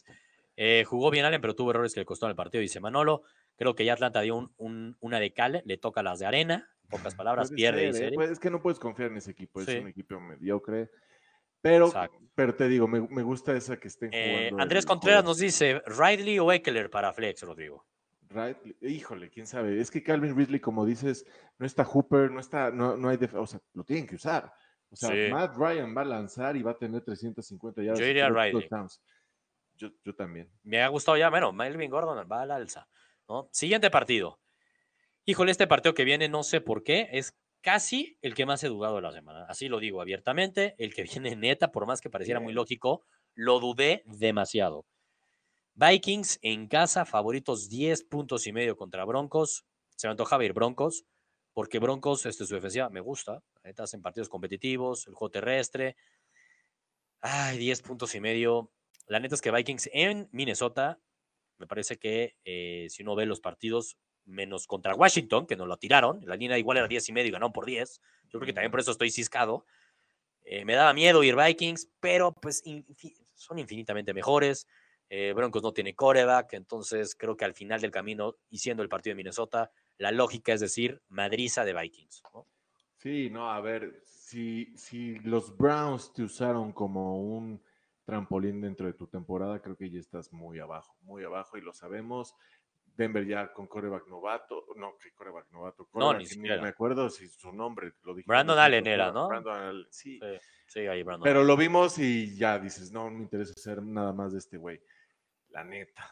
Eh, 0.56 0.84
jugó 0.84 1.10
bien 1.10 1.24
Allen, 1.24 1.40
pero 1.40 1.54
tuvo 1.54 1.70
errores 1.70 1.94
que 1.94 2.00
le 2.00 2.06
costó 2.06 2.26
en 2.26 2.30
el 2.30 2.36
partido, 2.36 2.60
dice 2.60 2.80
Manolo. 2.80 3.22
Creo 3.58 3.74
que 3.74 3.84
ya 3.84 3.92
Atlanta 3.92 4.22
dio 4.22 4.36
un- 4.36 4.52
un- 4.56 4.96
una 5.00 5.20
de 5.20 5.32
cal, 5.34 5.62
le 5.66 5.76
toca 5.76 6.02
las 6.02 6.18
de 6.20 6.26
arena. 6.26 6.70
En 6.84 6.88
pocas 6.88 7.14
palabras, 7.14 7.50
pierde, 7.50 7.80
ser, 7.80 7.92
dice 7.92 8.06
¿eh? 8.06 8.12
Pues 8.14 8.30
es 8.30 8.38
que 8.38 8.48
no 8.50 8.62
puedes 8.62 8.78
confiar 8.78 9.10
en 9.10 9.18
ese 9.18 9.32
equipo, 9.32 9.60
Sí. 9.62 9.72
es 9.72 9.82
un 9.82 9.88
equipo 9.88 10.18
mediocre. 10.18 10.90
Pero, 11.60 11.86
Exacto. 11.88 12.16
pero 12.34 12.54
te 12.54 12.68
digo, 12.68 12.86
me, 12.88 13.00
me 13.08 13.22
gusta 13.22 13.54
esa 13.54 13.76
que 13.78 13.88
estén 13.88 14.10
Eh, 14.14 14.46
jugando. 14.46 14.62
Andrés 14.62 14.86
Contreras 14.86 15.18
juego. 15.22 15.30
nos 15.30 15.38
dice, 15.38 15.82
Ridley 15.86 16.38
o 16.38 16.50
Eckler 16.52 16.88
para 16.88 17.12
Flex, 17.12 17.42
Rodrigo. 17.42 17.84
Right? 18.30 18.56
Híjole, 18.82 19.28
quién 19.28 19.46
sabe. 19.46 19.80
Es 19.80 19.90
que 19.90 20.02
Calvin 20.02 20.36
Ridley, 20.36 20.60
como 20.60 20.86
dices, 20.86 21.26
no 21.58 21.66
está 21.66 21.84
Hooper, 21.84 22.30
no 22.30 22.40
está, 22.40 22.70
no, 22.70 22.96
no 22.96 23.08
hay, 23.08 23.18
o 23.34 23.46
sea, 23.46 23.60
lo 23.74 23.82
tienen 23.84 24.06
que 24.06 24.14
usar. 24.14 24.52
O 24.90 24.96
sea, 24.96 25.10
Sí. 25.10 25.32
Matt 25.32 25.56
Ryan 25.56 25.94
va 25.96 26.02
a 26.02 26.04
lanzar 26.06 26.56
y 26.56 26.62
va 26.62 26.70
a 26.70 26.78
tener 26.78 27.02
350 27.02 27.82
yardas. 27.82 27.98
Yo 27.98 28.06
y 28.06 28.10
iría 28.10 28.28
tres 28.30 28.52
Ridley. 28.52 28.68
Yo, 29.76 29.90
yo 30.04 30.14
también. 30.14 30.50
Me 30.62 30.82
ha 30.82 30.88
gustado 30.88 31.16
ya, 31.16 31.28
bueno, 31.30 31.52
Melvin 31.52 31.90
Gordon 31.90 32.26
va 32.30 32.42
al 32.42 32.50
alza. 32.50 32.86
¿No? 33.28 33.48
Siguiente 33.52 33.90
partido. 33.90 34.40
Híjole, 35.24 35.50
este 35.50 35.66
partido 35.66 35.94
que 35.94 36.04
viene, 36.04 36.28
no 36.28 36.42
sé 36.42 36.60
por 36.60 36.82
qué, 36.82 37.08
es 37.12 37.36
casi 37.60 38.16
el 38.22 38.34
que 38.34 38.46
más 38.46 38.62
he 38.64 38.68
dudado 38.68 38.96
de 38.96 39.02
la 39.02 39.12
semana. 39.12 39.44
Así 39.48 39.68
lo 39.68 39.78
digo 39.78 40.00
abiertamente. 40.00 40.74
El 40.78 40.94
que 40.94 41.02
viene 41.14 41.36
neta, 41.36 41.70
por 41.70 41.86
más 41.86 42.00
que 42.00 42.10
pareciera 42.10 42.40
muy 42.40 42.52
lógico, 42.52 43.04
lo 43.34 43.60
dudé 43.60 44.02
demasiado. 44.06 44.86
Vikings 45.74 46.38
en 46.42 46.66
casa, 46.66 47.04
favoritos 47.04 47.68
10 47.68 48.04
puntos 48.04 48.46
y 48.46 48.52
medio 48.52 48.76
contra 48.76 49.04
Broncos. 49.04 49.64
Se 49.96 50.08
me 50.08 50.12
antojaba 50.12 50.44
ir 50.44 50.52
Broncos, 50.52 51.04
porque 51.52 51.78
Broncos, 51.78 52.26
este, 52.26 52.46
su 52.46 52.54
defensiva 52.54 52.88
me 52.88 53.00
gusta. 53.00 53.42
Neta, 53.62 53.84
hacen 53.84 54.02
partidos 54.02 54.28
competitivos, 54.28 55.06
el 55.06 55.14
juego 55.14 55.30
terrestre. 55.30 55.96
Ay, 57.20 57.58
10 57.58 57.82
puntos 57.82 58.14
y 58.14 58.20
medio. 58.20 58.72
La 59.06 59.20
neta 59.20 59.34
es 59.34 59.40
que 59.40 59.50
Vikings 59.50 59.90
en 59.92 60.28
Minnesota 60.32 61.00
Me 61.58 61.66
parece 61.66 61.98
que 61.98 62.36
eh, 62.44 62.86
si 62.88 63.02
uno 63.02 63.14
ve 63.14 63.26
los 63.26 63.40
partidos, 63.40 63.98
menos 64.24 64.66
contra 64.66 64.94
Washington, 64.94 65.46
que 65.46 65.56
nos 65.56 65.66
lo 65.68 65.76
tiraron, 65.78 66.20
la 66.24 66.36
línea 66.36 66.58
igual 66.58 66.78
era 66.78 66.88
10 66.88 67.08
y 67.08 67.12
medio 67.12 67.28
y 67.28 67.32
ganaron 67.32 67.52
por 67.52 67.64
10. 67.66 68.00
Yo 68.24 68.38
creo 68.38 68.46
que 68.46 68.52
también 68.52 68.70
por 68.70 68.80
eso 68.80 68.90
estoy 68.90 69.10
ciscado. 69.10 69.64
Eh, 70.42 70.64
me 70.64 70.74
daba 70.74 70.92
miedo 70.94 71.22
ir 71.22 71.36
Vikings, 71.36 71.88
pero 72.00 72.32
pues 72.32 72.64
infi- 72.64 73.16
son 73.34 73.58
infinitamente 73.58 74.14
mejores. 74.14 74.66
Eh, 75.10 75.32
Broncos 75.34 75.62
no 75.62 75.72
tiene 75.72 75.94
coreback, 75.94 76.52
entonces 76.54 77.14
creo 77.14 77.36
que 77.36 77.44
al 77.46 77.54
final 77.54 77.80
del 77.80 77.90
camino, 77.90 78.34
y 78.50 78.58
siendo 78.58 78.82
el 78.82 78.88
partido 78.90 79.12
de 79.12 79.16
Minnesota, 79.16 79.70
la 79.96 80.10
lógica 80.12 80.52
es 80.52 80.60
decir, 80.60 81.02
madriza 81.08 81.64
de 81.64 81.72
Vikings. 81.74 82.22
¿no? 82.34 82.46
Sí, 82.98 83.30
no, 83.30 83.50
a 83.50 83.60
ver, 83.60 84.02
si, 84.04 84.72
si 84.76 85.18
los 85.20 85.56
Browns 85.56 86.12
te 86.12 86.22
usaron 86.22 86.72
como 86.72 87.22
un 87.22 87.62
trampolín 88.08 88.62
dentro 88.62 88.86
de 88.86 88.94
tu 88.94 89.06
temporada, 89.06 89.60
creo 89.60 89.76
que 89.76 89.90
ya 89.90 90.00
estás 90.00 90.32
muy 90.32 90.58
abajo, 90.58 90.96
muy 91.02 91.22
abajo 91.24 91.58
y 91.58 91.60
lo 91.60 91.74
sabemos. 91.74 92.34
Denver 92.96 93.26
ya 93.26 93.52
con 93.52 93.66
coreback 93.66 94.08
novato, 94.08 94.64
no, 94.76 94.96
que 94.96 95.12
coreback 95.12 95.50
novato, 95.52 95.86
No, 95.92 96.14
ni 96.14 96.24
siquiera. 96.24 96.62
me 96.62 96.68
acuerdo 96.68 97.10
si 97.10 97.28
su 97.28 97.52
nombre 97.52 97.92
lo 98.04 98.14
dije. 98.14 98.24
Brandon 98.26 98.58
Allen 98.58 98.86
era, 98.86 99.12
¿no? 99.12 99.28
Brandon 99.28 99.54
Allen, 99.60 99.86
sí. 99.90 100.18
Sí, 100.18 100.38
sí, 100.68 100.80
ahí 100.86 101.02
Brandon. 101.02 101.24
Pero 101.24 101.44
lo 101.44 101.54
vimos 101.54 101.98
y 101.98 102.34
ya 102.34 102.58
dices, 102.58 102.90
no 102.92 103.10
me 103.10 103.20
interesa 103.20 103.52
ser 103.56 103.82
nada 103.82 104.14
más 104.14 104.32
de 104.32 104.38
este 104.38 104.56
güey. 104.56 104.80
La 105.50 105.62
neta. 105.62 106.10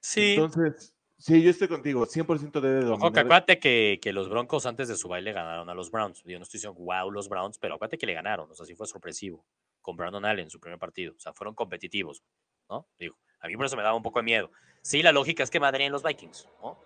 sí, 0.00 0.34
Entonces, 0.34 0.96
sí, 1.16 1.40
yo 1.44 1.50
estoy 1.50 1.68
contigo, 1.68 2.04
100% 2.06 2.60
debe 2.60 2.78
Ojo, 2.78 2.84
que 2.86 2.88
dominar. 3.04 3.18
acuérdate 3.26 3.60
que, 3.60 4.00
que 4.02 4.12
los 4.12 4.28
Broncos 4.28 4.66
antes 4.66 4.88
de 4.88 4.96
su 4.96 5.06
baile 5.08 5.32
ganaron 5.32 5.70
a 5.70 5.74
los 5.74 5.92
Browns. 5.92 6.24
Yo 6.24 6.38
no 6.40 6.42
estoy 6.42 6.58
diciendo 6.58 6.80
wow 6.80 7.08
los 7.08 7.28
Browns, 7.28 7.56
pero 7.56 7.76
acuérdate 7.76 7.98
que 7.98 8.06
le 8.06 8.14
ganaron. 8.14 8.50
O 8.50 8.54
sea, 8.56 8.66
sí 8.66 8.74
fue 8.74 8.88
sorpresivo 8.88 9.46
con 9.80 9.96
Brandon 9.96 10.24
Allen 10.24 10.44
en 10.44 10.50
su 10.50 10.60
primer 10.60 10.78
partido. 10.78 11.14
O 11.16 11.20
sea, 11.20 11.32
fueron 11.32 11.54
competitivos, 11.54 12.22
¿no? 12.68 12.86
Digo, 12.98 13.16
a 13.40 13.48
mí 13.48 13.56
por 13.56 13.66
eso 13.66 13.76
me 13.76 13.82
daba 13.82 13.96
un 13.96 14.02
poco 14.02 14.18
de 14.18 14.24
miedo. 14.24 14.50
Sí, 14.82 15.02
la 15.02 15.12
lógica 15.12 15.42
es 15.42 15.50
que 15.50 15.60
madren 15.60 15.92
los 15.92 16.02
Vikings, 16.02 16.48
¿no? 16.62 16.78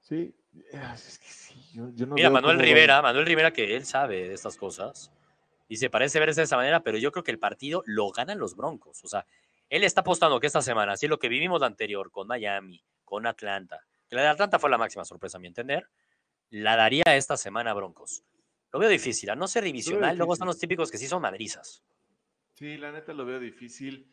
Sí, 0.00 0.34
es 0.72 1.18
que 1.18 1.28
sí, 1.28 1.70
yo, 1.72 1.90
yo 1.90 2.06
no 2.06 2.14
Mira, 2.14 2.30
Manuel 2.30 2.58
Rivera, 2.58 3.02
Manuel 3.02 3.26
Rivera, 3.26 3.52
que 3.52 3.76
él 3.76 3.84
sabe 3.84 4.28
de 4.28 4.34
estas 4.34 4.56
cosas, 4.56 5.12
dice, 5.68 5.90
parece 5.90 6.18
verse 6.18 6.40
de 6.40 6.46
esa 6.46 6.56
manera, 6.56 6.82
pero 6.82 6.96
yo 6.96 7.12
creo 7.12 7.24
que 7.24 7.30
el 7.30 7.38
partido 7.38 7.82
lo 7.84 8.10
ganan 8.10 8.38
los 8.38 8.56
Broncos. 8.56 9.04
O 9.04 9.08
sea, 9.08 9.26
él 9.68 9.84
está 9.84 10.00
apostando 10.00 10.40
que 10.40 10.46
esta 10.46 10.62
semana, 10.62 10.92
así 10.92 11.06
lo 11.08 11.18
que 11.18 11.28
vivimos 11.28 11.60
la 11.60 11.66
anterior 11.66 12.10
con 12.10 12.26
Miami, 12.26 12.82
con 13.04 13.26
Atlanta, 13.26 13.84
que 14.08 14.16
la 14.16 14.22
de 14.22 14.28
Atlanta 14.28 14.58
fue 14.58 14.70
la 14.70 14.78
máxima 14.78 15.04
sorpresa, 15.04 15.36
a 15.36 15.40
mi 15.40 15.48
entender, 15.48 15.88
la 16.50 16.76
daría 16.76 17.04
esta 17.04 17.36
semana 17.36 17.72
a 17.72 17.74
Broncos. 17.74 18.24
Lo 18.72 18.78
veo 18.78 18.88
difícil, 18.88 19.28
a 19.30 19.36
no 19.36 19.46
ser 19.46 19.64
divisional, 19.64 20.16
luego 20.16 20.32
están 20.32 20.48
los 20.48 20.58
típicos 20.58 20.90
que 20.90 20.98
sí 20.98 21.06
son 21.06 21.22
madrizas. 21.22 21.82
Sí, 22.58 22.76
la 22.76 22.90
neta 22.90 23.12
lo 23.12 23.24
veo 23.24 23.38
difícil. 23.38 24.12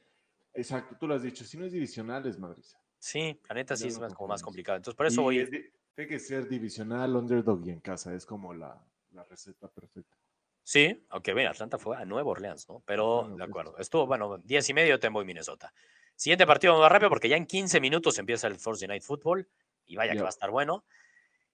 Exacto, 0.54 0.96
tú 1.00 1.08
lo 1.08 1.16
has 1.16 1.24
dicho, 1.24 1.44
si 1.44 1.58
no 1.58 1.66
es 1.66 1.72
divisional 1.72 2.26
es 2.28 2.38
Madrid. 2.38 2.64
Sí, 3.00 3.40
la 3.50 3.56
neta 3.56 3.76
sí 3.76 3.88
es 3.88 4.00
más, 4.00 4.14
como 4.14 4.28
más 4.30 4.44
complicado. 4.44 4.76
Entonces, 4.78 4.96
por 4.96 5.08
eso 5.08 5.22
Y 5.22 5.24
voy. 5.24 5.40
es 5.40 5.50
Tiene 5.50 6.08
que 6.10 6.20
ser 6.20 6.48
divisional, 6.48 7.16
underdog 7.16 7.66
y 7.66 7.72
en 7.72 7.80
casa, 7.80 8.14
es 8.14 8.24
como 8.24 8.54
la, 8.54 8.80
la 9.14 9.24
receta 9.24 9.68
perfecta. 9.68 10.16
Sí, 10.62 11.06
aunque 11.10 11.34
bueno, 11.34 11.50
Atlanta 11.50 11.80
fue 11.80 11.98
a 11.98 12.06
Nueva 12.06 12.30
Orleans, 12.30 12.70
¿no? 12.70 12.84
Pero 12.86 13.22
Bueno, 13.22 13.30
de 13.32 13.38
pues. 13.38 13.50
acuerdo. 13.50 13.78
Estuvo, 13.80 14.06
bueno, 14.06 14.38
10 14.38 14.70
y 14.70 14.74
medio, 14.76 15.00
te 15.00 15.10
voy 15.10 15.26
Minnesota. 15.26 15.74
Siguiente 16.16 16.46
partido 16.46 16.80
más 16.80 16.92
rápido 16.92 17.10
porque 17.10 17.28
ya 17.30 17.38
en 17.38 17.46
15 17.48 17.80
minutos 17.82 18.20
empieza 18.20 18.48
el 18.48 18.62
Thursday 18.62 18.88
Night 18.88 19.04
Football 19.04 19.50
y 19.88 19.96
vaya 19.96 20.14
que 20.14 20.22
va 20.22 20.28
a 20.28 20.30
estar 20.30 20.52
bueno. 20.52 20.86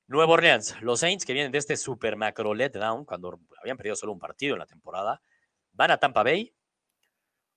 Nueva 0.07 0.33
Orleans, 0.33 0.81
los 0.81 0.99
Saints 0.99 1.25
que 1.25 1.31
vienen 1.33 1.51
de 1.53 1.57
este 1.57 1.77
super 1.77 2.17
macro 2.17 2.53
letdown 2.53 3.05
cuando 3.05 3.39
habían 3.61 3.77
perdido 3.77 3.95
solo 3.95 4.11
un 4.11 4.19
partido 4.19 4.55
en 4.55 4.59
la 4.59 4.65
temporada, 4.65 5.21
van 5.73 5.91
a 5.91 5.97
Tampa 5.97 6.23
Bay, 6.23 6.53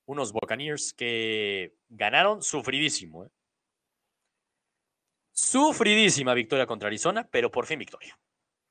unos 0.07 0.33
Buccaneers 0.33 0.93
que 0.93 1.77
ganaron 1.89 2.43
sufridísimo, 2.43 3.25
¿eh? 3.25 3.31
Sufridísima 5.33 6.33
victoria 6.35 6.67
contra 6.67 6.87
Arizona, 6.89 7.27
pero 7.31 7.51
por 7.51 7.67
fin 7.67 7.79
victoria. 7.79 8.17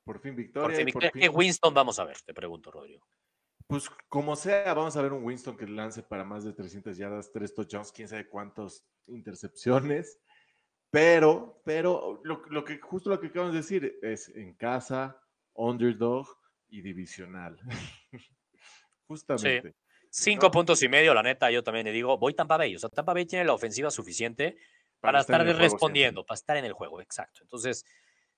Por 0.04 0.20
fin 0.20 0.32
Por 0.34 0.42
victoria. 0.44 0.76
fin 0.76 0.88
y 0.88 0.92
por 0.92 1.02
victoria. 1.02 1.12
¿Qué 1.12 1.28
fin- 1.30 1.36
Winston 1.38 1.74
vamos 1.74 1.98
a 1.98 2.04
ver? 2.04 2.16
Te 2.24 2.32
pregunto, 2.34 2.70
Rodrigo. 2.70 3.06
Pues 3.66 3.88
como 4.08 4.36
sea, 4.36 4.72
vamos 4.74 4.96
a 4.96 5.02
ver 5.02 5.12
un 5.12 5.24
Winston 5.24 5.56
que 5.56 5.66
lance 5.66 6.02
para 6.02 6.24
más 6.24 6.44
de 6.44 6.52
300 6.52 6.96
yardas, 6.96 7.32
3 7.32 7.54
touchdowns, 7.54 7.92
quién 7.92 8.08
sabe 8.08 8.28
cuántas 8.28 8.86
intercepciones. 9.06 10.20
Pero, 10.90 11.60
pero 11.64 12.20
lo, 12.24 12.42
lo 12.50 12.64
que 12.64 12.78
justo 12.78 13.10
lo 13.10 13.18
que 13.20 13.26
acabamos 13.28 13.52
de 13.54 13.60
decir 13.60 13.98
es 14.02 14.28
en 14.30 14.54
casa, 14.54 15.20
underdog 15.54 16.28
y 16.68 16.82
divisional. 16.82 17.58
Justamente. 19.08 19.74
Cinco 20.16 20.46
¿no? 20.46 20.50
puntos 20.52 20.80
y 20.80 20.88
medio, 20.88 21.12
la 21.12 21.24
neta, 21.24 21.50
yo 21.50 21.64
también 21.64 21.86
le 21.86 21.90
digo, 21.92 22.16
voy 22.18 22.34
Tampa 22.34 22.56
Bay. 22.56 22.76
O 22.76 22.78
sea, 22.78 22.88
Tampa 22.88 23.12
Bay 23.14 23.26
tiene 23.26 23.44
la 23.44 23.52
ofensiva 23.52 23.90
suficiente 23.90 24.56
para, 25.00 25.18
estar 25.18 25.40
en 25.40 25.48
estar 25.48 25.56
juego 25.60 25.72
respondiendo, 25.74 26.24
para 26.24 26.36
estar 26.36 26.56
en 26.56 26.64
el 26.64 26.72
juego, 26.72 27.00
exacto. 27.00 27.40
Entonces, 27.42 27.84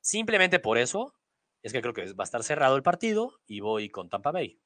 simplemente 0.01 0.59
por 0.59 0.79
eso 0.79 1.15
es 1.63 1.75
que 1.75 1.83
creo 1.83 1.93
que 1.93 2.07
va 2.15 2.23
a 2.23 2.25
estar 2.25 2.43
cerrado 2.43 2.77
el 2.77 2.83
partido 2.83 3.41
y 3.47 3.61
voy 3.61 3.91
con 3.91 4.09
Tampa 4.09 4.33
Bay. 4.33 4.59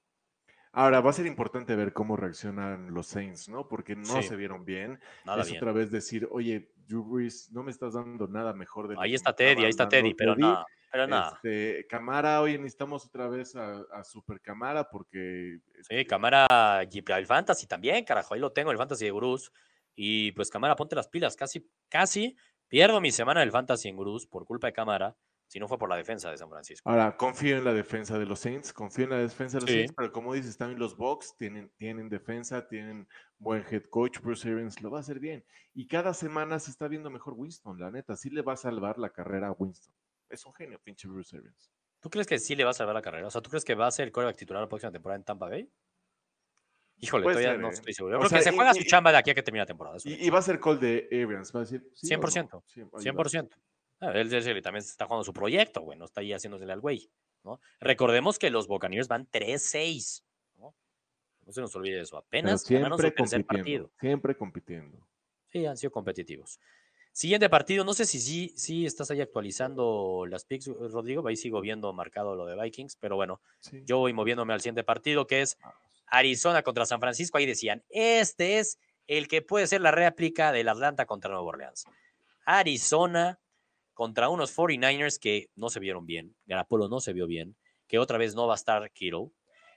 Ahora 0.71 1.01
va 1.01 1.11
a 1.11 1.13
ser 1.13 1.27
importante 1.27 1.75
ver 1.75 1.93
cómo 1.93 2.17
reaccionan 2.17 2.95
los 2.95 3.09
Saints, 3.09 3.49
¿no? 3.49 3.67
Porque 3.67 3.97
no 3.97 4.05
Sí. 4.05 4.23
se 4.23 4.37
vieron 4.37 4.65
bien. 4.65 5.01
Nada 5.25 5.43
es 5.43 5.49
bien. 5.49 5.59
otra 5.61 5.73
vez 5.73 5.91
decir, 5.91 6.29
oye, 6.31 6.71
Drew 6.91 7.05
Brees, 7.05 7.51
no 7.53 7.63
me 7.63 7.71
estás 7.71 7.95
dando 7.95 8.27
nada 8.27 8.53
mejor 8.53 8.89
de 8.89 8.97
Ahí 8.99 9.15
está 9.15 9.33
Teddy, 9.35 9.63
ahí 9.63 9.71
está 9.71 9.89
Teddy, 9.89 10.13
pero 10.15 10.35
Teddy". 10.35 10.43
nada, 10.43 10.67
pero 10.91 11.07
nada. 11.07 11.33
Este, 11.37 11.87
Camara, 11.87 12.41
oye, 12.43 12.59
necesitamos 12.59 13.07
otra 13.07 13.29
vez 13.29 13.55
a, 13.55 13.83
a 13.93 14.03
Super 14.03 14.41
Camara 14.41 14.89
porque 14.91 15.61
Sí, 15.89 16.05
cámara 16.05 16.47
y 16.91 17.13
el 17.13 17.27
Fantasy 17.27 17.67
también, 17.69 18.05
carajo, 18.05 18.35
ahí 18.35 18.41
lo 18.41 18.53
tengo, 18.53 18.73
el 18.73 18.79
Fantasy 18.79 19.05
de 19.05 19.13
Gurús. 19.13 19.53
Y 19.95 20.33
pues 20.33 20.51
cámara, 20.51 20.77
ponte 20.77 20.97
las 20.97 21.09
pilas, 21.09 21.37
casi, 21.37 21.69
casi 21.89 22.37
pierdo 22.69 23.01
mi 23.01 23.13
semana 23.13 23.41
del 23.41 23.53
Fantasy 23.53 23.89
en 23.89 23.97
Gurús 23.97 24.27
por 24.27 24.45
culpa 24.45 24.67
de 24.67 24.73
cámara, 24.73 25.17
si 25.51 25.59
no 25.59 25.67
fue 25.67 25.79
por 25.79 25.89
la 25.89 25.97
defensa 25.97 26.31
de 26.31 26.37
San 26.39 26.49
Francisco. 26.49 26.89
Ahora, 26.89 27.17
confío 27.17 27.57
en 27.57 27.65
la 27.65 27.73
defensa 27.75 28.17
de 28.21 28.25
los 28.25 28.39
Saints, 28.39 28.73
confío 28.73 29.05
en 29.05 29.11
la 29.11 29.19
defensa 29.19 29.57
de 29.57 29.63
los 29.63 29.71
Sí. 29.71 29.77
Saints, 29.79 29.95
pero 29.97 30.13
como 30.13 30.33
dices, 30.33 30.57
también 30.57 30.79
los 30.79 30.97
Bucks 30.97 31.35
tienen, 31.37 31.71
tienen 31.77 32.09
defensa, 32.09 32.69
tienen 32.69 33.09
buen 33.39 33.65
head 33.69 33.83
coach, 33.91 34.21
Bruce 34.21 34.49
Arians 34.49 34.81
lo 34.81 34.93
va 34.93 34.99
a 34.99 35.01
hacer 35.01 35.19
bien. 35.19 35.45
Y 35.75 35.89
cada 35.89 36.15
semana 36.15 36.61
se 36.61 36.71
está 36.71 36.87
viendo 36.87 37.11
mejor 37.11 37.35
Winston, 37.37 37.81
la 37.81 37.91
neta, 37.91 38.15
sí 38.17 38.31
le 38.31 38.43
va 38.43 38.53
a 38.53 38.57
salvar 38.57 38.97
la 38.99 39.11
carrera 39.11 39.49
a 39.49 39.53
Winston. 39.53 39.93
Es 40.29 40.47
un 40.47 40.55
genio, 40.55 40.79
pinche 40.85 41.09
Bruce 41.09 41.37
Arians. 41.37 41.73
¿Tú 41.99 42.09
crees 42.11 42.29
que 42.29 42.39
sí 42.39 42.55
le 42.55 42.63
va 42.63 42.71
a 42.71 42.75
salvar 42.75 42.95
la 42.95 43.03
carrera? 43.03 43.27
O 43.27 43.31
sea, 43.31 43.41
¿tú 43.43 43.51
crees 43.51 43.65
que 43.65 43.75
va 43.75 43.89
a 43.89 43.91
ser 43.91 44.07
el 44.07 44.13
quarterback 44.13 44.39
titular 44.39 44.63
la 44.63 44.69
próxima 44.69 44.93
temporada 44.93 45.17
en 45.19 45.25
Tampa 45.25 45.49
Bay? 45.49 45.69
Híjole, 47.03 47.25
Puede 47.25 47.35
todavía 47.37 47.53
ser, 47.55 47.61
no 47.61 47.69
¿eh? 47.69 47.73
estoy 47.73 47.93
seguro. 47.95 48.15
Yo 48.15 48.19
O 48.19 48.21
creo 48.21 48.29
sea, 48.29 48.39
que 48.39 48.45
se 48.45 48.51
y- 48.51 48.55
juega 48.57 48.75
su 48.75 48.85
chamba 48.85 49.11
de 49.11 49.19
aquí 49.19 49.31
a 49.31 49.35
que 49.35 49.43
termine 49.43 49.63
la 49.63 49.67
temporada. 49.67 49.97
Y, 50.05 50.29
va 50.31 50.39
a 50.39 50.43
ser 50.43 50.61
call 50.61 50.79
de 50.79 51.09
Arians, 51.11 51.53
va 51.55 51.61
a 51.61 51.63
decir, 51.65 51.83
¿sí 51.95 52.15
o 52.15 52.19
no? 52.19 52.23
100%, 52.29 52.63
Sí, 52.67 52.81
ahí 52.81 52.87
va. 52.93 53.01
100%. 53.01 53.51
Ah, 54.01 54.13
Él, 54.15 54.33
él 54.33 54.63
también 54.63 54.83
está 54.85 55.05
jugando 55.07 55.25
su 55.25 55.33
proyecto, 55.33 55.83
güey, 55.83 55.99
no 55.99 56.07
está 56.07 56.21
ahí 56.23 56.33
haciéndosele 56.33 56.73
al 56.73 56.81
güey. 56.81 57.11
¿no? 57.45 57.61
Recordemos 57.81 58.39
que 58.39 58.51
los 58.51 58.67
Buccaneers 58.67 59.09
van 59.09 59.27
3-6. 59.31 60.23
¿no? 60.59 60.75
no 61.47 61.53
se 61.53 61.61
nos 61.61 61.75
olvide 61.77 62.01
eso. 62.01 62.17
Pero 62.29 62.41
Apenas 62.49 62.61
su 62.63 62.69
siempre 62.69 63.11
tercer 63.11 63.45
compitiendo, 63.45 63.47
partido. 63.47 63.91
siempre 64.01 64.37
compitiendo. 64.37 65.07
Sí, 65.53 65.67
han 65.67 65.77
sido 65.77 65.91
competitivos. 65.91 66.61
Siguiente 67.13 67.51
partido, 67.51 67.85
no 67.85 67.93
sé 67.93 68.05
si 68.07 68.21
sí, 68.21 68.53
sí 68.57 68.87
estás 68.87 69.11
ahí 69.11 69.21
actualizando 69.21 70.27
las 70.29 70.45
picks, 70.45 70.69
Rodrigo. 70.69 71.27
Ahí 71.27 71.35
sigo 71.37 71.61
viendo 71.61 71.93
marcado 71.93 72.37
lo 72.37 72.47
de 72.47 72.55
Vikings, 72.63 72.97
pero 72.97 73.17
bueno, 73.17 73.41
Sí. 73.59 73.83
yo 73.85 73.99
voy 73.99 74.13
moviéndome 74.13 74.53
al 74.55 74.61
siguiente 74.61 74.85
partido 74.85 75.27
que 75.27 75.43
es. 75.43 75.59
Arizona 76.13 76.63
contra 76.63 76.87
San 76.87 77.01
Francisco. 77.01 77.39
Ahí 77.39 77.47
decían, 77.47 77.85
este 77.89 78.59
es 78.59 78.79
el 79.07 79.27
que 79.29 79.43
puede 79.43 79.67
ser 79.67 79.81
la 79.81 79.91
réplica 79.93 80.53
del 80.53 80.69
Atlanta 80.69 81.05
contra 81.07 81.31
Nueva 81.31 81.45
Orleans. 81.47 81.85
Arizona 82.45 83.39
contra 84.01 84.31
unos 84.31 84.57
49ers 84.57 85.19
que 85.19 85.51
no 85.57 85.69
se 85.69 85.79
vieron 85.79 86.07
bien. 86.07 86.35
Garapolo 86.47 86.89
no 86.89 87.01
se 87.01 87.13
vio 87.13 87.27
bien. 87.27 87.55
Que 87.87 87.99
otra 87.99 88.17
vez 88.17 88.35
no 88.35 88.47
va 88.47 88.55
a 88.55 88.57
estar 88.57 88.91
Kittle. 88.93 89.31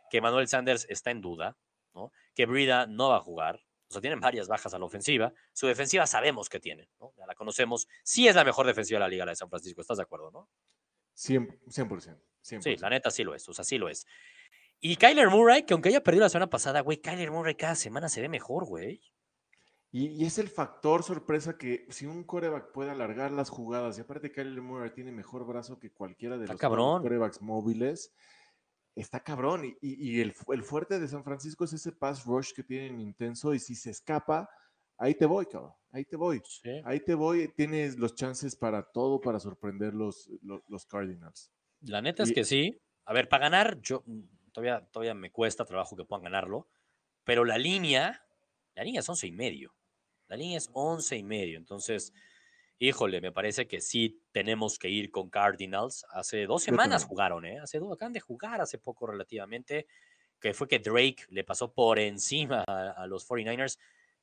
Que 0.10 0.22
Manuel 0.22 0.48
Sanders 0.48 0.86
está 0.88 1.12
en 1.12 1.20
duda. 1.20 1.58
¿no? 1.94 2.10
Que 2.34 2.46
Brida 2.46 2.88
no 2.88 3.10
va 3.10 3.18
a 3.18 3.20
jugar. 3.20 3.66
O 3.90 3.92
sea, 3.92 4.00
tienen 4.00 4.22
varias 4.22 4.48
bajas 4.48 4.74
a 4.74 4.80
la 4.80 4.86
ofensiva. 4.86 5.34
Su 5.52 5.68
defensiva 5.68 6.08
sabemos 6.08 6.48
que 6.48 6.62
tienen. 6.62 6.88
¿no? 7.02 7.14
Ya 7.18 7.26
la 7.28 7.36
conocemos. 7.36 7.90
Sí 8.02 8.30
es 8.30 8.36
la 8.38 8.46
mejor 8.46 8.66
defensiva 8.66 8.96
de 8.96 9.02
la 9.02 9.10
liga 9.10 9.26
la 9.26 9.34
de 9.34 9.36
San 9.36 9.50
Francisco. 9.50 9.82
¿Estás 9.82 9.98
de 9.98 10.04
acuerdo, 10.04 10.32
no? 10.32 10.50
100%. 11.18 11.60
100%, 11.68 12.22
100%. 12.44 12.62
Sí, 12.62 12.78
la 12.78 12.90
neta 12.92 13.12
sí 13.12 13.26
lo 13.26 13.36
es, 13.36 13.50
o 13.50 13.54
sea, 13.54 13.66
sí 13.66 13.78
lo 13.78 13.90
es. 13.90 14.08
Y 14.80 14.96
Kyler 14.96 15.28
Murray, 15.28 15.64
que 15.64 15.74
aunque 15.74 15.90
haya 15.90 16.02
perdido 16.02 16.24
la 16.24 16.30
semana 16.30 16.50
pasada, 16.50 16.80
güey, 16.80 17.02
Kyler 17.02 17.30
Murray 17.30 17.56
cada 17.56 17.76
semana 17.76 18.08
se 18.08 18.22
ve 18.22 18.30
mejor, 18.30 18.64
güey. 18.64 19.02
Y, 19.96 20.08
y 20.08 20.26
es 20.26 20.40
el 20.40 20.50
factor 20.50 21.04
sorpresa 21.04 21.56
que 21.56 21.86
si 21.90 22.08
un 22.08 22.24
coreback 22.24 22.72
puede 22.72 22.90
alargar 22.90 23.32
las 23.32 23.50
jugadas, 23.52 23.98
y 23.98 24.02
aparte 24.02 24.32
Kyler 24.32 24.60
Murray 24.62 24.90
tiene 24.92 25.12
mejor 25.12 25.46
brazo 25.46 25.80
que 25.80 25.92
cualquiera 25.92 26.36
de 26.38 26.46
Está 26.46 26.54
los 26.56 26.60
cabrón. 26.62 27.04
corebacks 27.04 27.42
móviles, 27.44 28.12
está 28.96 29.20
cabrón. 29.20 29.66
Y, 29.66 29.78
y- 29.82 30.18
y 30.18 30.22
el, 30.22 30.34
fu- 30.34 30.52
el 30.52 30.64
fuerte 30.64 31.00
de 31.00 31.08
San 31.08 31.24
Francisco 31.24 31.64
es 31.66 31.74
ese 31.74 31.92
pass 31.92 32.26
rush 32.26 32.54
que 32.54 32.64
tienen 32.64 33.00
intenso, 33.00 33.54
y 33.54 33.60
si 33.60 33.76
se 33.76 33.92
escapa, 33.92 34.50
ahí 34.98 35.14
te 35.14 35.28
voy, 35.28 35.46
cabrón, 35.46 35.74
ahí 35.92 36.06
te 36.06 36.16
voy. 36.16 36.42
Sí. 36.44 36.82
Ahí 36.86 37.00
te 37.00 37.14
voy, 37.14 37.50
tienes 37.50 38.00
los 38.00 38.16
chances 38.16 38.56
para 38.56 38.82
todo, 38.82 39.22
para 39.22 39.40
sorprender 39.40 39.94
los, 39.94 40.28
los, 40.42 40.62
los 40.70 40.88
Cardinals. 40.88 41.52
La 41.82 42.02
neta 42.02 42.24
es 42.24 42.32
que 42.34 42.44
sí. 42.44 42.82
A 43.06 43.14
ver, 43.14 43.30
para 43.30 43.44
ganar, 43.44 43.80
yo 43.82 44.02
mm, 44.08 44.22
todavía, 44.54 44.84
todavía 44.90 45.14
me 45.14 45.32
cuesta 45.32 45.66
trabajo 45.66 45.96
que 45.96 46.04
puedan 46.04 46.24
ganarlo, 46.24 46.68
pero 47.24 47.46
la 47.46 47.60
línea, 47.60 48.26
la 48.74 48.84
línea 48.84 49.02
es 49.02 49.08
once 49.10 49.28
y 49.28 49.32
medio. 49.32 49.72
La 50.34 50.38
línea 50.38 50.58
es 50.58 50.72
once 50.74 51.16
y 51.16 51.22
medio. 51.22 51.60
Entonces, 51.60 52.12
híjole, 52.80 53.22
me 53.22 53.32
parece 53.32 53.68
que 53.68 53.80
sí 53.80 54.20
tenemos 54.32 54.80
que 54.80 54.90
ir 54.90 55.12
con 55.12 55.30
Cardinals. 55.30 56.08
Hace 56.10 56.48
dos 56.48 56.64
semanas 56.64 57.06
jugaron, 57.06 57.46
¿eh? 57.46 57.60
Hace 57.60 57.78
dos, 57.78 57.94
acaban 57.94 58.14
de 58.14 58.20
jugar 58.20 58.60
hace 58.60 58.80
poco 58.80 59.06
relativamente, 59.06 59.86
que 60.42 60.56
fue 60.56 60.68
que 60.68 60.80
Drake 60.80 61.28
le 61.30 61.44
pasó 61.44 61.72
por 61.72 62.00
encima 62.00 62.64
a, 62.66 63.06
los 63.06 63.30
49ers. 63.30 63.78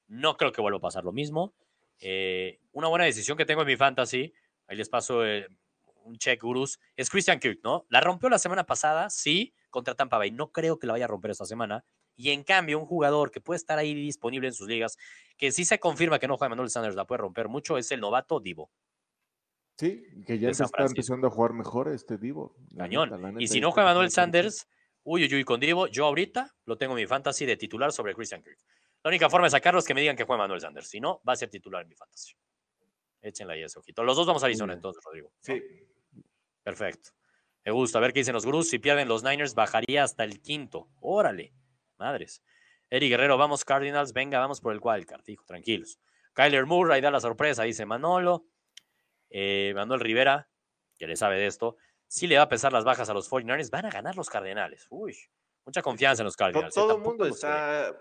No 0.09 0.37
creo 0.37 0.51
que 0.51 0.61
vuelva 0.61 0.79
a 0.79 0.81
pasar 0.81 1.05
lo 1.05 1.13
mismo. 1.13 1.55
Eh, 2.01 2.59
una 2.73 2.89
buena 2.89 3.05
decisión 3.05 3.39
que 3.39 3.47
tengo 3.47 3.61
en 3.61 3.69
mi 3.69 3.77
fantasy, 3.77 4.35
ahí 4.67 4.77
les 4.77 4.89
paso 4.89 5.25
eh, 5.25 5.47
un 6.03 6.19
check, 6.19 6.43
gurus, 6.43 6.81
es 6.97 7.09
Christian 7.09 7.39
Kirk, 7.39 7.61
¿no? 7.63 7.87
La 7.89 8.01
rompió 8.01 8.29
la 8.29 8.41
semana 8.41 8.67
pasada, 8.67 9.11
sí, 9.11 9.55
contra 9.71 9.95
Tampa 9.95 10.19
Bay. 10.19 10.33
No 10.33 10.51
creo 10.51 10.77
que 10.81 10.89
la 10.89 10.95
vaya 10.95 11.05
a 11.05 11.09
romper 11.09 11.31
esta 11.31 11.45
semana. 11.45 11.85
Y 12.21 12.33
en 12.33 12.45
cambio, 12.45 12.79
un 12.79 12.85
jugador 12.85 13.31
que 13.31 13.41
puede 13.41 13.57
estar 13.57 13.79
ahí 13.79 13.95
disponible 13.95 14.47
en 14.47 14.53
sus 14.53 14.69
ligas, 14.69 14.99
que 15.39 15.51
sí 15.53 15.65
se 15.65 15.81
confirma 15.81 16.19
que 16.19 16.29
no 16.29 16.37
juega 16.37 16.51
Manuel 16.51 16.69
Sanders, 16.69 16.95
la 16.95 17.07
puede 17.07 17.23
romper 17.23 17.49
mucho, 17.49 17.79
es 17.79 17.91
el 17.93 18.01
novato 18.01 18.41
Divo. 18.41 18.71
Sí, 19.79 20.05
que 20.27 20.39
ya 20.39 20.53
se 20.53 20.65
está 20.65 20.85
empezando 20.85 21.29
a 21.29 21.31
jugar 21.31 21.55
mejor 21.55 21.89
este 21.89 22.19
Divo. 22.19 22.55
Cañón. 22.77 23.41
y 23.41 23.49
si 23.49 23.59
no 23.59 23.73
juega 23.73 23.89
Manuel 23.89 24.11
Sanders, 24.11 24.69
uy, 25.03 25.25
uy, 25.25 25.35
uy, 25.35 25.45
con 25.45 25.61
Divo, 25.61 25.87
yo 25.87 26.05
ahorita 26.05 26.55
lo 26.67 26.77
tengo 26.77 26.93
en 26.93 26.97
mi 26.97 27.07
fantasy 27.07 27.47
de 27.47 27.57
titular 27.57 27.91
sobre 27.91 28.15
Christian 28.15 28.43
Kirk. 28.43 28.59
La 29.03 29.09
única 29.09 29.31
forma 29.31 29.47
de 29.47 29.53
sacarlo 29.53 29.81
es 29.81 29.87
que 29.87 29.95
me 29.95 30.03
digan 30.03 30.15
que 30.17 30.25
juega 30.25 30.43
Manuel 30.43 30.61
Sanders. 30.61 30.91
Si 30.91 31.01
no, 31.01 31.23
va 31.27 31.33
a 31.33 31.37
ser 31.37 31.49
titular 31.49 31.81
en 31.81 31.89
mi 31.89 31.95
fantasy. 31.95 32.35
Échenla 33.23 33.55
ahí 33.55 33.63
ese 33.63 33.79
ojito. 33.79 34.05
Los 34.05 34.15
dos 34.15 34.27
vamos 34.27 34.43
a 34.43 34.47
Arizona 34.47 34.75
entonces, 34.75 35.03
Rodrigo. 35.03 35.33
Sí. 35.41 35.63
Perfecto. 36.63 37.13
Me 37.65 37.73
gusta. 37.73 37.97
A 37.97 38.03
ver 38.03 38.13
qué 38.13 38.21
dicen 38.21 38.35
los 38.35 38.45
Grus. 38.45 38.69
Si 38.69 38.79
pierden 38.79 39.09
los 39.09 39.25
Niners, 39.25 39.55
bajaría 39.55 40.05
hasta 40.05 40.25
el 40.25 40.43
quinto. 40.43 40.89
Órale. 41.01 41.55
Madres. 42.01 42.43
Eri 42.91 43.09
Guerrero, 43.09 43.39
vamos 43.39 43.65
Cardinals. 43.65 44.13
Venga, 44.13 44.41
vamos 44.41 44.61
por 44.61 44.73
el 44.73 44.81
wildcard. 44.83 45.23
Hijo, 45.29 45.45
tranquilos. 45.45 46.01
Kyler 46.33 46.67
Murray 46.67 47.01
da 47.01 47.11
la 47.11 47.21
sorpresa, 47.21 47.63
dice 47.63 47.87
Manolo. 47.87 48.47
Eh, 49.31 49.73
Manuel 49.77 50.01
Rivera, 50.01 50.49
que 50.99 51.07
le 51.07 51.15
sabe 51.15 51.39
de 51.39 51.47
esto. 51.47 51.77
Si 52.09 52.27
le 52.27 52.37
va 52.37 52.43
a 52.43 52.49
pesar 52.49 52.73
las 52.73 52.85
bajas 52.85 53.09
a 53.09 53.15
los 53.15 53.31
49ers, 53.31 53.71
van 53.71 53.87
a 53.87 53.91
ganar 53.91 54.17
los 54.17 54.29
Cardenales. 54.29 54.87
Uy, 54.91 55.17
mucha 55.65 55.83
confianza 55.83 56.23
en 56.23 56.25
los 56.25 56.37
Cardinals. 56.37 56.75
Todo, 56.75 56.97
el 56.97 57.03
mundo 57.03 57.27
está. 57.27 57.95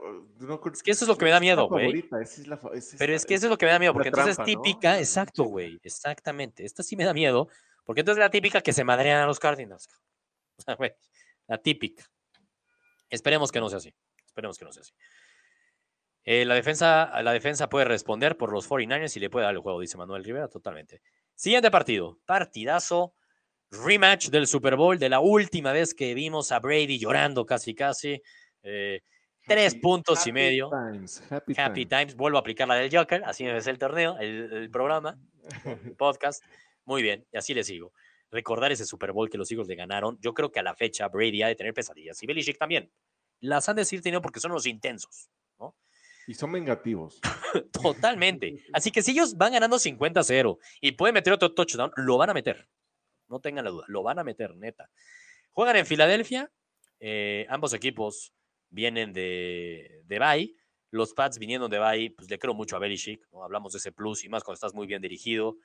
es 0.74 0.82
que 0.82 0.92
eso 0.92 1.06
es 1.06 1.10
lo 1.10 1.18
que 1.18 1.26
me 1.26 1.32
da 1.32 1.40
miedo, 1.40 1.68
güey. 1.68 2.10
Pero 2.98 3.14
es 3.14 3.26
que 3.26 3.36
eso 3.36 3.46
es 3.46 3.50
lo 3.52 3.58
que 3.58 3.68
me 3.68 3.72
da 3.72 3.80
miedo, 3.80 3.94
porque 3.94 4.10
entonces 4.10 4.40
es 4.40 4.46
típica, 4.46 4.98
exacto, 4.98 5.44
güey. 5.44 5.80
Exactamente. 5.84 6.66
Esta 6.66 6.82
sí 6.82 6.96
me 6.96 7.06
da 7.06 7.14
miedo, 7.14 7.48
porque 7.86 8.02
entonces 8.02 8.20
es 8.20 8.26
la 8.26 8.32
típica 8.32 8.62
que 8.62 8.74
se 8.74 8.84
madrean 8.84 9.22
a 9.22 9.28
los 9.28 9.40
Cardinals. 9.40 9.88
O 10.58 10.62
sea, 10.66 10.76
güey, 10.76 10.94
la 11.48 11.60
típica. 11.60 12.10
Esperemos 13.10 13.52
que 13.52 13.60
no 13.60 13.70
sea 13.70 13.78
así. 13.78 13.94
Esperemos 14.26 14.58
que 14.58 14.66
no 14.66 14.72
sea 14.72 14.82
así. 14.82 14.94
Eh, 16.24 16.46
la, 16.46 16.54
defensa, 16.54 17.22
la 17.24 17.34
defensa 17.34 17.70
puede 17.70 17.86
responder 17.86 18.38
por 18.38 18.52
los 18.52 18.70
49ers 18.70 19.16
y 19.16 19.20
le 19.20 19.30
puede 19.30 19.46
dar 19.46 19.56
el 19.56 19.62
juego, 19.62 19.80
dice 19.80 19.98
Manuel 19.98 20.24
Rivera, 20.24 20.48
totalmente. 20.48 21.02
Siguiente 21.34 21.72
partido, 21.72 22.20
partidazo, 22.26 23.16
rematch 23.72 24.30
del 24.30 24.46
Super 24.46 24.76
Bowl, 24.76 25.00
de 25.00 25.10
la 25.10 25.22
última 25.22 25.72
vez 25.72 25.94
que 25.94 26.14
vimos 26.14 26.52
a 26.52 26.60
Brady 26.60 27.00
llorando 27.00 27.46
casi 27.46 27.74
casi. 27.74 28.22
Eh, 28.62 29.02
tres 29.48 29.76
puntos 29.76 30.28
y 30.28 30.32
medio. 30.32 30.70
happy, 31.58 31.86
times. 31.86 32.16
Vuelvo 32.16 32.38
a 32.38 32.42
aplicar 32.42 32.68
la 32.68 32.76
del 32.76 32.96
Joker, 32.96 33.24
así 33.26 33.46
es 33.48 33.68
el 33.68 33.80
torneo, 33.80 34.18
el, 34.20 34.54
el 34.54 34.70
programa, 34.70 35.18
el 35.66 35.96
podcast. 35.96 36.44
Muy 36.86 37.02
bien, 37.02 37.26
y 37.32 37.38
así 37.38 37.54
le 37.54 37.64
sigo. 37.64 37.94
Recordar 38.32 38.72
ese 38.72 38.86
Super 38.86 39.12
Bowl 39.12 39.30
que 39.30 39.38
los 39.38 39.52
Eagles 39.52 39.68
le 39.68 39.76
ganaron. 39.76 40.18
Yo 40.22 40.34
creo 40.34 40.52
que 40.52 40.60
a 40.60 40.64
la 40.64 40.76
fecha 40.76 41.08
Brady 41.08 41.42
ha 41.42 41.48
de 41.48 41.56
tener 41.56 41.74
pesadillas. 41.74 42.22
Y 42.22 42.28
Belichick 42.28 42.58
también. 42.58 42.92
Las 43.40 43.70
han 43.70 43.76
de 43.76 43.82
decir 43.82 44.02
tenido 44.02 44.22
porque 44.22 44.40
son 44.40 44.52
los 44.52 44.66
intensos, 44.66 45.30
¿no? 45.58 45.76
Y 46.28 46.34
son 46.34 46.52
vengativos. 46.52 47.20
Totalmente. 47.72 48.64
Así 48.74 48.92
que 48.92 49.02
si 49.02 49.12
ellos 49.12 49.36
van 49.36 49.54
ganando 49.54 49.78
50-0 49.78 50.58
y 50.82 50.92
pueden 50.92 51.16
meter 51.16 51.34
otro 51.34 51.54
touchdown, 51.54 51.92
lo 51.96 52.18
van 52.18 52.30
a 52.30 52.34
meter. 52.34 52.70
No 53.28 53.40
tengan 53.40 53.66
la 53.66 53.72
duda, 53.72 53.86
lo 53.88 54.04
van 54.04 54.20
a 54.20 54.24
meter, 54.24 54.56
neta. 54.56 54.90
Juegan 55.52 55.78
en 55.78 55.86
Filadelfia. 55.86 56.52
Eh, 57.00 57.48
ambos 57.50 57.74
equipos 57.74 58.34
vienen 58.70 59.14
de, 59.14 60.04
de 60.06 60.20
bye. 60.20 60.56
Los 60.92 61.14
Pats 61.14 61.40
viniendo 61.40 61.70
de 61.70 61.80
bye, 61.80 62.12
pues 62.12 62.30
le 62.30 62.38
creo 62.38 62.54
mucho 62.54 62.76
a 62.76 62.80
Belichick. 62.80 63.28
¿no? 63.32 63.44
Hablamos 63.44 63.74
de 63.74 63.78
ese 63.80 63.92
plus 63.92 64.24
y 64.24 64.30
más 64.30 64.44
cuando 64.44 64.56
estás 64.56 64.74
muy 64.74 64.88
bien 64.88 65.02
dirigido. 65.02 65.58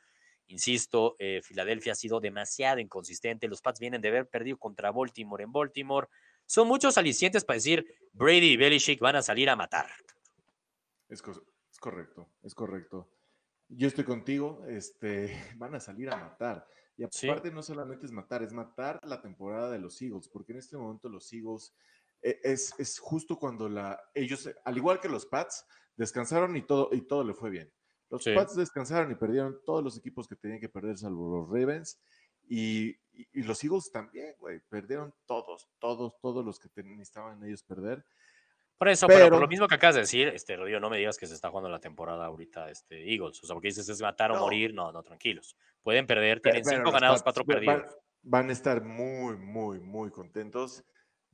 Insisto, 0.47 1.17
eh, 1.19 1.41
Filadelfia 1.43 1.93
ha 1.93 1.97
sido 1.97 2.21
demasiado 2.21 2.81
inconsistente. 2.81 3.49
Los 3.49 3.63
Pats 3.63 3.81
vienen 3.81 4.01
de 4.01 4.09
haber 4.09 4.29
perdido 4.29 4.59
contra 4.59 4.93
Baltimore 4.93 5.43
en 5.43 5.53
Baltimore. 5.53 6.09
Son 6.47 6.69
muchos 6.69 6.99
alicientes 6.99 7.45
para 7.45 7.57
decir 7.57 7.87
Brady 8.13 8.53
y 8.53 8.57
Belichick 8.57 9.01
van 9.01 9.17
a 9.17 9.23
salir 9.23 9.49
a 9.49 9.57
matar. 9.57 9.87
Es, 11.09 11.23
correcto, 11.81 12.29
es 12.43 12.55
correcto. 12.55 13.11
Yo 13.69 13.89
estoy 13.89 14.05
contigo, 14.05 14.63
este, 14.69 15.35
van 15.57 15.75
a 15.75 15.81
salir 15.81 16.11
a 16.11 16.17
matar. 16.17 16.67
Y 16.97 17.03
aparte 17.03 17.51
no 17.51 17.63
solamente 17.63 18.07
es 18.07 18.13
matar, 18.13 18.43
es 18.43 18.53
matar 18.53 19.01
la 19.03 19.21
temporada 19.21 19.71
de 19.71 19.79
los 19.79 20.01
Eagles, 20.01 20.29
porque 20.29 20.53
en 20.53 20.59
este 20.59 20.77
momento 20.77 21.09
los 21.09 21.33
Eagles 21.33 21.75
eh, 22.23 22.39
es, 22.45 22.73
es 22.79 22.99
justo 23.01 23.37
cuando 23.37 23.69
la, 23.69 24.01
ellos, 24.15 24.49
al 24.65 24.77
igual 24.77 25.01
que 25.01 25.09
los 25.09 25.27
Pats, 25.27 25.67
descansaron 25.97 26.57
y 26.57 26.63
todo, 26.63 26.91
y 26.93 27.01
todo 27.03 27.25
le 27.25 27.35
fue 27.35 27.51
bien. 27.51 27.73
Los 28.11 28.25
Pats 28.25 28.57
descansaron 28.57 29.11
y 29.11 29.15
perdieron 29.15 29.59
todos 29.65 29.83
los 29.83 29.97
equipos 29.99 30.29
que 30.29 30.37
tenían 30.37 30.61
que 30.61 30.69
perder, 30.69 30.97
salvo 30.97 31.39
los 31.39 31.49
Ravens. 31.49 31.99
Y, 32.49 32.97
los 33.33 33.63
Eagles 33.65 33.91
también, 33.93 34.35
güey. 34.39 34.61
Perdieron 34.69 35.15
todos, 35.27 35.69
todos, 35.79 36.15
todos 36.21 36.45
los 36.45 36.59
que 36.59 36.69
necesitaban 36.83 37.43
ellos 37.45 37.63
perder. 37.63 38.05
Por 38.77 38.89
eso, 38.89 39.07
pero, 39.07 39.31
por 39.31 39.41
lo 39.41 39.49
mismo 39.49 39.69
que 39.69 39.77
acabas 39.77 39.95
de 39.95 40.01
decir, 40.03 40.29
este 40.29 40.57
Rodrigo, 40.57 40.81
no 40.81 40.91
me 40.91 40.99
digas 40.99 41.17
que 41.17 41.27
se 41.27 41.35
está 41.35 41.49
jugando 41.49 41.71
la 41.71 41.79
temporada 41.79 42.27
ahorita 42.27 42.71
este, 42.71 43.13
Eagles. 43.13 43.43
O 43.43 43.47
sea, 43.47 43.55
porque 43.55 43.69
dices 43.69 43.89
es 43.89 44.01
matar 44.03 44.33
o 44.33 44.41
morir. 44.41 44.75
No, 44.75 44.91
no, 44.93 45.03
tranquilos. 45.03 45.57
Pueden 45.83 46.07
perder, 46.07 46.41
tienen 46.41 46.65
cinco 46.65 46.91
ganados, 46.91 47.23
cuatro 47.23 47.45
perdidos. 47.45 47.97
van, 48.23 48.49
a 48.49 48.53
estar 48.53 48.83
muy, 48.83 49.37
muy, 49.37 49.81
muy 49.81 50.11
contentos 50.11 50.85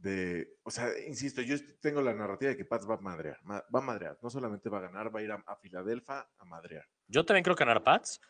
de, 0.01 0.57
o 0.63 0.71
sea, 0.71 0.89
insisto, 1.07 1.43
yo 1.43 1.57
tengo 1.81 2.01
la 2.01 2.15
narrativa 2.15 2.51
de 2.51 2.57
que 2.57 2.65
Pats 2.65 2.89
va 2.89 2.95
a 2.95 3.01
madrear, 3.01 3.39
va 3.47 3.65
a 3.71 3.81
madrear, 3.83 4.19
no 4.23 4.31
solamente 4.31 4.71
va 4.71 4.79
a 4.79 4.83
ganar, 4.83 5.15
va 5.15 5.21
a 5.21 5.23
ir 5.23 5.31
a, 5.31 5.57
Filadelfia 5.57 6.27
a 6.39 6.45
madrear. 6.47 6.87
Yo 7.07 7.25
también 7.25 7.45
creo 7.45 7.55
que 7.55 7.65
ganar 7.65 7.85
Pats. 7.85 8.21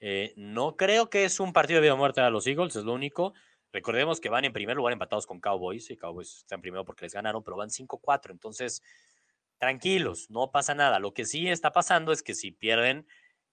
Eh, 0.00 0.32
no 0.36 0.76
creo 0.76 1.10
que 1.10 1.24
es 1.24 1.38
un 1.40 1.52
partido 1.52 1.78
de 1.78 1.82
vida 1.82 1.94
o 1.94 1.96
muerte 1.96 2.20
a 2.20 2.30
los 2.30 2.46
Eagles, 2.46 2.76
es 2.76 2.84
lo 2.84 2.94
único. 2.94 3.34
Recordemos 3.72 4.20
que 4.20 4.30
van 4.30 4.46
en 4.46 4.54
primer 4.54 4.76
lugar 4.76 4.92
empatados 4.92 5.26
con 5.26 5.40
Cowboys 5.40 5.90
y 5.90 5.96
Cowboys 5.96 6.38
están 6.38 6.62
primero 6.62 6.84
porque 6.84 7.04
les 7.04 7.12
ganaron, 7.12 7.44
pero 7.44 7.58
van 7.58 7.68
5-4. 7.68 8.30
Entonces, 8.30 8.82
tranquilos, 9.58 10.30
no 10.30 10.50
pasa 10.50 10.74
nada. 10.74 10.98
Lo 10.98 11.12
que 11.12 11.26
sí 11.26 11.48
está 11.48 11.72
pasando 11.72 12.12
es 12.12 12.22
que 12.22 12.34
si 12.34 12.52
pierden 12.52 13.06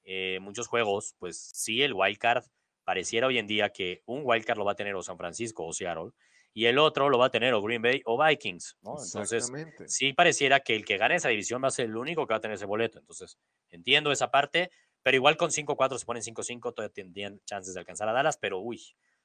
eh, 0.04 0.40
muchos 0.40 0.68
juegos, 0.68 1.16
pues 1.20 1.52
sí, 1.54 1.82
el 1.82 1.94
wildcard 1.94 2.46
pareciera 2.86 3.28
hoy 3.28 3.38
en 3.38 3.48
día 3.48 3.72
que 3.72 4.04
un 4.06 4.22
wildcard 4.24 4.60
lo 4.60 4.66
va 4.66 4.74
a 4.74 4.76
tener 4.76 4.96
o 4.96 5.04
San 5.04 5.18
Francisco 5.18 5.66
o 5.66 5.74
Seattle 5.74 6.12
y 6.58 6.68
el 6.68 6.80
otro 6.80 7.10
lo 7.10 7.18
va 7.18 7.26
a 7.26 7.30
tener 7.30 7.54
o 7.54 7.62
Green 7.62 7.82
Bay 7.82 8.02
o 8.06 8.18
Vikings, 8.18 8.78
¿no? 8.82 8.96
Entonces, 9.04 9.52
sí 9.88 10.14
pareciera 10.14 10.62
que 10.62 10.74
el 10.74 10.86
que 10.86 10.98
gane 10.98 11.16
esa 11.16 11.28
división 11.28 11.62
va 11.62 11.68
a 11.68 11.72
ser 11.72 11.88
el 11.88 11.98
único 11.98 12.26
que 12.26 12.34
va 12.34 12.38
a 12.38 12.40
tener 12.40 12.56
ese 12.56 12.66
boleto. 12.66 12.98
Entonces, 12.98 13.38
entiendo 13.72 14.10
esa 14.10 14.32
parte, 14.32 14.72
pero 15.04 15.18
igual 15.18 15.36
con 15.36 15.50
5-4 15.52 15.98
se 15.98 16.06
ponen 16.06 16.24
5-5, 16.24 16.74
todavía 16.74 16.94
tendrían 16.94 17.42
chances 17.44 17.74
de 17.74 17.82
alcanzar 17.82 18.08
a 18.08 18.14
Dallas, 18.14 18.38
pero 18.38 18.62
uy, 18.62 18.78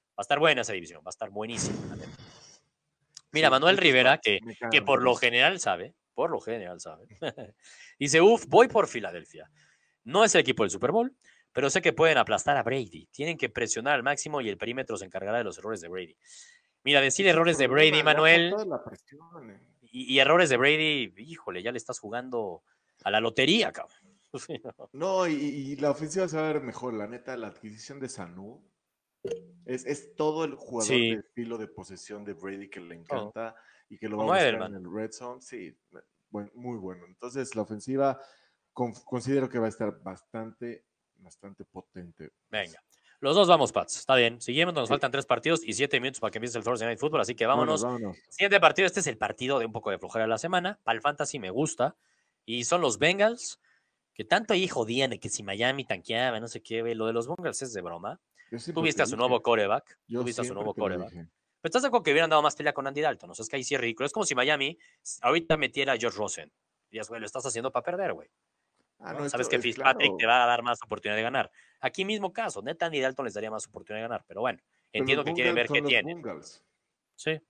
va 0.09 0.17
a 0.19 0.23
estar 0.23 0.41
buena 0.41 0.63
esa 0.63 0.73
división, 0.73 1.03
va 1.07 1.11
a 1.11 1.11
estar 1.11 1.31
buenísima. 1.31 1.79
Mira, 3.31 3.49
Manuel 3.49 3.79
Rivera, 3.79 4.19
que, 4.19 4.41
que 4.73 4.83
por 4.83 5.01
lo 5.01 5.15
general 5.15 5.61
sabe, 5.61 5.95
por 6.15 6.31
lo 6.31 6.41
general 6.41 6.81
sabe, 6.81 7.07
dice, 7.99 8.21
uff, 8.21 8.45
voy 8.49 8.67
por 8.67 8.89
Filadelfia. 8.89 9.49
No 10.03 10.25
es 10.25 10.35
el 10.35 10.41
equipo 10.41 10.65
del 10.65 10.71
Super 10.71 10.91
Bowl, 10.91 11.15
pero 11.53 11.71
sé 11.71 11.81
que 11.81 11.93
pueden 11.93 12.19
aplastar 12.19 12.57
a 12.57 12.65
Brady. 12.65 13.07
Tienen 13.13 13.39
que 13.39 13.49
presionar 13.49 13.95
al 13.95 14.03
máximo 14.03 14.41
y 14.41 14.49
el 14.49 14.59
perímetro 14.59 14.97
se 14.97 15.05
encargará 15.05 15.39
de 15.39 15.45
los 15.45 15.59
errores 15.59 15.81
de 15.81 15.89
Brady. 15.89 16.17
Mira, 16.85 17.01
decir 17.01 17.27
errores 17.27 17.59
de 17.59 17.67
Brady, 17.67 18.03
Manuel. 18.03 18.55
Eh. 18.55 19.61
Y, 19.83 20.19
errores 20.19 20.49
de 20.49 20.57
Brady, 20.57 21.13
híjole, 21.19 21.63
ya 21.63 21.73
le 21.73 21.79
estás 21.79 21.99
jugando 21.99 22.63
a 23.05 23.11
la 23.11 23.21
lotería, 23.21 23.73
cabrón. 23.73 23.99
No, 24.93 25.27
y, 25.27 25.77
la 25.77 25.91
ofensiva 25.91 26.29
se 26.29 26.37
va 26.37 26.49
a 26.49 26.53
ver 26.53 26.63
mejor. 26.63 26.95
La 26.95 27.07
neta, 27.07 27.37
la 27.37 27.49
adquisición 27.49 27.99
de 27.99 28.09
Sanu 28.09 28.65
es, 29.67 30.15
todo 30.15 30.45
el 30.45 30.55
jugador 30.55 30.93
de 30.93 31.13
estilo 31.15 31.59
de 31.59 31.69
posesión 31.69 32.25
de 32.25 32.35
Brady 32.35 32.71
que 32.71 32.81
le 32.81 32.95
encanta 32.95 33.55
y 33.89 33.99
que 33.99 34.09
lo 34.09 34.19
va 34.19 34.25
a 34.25 34.27
buscar 34.27 34.71
en 34.71 34.77
el 34.77 34.93
Red 34.93 35.13
Zone. 35.13 35.43
Sí, 35.43 35.77
muy 36.31 36.79
bueno. 36.79 37.05
Entonces, 37.07 37.55
la 37.57 37.63
ofensiva 37.63 38.21
considero 38.73 39.49
que 39.49 39.59
va 39.59 39.67
a 39.67 39.71
estar 39.71 40.01
bastante, 40.01 40.87
bastante 41.17 41.65
potente. 41.65 42.31
Venga. 42.49 42.81
Los 43.21 43.37
dos 43.37 43.49
vamos, 43.49 43.71
Pats. 43.71 43.99
Está 43.99 44.17
bien. 44.17 44.41
Seguimos, 44.41 44.73
nos 44.73 44.89
faltan 44.89 45.11
tres 45.11 45.27
partidos 45.27 45.61
y 45.65 45.75
siete 45.75 46.01
minutos 46.01 46.21
para 46.21 46.31
que 46.31 46.39
empiece 46.39 46.57
el 46.57 46.65
Thursday 46.65 46.87
Night 46.87 46.99
Football, 46.99 47.21
así 47.21 47.35
que 47.35 47.47
vámonos. 47.47 47.87
Siguiente 48.31 48.59
partido, 48.61 48.87
este 48.87 49.01
es 49.01 49.07
el 49.07 49.19
partido 49.19 49.59
de 49.59 49.67
un 49.67 49.73
poco 49.73 49.91
de 49.91 49.99
flojera 49.99 50.25
de 50.25 50.31
la 50.31 50.39
semana. 50.39 50.79
Para 50.83 50.97
el 50.97 51.03
Fantasy 51.03 51.39
me 51.39 51.51
gusta. 51.51 51.97
Y 52.47 52.65
son 52.65 52.81
los 52.81 52.99
Bengals, 52.99 53.61
que 54.15 54.25
tanto 54.25 54.55
ahí 54.55 54.67
jodían 54.67 55.11
de 55.11 55.21
que 55.21 55.29
si 55.29 55.43
Miami 55.43 55.85
tanqueaba, 55.85 56.41
no 56.41 56.49
sé 56.49 56.63
qué, 56.63 56.83
lo 56.95 57.07
de 57.07 57.13
los 57.13 57.29
Bengals 57.29 57.61
es 57.61 57.75
de 57.75 57.83
broma. 57.83 58.19
Tú 58.75 58.81
viste 58.81 59.03
a 59.03 59.07
su 59.07 59.17
nuevo 59.17 59.43
coreback. 59.43 59.99
Tú 60.09 60.25
viste 60.25 60.41
a 60.41 60.45
su 60.45 60.55
nuevo 60.55 60.75
coreback. 60.75 61.13
Pero 61.13 61.29
estás 61.69 61.83
de 61.83 61.89
acuerdo 61.89 62.05
que 62.05 62.13
hubieran 62.13 62.31
dado 62.31 62.41
más 62.41 62.57
pelea 62.57 62.73
con 62.73 62.87
Andy 62.87 63.03
Dalton. 63.03 63.29
No 63.29 63.35
sé, 63.35 63.43
es 63.43 63.49
que 63.51 63.57
ahí 63.57 63.65
sí 63.65 63.75
es 63.75 63.81
ridículo. 63.81 64.07
Es 64.07 64.13
como 64.13 64.25
si 64.25 64.35
Miami 64.35 64.79
ahorita 65.21 65.59
metiera 65.59 65.93
a 65.93 65.97
George 65.99 66.17
Rosen. 66.17 66.51
Dirías, 66.91 67.09
güey, 67.09 67.21
lo 67.21 67.27
estás 67.27 67.45
haciendo 67.45 67.71
para 67.71 67.85
perder, 67.85 68.15
güey. 68.15 68.29
Ah, 69.01 69.15
Sabes 69.15 69.35
esto 69.35 69.49
que 69.49 69.59
Fitzpatrick 69.59 70.09
claro, 70.09 70.17
te 70.19 70.27
va 70.27 70.45
a 70.45 70.47
dar 70.47 70.63
más 70.63 70.79
oportunidad 70.83 71.17
de 71.17 71.23
ganar. 71.23 71.51
Aquí 71.81 72.05
mismo 72.05 72.33
caso, 72.33 72.63
neta 72.63 72.87
Andy 72.87 73.01
Dalton 73.01 73.25
les 73.25 73.35
daría 73.35 73.51
más 73.51 73.67
oportunidad 73.67 74.03
de 74.03 74.09
ganar, 74.09 74.25
pero 74.27 74.43
bueno, 74.43 74.61
pero 74.91 75.03
entiendo 75.03 75.25
que 75.25 75.33
quieren 75.33 75.55
ver 75.55 75.69
qué 75.69 75.81
tienen. 75.81 76.23
Sí. 77.17 77.41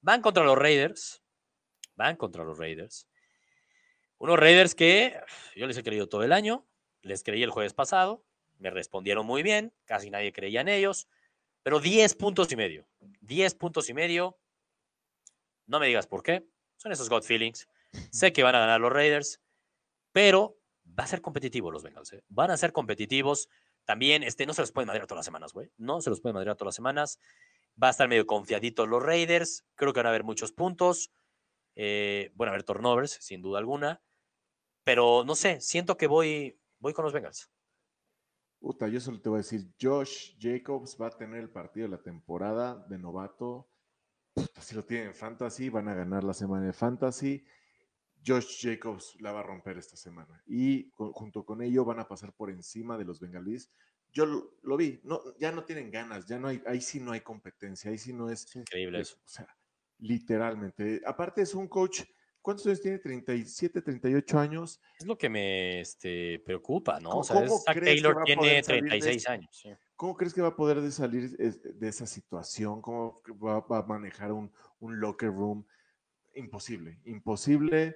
Van 0.00 0.22
contra 0.22 0.44
los 0.44 0.58
Raiders. 0.58 1.22
Van 1.94 2.16
contra 2.16 2.44
los 2.44 2.58
Raiders. 2.58 3.06
Unos 4.18 4.38
Raiders 4.38 4.74
que 4.74 5.18
yo 5.54 5.66
les 5.66 5.76
he 5.76 5.82
creído 5.82 6.08
todo 6.08 6.22
el 6.24 6.32
año. 6.32 6.66
Les 7.02 7.22
creí 7.22 7.42
el 7.42 7.50
jueves 7.50 7.74
pasado. 7.74 8.24
Me 8.58 8.70
respondieron 8.70 9.26
muy 9.26 9.42
bien. 9.42 9.72
Casi 9.84 10.10
nadie 10.10 10.32
creía 10.32 10.60
en 10.60 10.68
ellos. 10.68 11.08
Pero 11.62 11.80
10 11.80 12.14
puntos 12.16 12.50
y 12.52 12.56
medio. 12.56 12.86
10 13.20 13.54
puntos 13.54 13.88
y 13.88 13.94
medio. 13.94 14.38
No 15.66 15.78
me 15.78 15.86
digas 15.86 16.06
por 16.06 16.22
qué. 16.22 16.46
Son 16.76 16.92
esos 16.92 17.08
God 17.08 17.22
feelings. 17.22 17.68
Sé 18.10 18.32
que 18.32 18.42
van 18.42 18.54
a 18.54 18.60
ganar 18.60 18.80
los 18.80 18.92
Raiders. 18.92 19.40
Pero 20.12 20.59
va 21.00 21.04
a 21.04 21.06
ser 21.06 21.22
competitivo 21.22 21.70
los 21.70 21.82
Bengals. 21.82 22.12
¿eh? 22.12 22.22
Van 22.28 22.50
a 22.50 22.58
ser 22.58 22.72
competitivos. 22.72 23.48
También 23.86 24.22
este, 24.22 24.44
no 24.44 24.52
se 24.52 24.60
los 24.60 24.70
pueden 24.70 24.86
madrear 24.86 25.06
todas 25.06 25.20
las 25.20 25.24
semanas, 25.24 25.54
güey. 25.54 25.70
No 25.78 26.02
se 26.02 26.10
los 26.10 26.20
pueden 26.20 26.34
madrear 26.34 26.56
todas 26.56 26.66
las 26.66 26.74
semanas. 26.74 27.18
Va 27.82 27.88
a 27.88 27.90
estar 27.90 28.06
medio 28.06 28.26
confiaditos 28.26 28.86
los 28.86 29.02
Raiders. 29.02 29.64
Creo 29.76 29.94
que 29.94 30.00
van 30.00 30.06
a 30.06 30.10
haber 30.10 30.24
muchos 30.24 30.52
puntos. 30.52 31.10
Eh, 31.74 32.32
van 32.34 32.48
a 32.48 32.52
haber 32.52 32.64
turnovers, 32.64 33.12
sin 33.12 33.40
duda 33.40 33.58
alguna. 33.58 34.02
Pero 34.84 35.24
no 35.24 35.34
sé, 35.34 35.62
siento 35.62 35.96
que 35.96 36.06
voy, 36.06 36.60
voy 36.80 36.92
con 36.92 37.06
los 37.06 37.14
Bengals. 37.14 37.50
Puta, 38.58 38.86
yo 38.86 39.00
solo 39.00 39.22
te 39.22 39.30
voy 39.30 39.36
a 39.36 39.42
decir, 39.42 39.72
Josh 39.80 40.36
Jacobs 40.38 40.98
va 41.00 41.06
a 41.06 41.16
tener 41.16 41.40
el 41.40 41.48
partido 41.48 41.86
de 41.86 41.96
la 41.96 42.02
temporada 42.02 42.74
de 42.90 42.98
novato. 42.98 43.70
Si 44.60 44.74
lo 44.74 44.84
tienen 44.84 45.08
en 45.08 45.14
fantasy, 45.14 45.70
van 45.70 45.88
a 45.88 45.94
ganar 45.94 46.24
la 46.24 46.34
semana 46.34 46.66
de 46.66 46.74
fantasy. 46.74 47.42
Josh 48.26 48.60
Jacobs 48.62 49.16
la 49.20 49.32
va 49.32 49.40
a 49.40 49.42
romper 49.44 49.78
esta 49.78 49.96
semana. 49.96 50.42
Y 50.46 50.90
junto 50.96 51.44
con 51.44 51.62
ello 51.62 51.84
van 51.84 52.00
a 52.00 52.08
pasar 52.08 52.32
por 52.34 52.50
encima 52.50 52.98
de 52.98 53.04
los 53.04 53.20
bengalíes. 53.20 53.70
Yo 54.12 54.26
lo, 54.26 54.56
lo 54.62 54.76
vi, 54.76 55.00
no, 55.04 55.20
ya 55.38 55.52
no 55.52 55.64
tienen 55.64 55.90
ganas, 55.90 56.26
ya 56.26 56.38
no 56.38 56.48
hay, 56.48 56.60
ahí 56.66 56.80
sí 56.80 56.98
no 57.00 57.12
hay 57.12 57.20
competencia, 57.20 57.90
ahí 57.90 57.98
sí 57.98 58.12
no 58.12 58.28
es, 58.30 58.44
Es 58.46 58.56
increíble 58.56 59.00
eso. 59.00 59.16
o 59.24 59.28
sea, 59.28 59.46
literalmente. 59.98 61.00
Aparte 61.06 61.42
es 61.42 61.54
un 61.54 61.68
coach, 61.68 62.02
¿cuántos 62.42 62.66
años 62.66 62.80
tiene? 62.80 62.98
37, 62.98 63.80
38 63.80 64.38
años. 64.38 64.80
Es 64.98 65.06
lo 65.06 65.16
que 65.16 65.28
me 65.30 65.80
este, 65.80 66.40
preocupa, 66.44 66.98
¿no? 67.00 67.10
¿Cómo- 67.10 67.20
O 67.20 67.24
sea, 67.24 67.44
es- 67.44 67.64
Taylor 67.64 68.24
tiene 68.24 68.40
poder 68.40 68.64
salir 68.64 68.82
de 68.82 68.88
36 68.90 69.16
esto? 69.18 69.30
años. 69.32 69.50
sí. 69.62 69.68
¿Cómo 69.96 70.16
crees 70.16 70.32
que 70.32 70.40
va 70.40 70.48
a 70.48 70.56
poder 70.56 70.80
de 70.80 70.90
salir 70.90 71.36
de 71.36 71.88
esa 71.88 72.06
situación? 72.06 72.80
¿Cómo 72.80 73.22
va, 73.44 73.60
va 73.60 73.78
a 73.80 73.82
manejar 73.86 74.32
un, 74.32 74.50
un 74.80 74.98
locker 74.98 75.28
room? 75.28 75.66
Imposible, 76.34 76.98
imposible. 77.04 77.94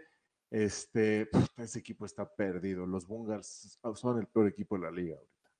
Este, 0.54 1.28
ese 1.56 1.80
equipo 1.80 2.06
está 2.06 2.32
perdido. 2.32 2.86
Los 2.86 3.08
Bungars 3.08 3.76
son 3.96 4.20
el 4.20 4.28
peor 4.28 4.46
equipo 4.46 4.76
de 4.76 4.82
la 4.82 4.90
liga 4.92 5.16
ahorita. 5.16 5.50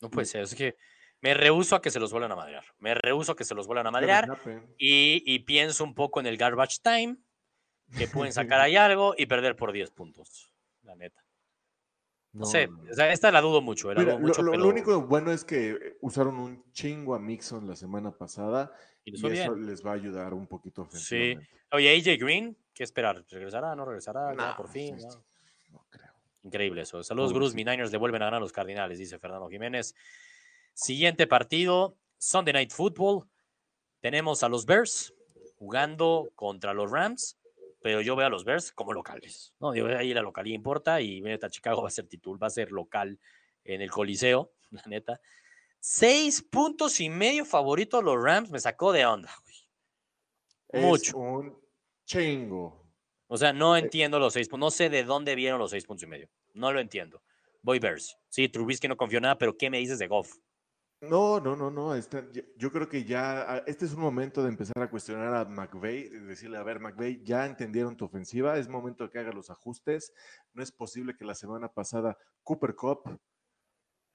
No 0.00 0.08
puede 0.08 0.24
ser. 0.24 0.42
Es 0.42 0.54
que 0.54 0.76
me 1.20 1.34
rehuso 1.34 1.74
a 1.74 1.82
que 1.82 1.90
se 1.90 1.98
los 1.98 2.12
vuelvan 2.12 2.30
a 2.30 2.36
madrear. 2.36 2.64
Me 2.78 2.94
rehuso 2.94 3.32
a 3.32 3.36
que 3.36 3.42
se 3.42 3.56
los 3.56 3.66
vuelvan 3.66 3.88
a 3.88 3.90
madrear. 3.90 4.40
Y, 4.76 5.24
y 5.26 5.40
pienso 5.40 5.82
un 5.82 5.96
poco 5.96 6.20
en 6.20 6.26
el 6.26 6.36
garbage 6.36 6.78
time, 6.80 7.16
que 7.96 8.06
pueden 8.06 8.32
sacar 8.32 8.60
ahí 8.60 8.76
algo 8.76 9.16
y 9.18 9.26
perder 9.26 9.56
por 9.56 9.72
10 9.72 9.90
puntos. 9.90 10.54
La 10.82 10.94
neta. 10.94 11.20
No, 12.38 12.46
sé, 12.46 12.68
o 12.90 12.94
sea, 12.94 13.12
esta 13.12 13.30
la 13.32 13.40
dudo 13.40 13.60
mucho, 13.60 13.90
eh, 13.90 13.94
la 13.94 14.00
Mira, 14.00 14.12
dudo 14.12 14.20
lo, 14.22 14.28
mucho, 14.28 14.42
lo- 14.42 14.52
lo 14.52 14.58
pero 14.58 14.68
único 14.68 15.02
bueno 15.02 15.32
es 15.32 15.44
que 15.44 15.96
usaron 16.00 16.38
un 16.38 16.62
chingo 16.72 17.14
a 17.14 17.18
Mixon 17.18 17.66
la 17.66 17.76
semana 17.76 18.10
pasada 18.12 18.72
y 19.04 19.14
eso 19.14 19.54
les 19.56 19.84
va 19.84 19.90
a 19.92 19.94
ayudar 19.94 20.34
un 20.34 20.46
poquito 20.46 20.86
Sí. 20.92 21.36
Oye, 21.72 21.94
AJ 21.96 22.18
Green, 22.18 22.56
¿qué 22.74 22.84
esperar? 22.84 23.24
¿Regresará? 23.28 23.74
¿No 23.74 23.84
regresará? 23.84 24.30
Ya 24.34 24.50
No, 24.50 24.56
por 24.56 24.68
fin. 24.68 24.96
¿no? 24.98 25.84
creo. 25.90 26.12
Increíble 26.44 26.82
eso. 26.82 27.02
Saludos, 27.02 27.32
Gruz. 27.32 27.54
Mi 27.54 27.62
Pobrecito. 27.64 27.70
Niners 27.72 27.92
le 27.92 27.98
vuelven 27.98 28.22
a 28.22 28.26
ganar 28.26 28.38
a 28.38 28.40
los 28.40 28.52
Cardinales, 28.52 28.98
dice 28.98 29.18
Fernando 29.18 29.48
Jiménez. 29.48 29.94
Siguiente 30.74 31.26
partido, 31.26 31.96
Sunday 32.18 32.52
Night 32.54 32.70
Football. 32.72 33.26
Tenemos 34.00 34.42
a 34.42 34.48
los 34.48 34.64
Bears 34.64 35.12
jugando 35.58 36.30
contra 36.36 36.72
los 36.72 36.90
Rams, 36.90 37.36
pero 37.80 38.00
yo 38.00 38.16
veo 38.16 38.26
a 38.26 38.30
los 38.30 38.44
Bears 38.44 38.72
como 38.72 38.92
locales. 38.92 39.54
No, 39.60 39.72
digo, 39.72 39.86
ahí 39.88 40.12
la 40.14 40.22
localía 40.22 40.54
importa 40.54 41.00
y 41.00 41.20
neta, 41.20 41.48
Chicago 41.50 41.82
va 41.82 41.88
a 41.88 41.92
ser 41.92 42.06
titular, 42.08 42.42
va 42.42 42.46
a 42.48 42.50
ser 42.50 42.72
local 42.72 43.18
en 43.64 43.80
el 43.82 43.90
Coliseo, 43.90 44.52
la 44.70 44.82
neta. 44.86 45.20
Seis 45.80 46.42
puntos 46.42 46.98
y 47.00 47.08
medio 47.08 47.44
favoritos 47.44 48.02
los 48.02 48.20
Rams, 48.22 48.50
me 48.50 48.58
sacó 48.58 48.92
de 48.92 49.06
onda. 49.06 49.32
güey. 49.44 49.56
Es 50.70 50.82
Mucho. 50.82 51.16
un 51.18 51.56
chingo. 52.04 52.84
O 53.28 53.36
sea, 53.36 53.52
no 53.52 53.76
Eh. 53.76 53.80
entiendo 53.80 54.18
los 54.18 54.32
seis 54.32 54.48
puntos. 54.48 54.66
No 54.66 54.70
sé 54.70 54.88
de 54.90 55.04
dónde 55.04 55.34
vieron 55.34 55.58
los 55.58 55.70
seis 55.70 55.84
puntos 55.86 56.02
y 56.04 56.06
medio. 56.06 56.28
No 56.54 56.72
lo 56.72 56.80
entiendo. 56.80 57.22
Voy 57.62 57.78
Bears. 57.78 58.16
Sí, 58.28 58.48
Trubisky 58.48 58.88
no 58.88 58.96
confió 58.96 59.20
nada, 59.20 59.36
pero 59.38 59.56
¿qué 59.56 59.70
me 59.70 59.78
dices 59.78 59.98
de 59.98 60.08
Goff? 60.08 60.32
No, 61.00 61.38
no, 61.38 61.54
no, 61.54 61.70
no. 61.70 61.94
está- 61.94 62.28
yo, 62.32 62.42
yo 62.56 62.72
creo 62.72 62.88
que 62.88 63.04
ya 63.04 63.42
ah, 63.42 63.62
este 63.66 63.84
es 63.84 63.92
un 63.92 64.00
momento 64.00 64.42
de 64.42 64.48
empezar 64.48 64.82
a 64.82 64.90
cuestionar 64.90 65.32
a 65.34 65.44
McVeigh, 65.44 66.08
de 66.08 66.20
decirle, 66.22 66.58
a 66.58 66.64
ver, 66.64 66.80
McVeigh, 66.80 67.22
ya 67.22 67.46
entendieron 67.46 67.96
tu 67.96 68.04
ofensiva, 68.06 68.58
es 68.58 68.68
momento 68.68 69.04
de 69.04 69.10
que 69.10 69.18
haga 69.20 69.30
los 69.32 69.48
ajustes. 69.50 70.12
No 70.54 70.62
es 70.62 70.72
posible 70.72 71.14
que 71.16 71.24
la 71.24 71.36
semana 71.36 71.68
pasada 71.72 72.18
Cooper 72.42 72.74
Cup, 72.74 73.20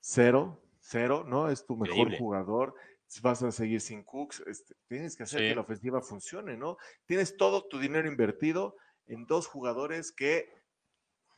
cero, 0.02 0.62
cero, 0.80 1.24
¿no? 1.26 1.50
Es 1.50 1.66
tu 1.66 1.78
mejor 1.78 1.96
Increíble. 1.98 2.18
jugador. 2.20 2.76
Vas 3.22 3.44
a 3.44 3.52
seguir 3.52 3.80
sin 3.80 4.04
Cooks. 4.04 4.44
este, 4.48 4.76
tienes 4.88 5.16
que 5.16 5.24
hacer 5.24 5.40
Sí. 5.40 5.48
que 5.50 5.56
la 5.56 5.62
ofensiva 5.62 6.02
funcione, 6.02 6.58
¿no? 6.58 6.78
Tienes 7.06 7.38
todo 7.38 7.66
tu 7.68 7.80
dinero 7.80 8.08
invertido 8.10 8.76
en 9.06 9.26
dos 9.26 9.48
jugadores 9.48 10.12
que 10.12 10.50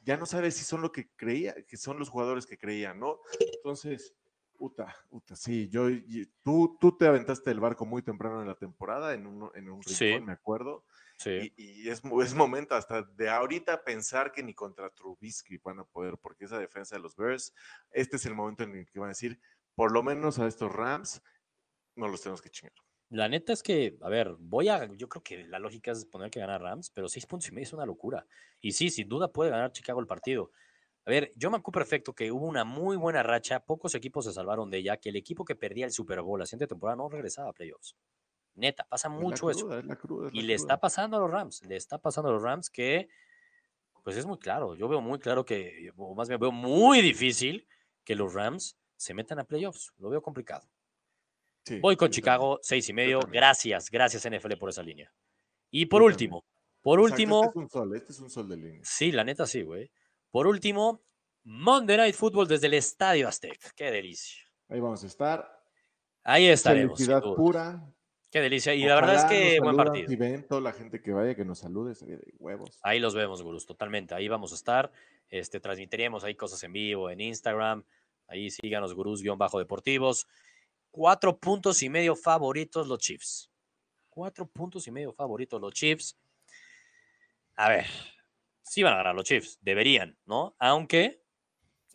ya 0.01 0.17
no 0.17 0.25
sabes 0.25 0.55
si 0.55 0.63
son 0.63 0.81
lo 0.81 0.91
que 0.91 1.09
creía, 1.15 1.53
que 1.67 1.77
son 1.77 1.99
los 1.99 2.09
jugadores 2.09 2.45
que 2.47 2.57
creían, 2.57 2.99
¿no? 2.99 3.19
Entonces, 3.57 4.15
puta, 4.55 4.95
puta, 5.09 5.35
sí, 5.35 5.69
yo, 5.69 5.87
tú, 6.43 6.77
tú 6.79 6.97
te 6.97 7.07
aventaste 7.07 7.51
el 7.51 7.59
barco 7.59 7.85
muy 7.85 8.01
temprano 8.01 8.41
en 8.41 8.47
la 8.47 8.55
temporada, 8.55 9.13
en 9.13 9.27
un, 9.27 9.49
en 9.55 9.69
un 9.69 9.81
rincón, 9.81 9.95
Sí. 9.95 10.19
me 10.21 10.31
acuerdo, 10.33 10.85
Sí. 11.17 11.53
y, 11.55 11.83
y 11.83 11.89
es, 11.89 12.01
es 12.23 12.33
momento 12.33 12.75
hasta 12.75 13.03
de 13.03 13.29
ahorita 13.29 13.83
pensar 13.83 14.31
que 14.31 14.43
ni 14.43 14.53
contra 14.53 14.89
Trubisky 14.89 15.57
van 15.57 15.79
a 15.79 15.85
poder, 15.85 16.17
porque 16.17 16.45
esa 16.45 16.59
defensa 16.59 16.95
de 16.95 17.01
los 17.01 17.15
Bears, 17.15 17.53
este 17.91 18.17
es 18.17 18.25
el 18.25 18.35
momento 18.35 18.63
en 18.63 18.75
el 18.75 18.85
que 18.89 18.99
van 18.99 19.07
a 19.07 19.11
decir, 19.11 19.39
por 19.75 19.91
lo 19.91 20.03
menos 20.03 20.39
a 20.39 20.47
estos 20.47 20.71
Rams, 20.71 21.21
no 21.95 22.07
los 22.07 22.21
tenemos 22.21 22.41
que 22.41 22.49
chingar. 22.49 22.73
La 23.09 23.29
neta 23.29 23.53
es 23.53 23.61
que, 23.61 23.97
a 24.01 24.09
ver, 24.09 24.35
voy 24.39 24.67
a. 24.67 24.85
Yo 24.95 25.07
creo 25.07 25.21
que 25.21 25.43
la 25.45 25.59
lógica 25.59 25.91
es 25.91 26.05
poner 26.05 26.31
que 26.31 26.39
ganar 26.39 26.59
Rams, 26.61 26.89
pero 26.89 27.07
seis 27.07 27.25
puntos 27.27 27.47
y 27.47 27.51
medio 27.51 27.63
es 27.65 27.73
una 27.73 27.85
locura. 27.85 28.25
Y 28.59 28.71
sí, 28.71 28.89
sin 28.89 29.07
duda 29.07 29.31
puede 29.31 29.51
ganar 29.51 29.71
Chicago 29.71 29.99
el 29.99 30.07
partido. 30.07 30.51
A 31.05 31.11
ver, 31.11 31.31
yo 31.35 31.51
me 31.51 31.57
acuerdo 31.57 31.79
perfecto 31.79 32.13
que 32.13 32.31
hubo 32.31 32.45
una 32.47 32.63
muy 32.63 32.97
buena 32.97 33.21
racha, 33.23 33.59
pocos 33.59 33.93
equipos 33.95 34.25
se 34.25 34.33
salvaron 34.33 34.71
de 34.71 34.79
ella, 34.79 34.97
que 34.97 35.09
el 35.09 35.15
equipo 35.17 35.45
que 35.45 35.55
perdía 35.55 35.85
el 35.85 35.91
Super 35.91 36.21
Bowl 36.21 36.39
la 36.39 36.45
siguiente 36.47 36.67
temporada 36.67 36.95
no 36.97 37.09
regresaba 37.09 37.49
a 37.49 37.53
playoffs. 37.53 37.95
Neta, 38.55 38.85
pasa 38.89 39.09
Es 39.09 39.13
mucho 39.13 39.49
eso. 39.51 39.67
cruda, 39.67 39.79
es 39.79 39.85
la 39.85 39.95
cruda, 39.97 40.27
es 40.29 40.33
Y 40.33 40.41
le 40.41 40.55
cruda. 40.55 40.55
está 40.55 40.79
pasando 40.79 41.17
a 41.17 41.19
los 41.19 41.29
Rams, 41.29 41.63
le 41.63 41.75
está 41.75 41.99
pasando 41.99 42.29
a 42.29 42.33
los 42.33 42.41
Rams 42.41 42.69
que, 42.69 43.09
pues 44.03 44.17
es 44.17 44.25
muy 44.25 44.39
claro, 44.39 44.75
yo 44.75 44.87
veo 44.87 45.01
muy 45.01 45.19
claro 45.19 45.45
que, 45.45 45.91
o 45.97 46.15
más 46.15 46.27
bien 46.29 46.39
veo 46.39 46.51
muy 46.51 47.01
difícil 47.01 47.67
que 48.03 48.15
los 48.15 48.33
Rams 48.33 48.77
se 48.95 49.13
metan 49.13 49.39
a 49.39 49.43
playoffs, 49.45 49.93
lo 49.97 50.09
veo 50.09 50.21
complicado. 50.21 50.67
Sí, 51.65 51.79
Voy 51.79 51.95
con 51.97 52.09
Chicago, 52.11 52.59
seis 52.61 52.87
y 52.89 52.93
medio, 52.93 53.19
gracias, 53.21 53.89
gracias 53.89 54.25
NFL 54.29 54.57
por 54.57 54.69
esa 54.69 54.83
línea. 54.83 55.11
Y 55.71 55.87
por 55.87 56.01
último, 56.03 56.45
por. 56.81 56.99
Exacto, 56.99 57.13
último, 57.13 57.43
Este 57.43 57.49
es 57.49 57.55
un 57.55 57.69
sol, 57.69 57.95
este 57.95 58.11
es 58.13 58.19
un 58.19 58.29
sol 58.29 58.47
de 58.49 58.57
línea. 58.57 58.81
sí, 58.83 59.11
la 59.11 59.23
neta 59.23 59.45
sí, 59.47 59.63
güey. 59.63 59.91
Por 60.35 60.47
último, 60.47 61.01
Monday 61.45 61.95
Night 61.95 62.13
Football 62.13 62.45
desde 62.45 62.67
el 62.67 62.73
Estadio 62.73 63.25
Azteca, 63.25 63.71
qué 63.73 63.89
delicia. 63.89 64.43
Ahí 64.67 64.81
vamos 64.81 65.01
a 65.01 65.07
estar. 65.07 65.63
Ahí 66.25 66.47
estaremos. 66.47 66.97
Felicidad 66.97 67.21
pura. 67.21 67.81
Qué 68.29 68.41
delicia. 68.41 68.75
Y 68.75 68.83
la 68.83 68.95
verdad 68.95 69.15
es 69.15 69.23
que 69.23 69.61
buen 69.61 69.77
partido. 69.77 70.09
Si 70.09 70.17
ven 70.17 70.45
toda 70.45 70.59
la 70.59 70.73
gente 70.73 71.01
que 71.01 71.13
vaya, 71.13 71.35
que 71.35 71.45
nos 71.45 71.59
salude, 71.59 71.95
sería 71.95 72.17
de 72.17 72.33
huevos. 72.37 72.81
Ahí 72.83 72.99
los 72.99 73.15
vemos, 73.15 73.43
gurús, 73.43 73.65
totalmente. 73.65 74.13
Ahí 74.13 74.27
vamos 74.27 74.51
a 74.51 74.55
estar. 74.55 74.91
Este, 75.29 75.61
transmitiremos 75.61 76.25
ahí 76.25 76.35
cosas 76.35 76.61
en 76.65 76.73
vivo 76.73 77.09
en 77.09 77.21
Instagram. 77.21 77.85
Ahí 78.27 78.49
síganos, 78.49 78.93
gurús-deportivos. 78.93 80.27
Cuatro 80.91 81.37
puntos 81.37 81.81
y 81.81 81.87
medio 81.87 82.13
favoritos 82.13 82.89
los 82.89 82.99
Chiefs. 82.99 83.49
Cuatro 84.09 84.45
puntos 84.45 84.85
y 84.85 84.91
medio 84.91 85.13
favoritos 85.13 85.61
los 85.61 85.71
Chiefs. 85.71 86.17
A 87.55 87.69
ver, 87.69 87.85
sí 88.65 88.83
van 88.83 88.93
a 88.93 88.97
ganar 88.97 89.15
los 89.15 89.25
Chiefs, 89.25 89.59
deberían, 89.61 90.17
¿no? 90.25 90.55
Aunque, 90.59 91.21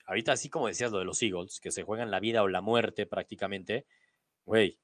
ahorita 0.07 0.33
así 0.33 0.49
como 0.49 0.69
decías 0.69 0.93
lo 0.93 0.99
de 0.99 1.05
los 1.05 1.23
Eagles, 1.23 1.61
que 1.61 1.71
se 1.71 1.83
juegan 1.83 2.11
la 2.11 2.21
vida 2.21 2.43
o 2.43 2.49
la 2.49 2.61
muerte 2.61 3.07
prácticamente, 3.07 3.87
güey, 4.45 4.79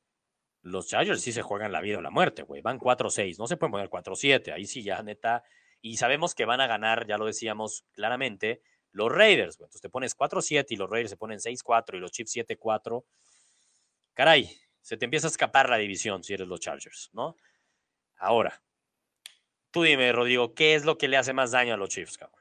los 0.62 0.88
Chargers 0.88 1.20
sí 1.20 1.32
se 1.32 1.42
juegan 1.42 1.70
la 1.70 1.80
vida 1.80 1.98
o 1.98 2.02
la 2.02 2.10
muerte, 2.10 2.42
güey. 2.42 2.60
Van 2.60 2.80
4-6, 2.80 3.38
no 3.38 3.46
se 3.46 3.56
pueden 3.56 3.70
poner 3.70 3.88
4-7. 3.88 4.52
Ahí 4.52 4.66
sí 4.66 4.82
ya, 4.82 5.00
neta. 5.00 5.44
Y 5.80 5.96
sabemos 5.96 6.34
que 6.34 6.44
van 6.44 6.60
a 6.60 6.66
ganar, 6.66 7.06
ya 7.06 7.18
lo 7.18 7.26
decíamos 7.26 7.84
claramente, 7.92 8.62
los 8.90 9.12
Raiders, 9.12 9.58
güey. 9.58 9.66
Entonces 9.66 9.82
te 9.82 9.88
pones 9.88 10.16
4-7 10.16 10.66
y 10.70 10.76
los 10.76 10.90
Raiders 10.90 11.10
se 11.10 11.16
ponen 11.16 11.38
6-4 11.38 11.94
y 11.96 12.00
los 12.00 12.10
Chiefs 12.10 12.34
7-4. 12.34 13.04
Caray, 14.14 14.50
se 14.80 14.96
te 14.96 15.04
empieza 15.04 15.28
a 15.28 15.30
escapar 15.30 15.70
la 15.70 15.76
división 15.76 16.24
si 16.24 16.34
eres 16.34 16.48
los 16.48 16.58
Chargers, 16.58 17.10
¿no? 17.12 17.36
Ahora, 18.16 18.60
tú 19.76 19.82
dime, 19.82 20.10
Rodrigo, 20.10 20.54
¿qué 20.54 20.74
es 20.74 20.86
lo 20.86 20.96
que 20.96 21.06
le 21.06 21.18
hace 21.18 21.34
más 21.34 21.50
daño 21.50 21.74
a 21.74 21.76
los 21.76 21.90
Chiefs, 21.90 22.16
cabrón? 22.16 22.40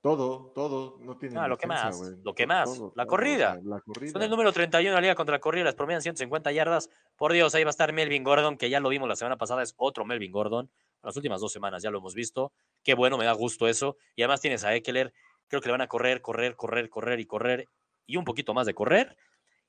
Todo, 0.00 0.52
todo, 0.54 0.96
no 1.00 1.18
tiene. 1.18 1.40
Ah, 1.40 1.48
lo 1.48 1.58
que 1.58 1.66
más, 1.66 1.98
lo 2.22 2.34
que 2.36 2.46
más, 2.46 2.70
la 2.94 3.04
corrida. 3.04 3.54
sea, 3.54 3.62
la 3.64 3.80
corrida. 3.80 4.12
Son 4.12 4.22
el 4.22 4.30
número 4.30 4.52
31 4.52 4.90
de 4.90 4.94
la 4.94 5.00
liga 5.00 5.16
contra 5.16 5.34
la 5.34 5.40
corrida, 5.40 5.64
les 5.64 5.74
promedian 5.74 6.00
150 6.00 6.52
yardas. 6.52 6.88
Por 7.16 7.32
Dios, 7.32 7.52
ahí 7.56 7.64
va 7.64 7.70
a 7.70 7.72
estar 7.72 7.92
Melvin 7.92 8.22
Gordon, 8.22 8.56
que 8.56 8.70
ya 8.70 8.78
lo 8.78 8.90
vimos 8.90 9.08
la 9.08 9.16
semana 9.16 9.38
pasada, 9.38 9.64
es 9.64 9.74
otro 9.76 10.04
Melvin 10.04 10.30
Gordon. 10.30 10.70
Las 11.02 11.16
últimas 11.16 11.40
dos 11.40 11.50
semanas 11.50 11.82
ya 11.82 11.90
lo 11.90 11.98
hemos 11.98 12.14
visto. 12.14 12.52
Qué 12.84 12.94
bueno, 12.94 13.18
me 13.18 13.24
da 13.24 13.32
gusto 13.32 13.66
eso. 13.66 13.96
Y 14.14 14.22
además 14.22 14.40
tienes 14.40 14.62
a 14.62 14.72
Eckler, 14.76 15.12
creo 15.48 15.60
que 15.60 15.66
le 15.66 15.72
van 15.72 15.80
a 15.80 15.88
correr, 15.88 16.22
correr, 16.22 16.54
correr, 16.54 16.88
correr 16.88 17.18
y 17.18 17.26
correr 17.26 17.68
y 18.06 18.18
un 18.18 18.24
poquito 18.24 18.54
más 18.54 18.66
de 18.68 18.74
correr. 18.74 19.16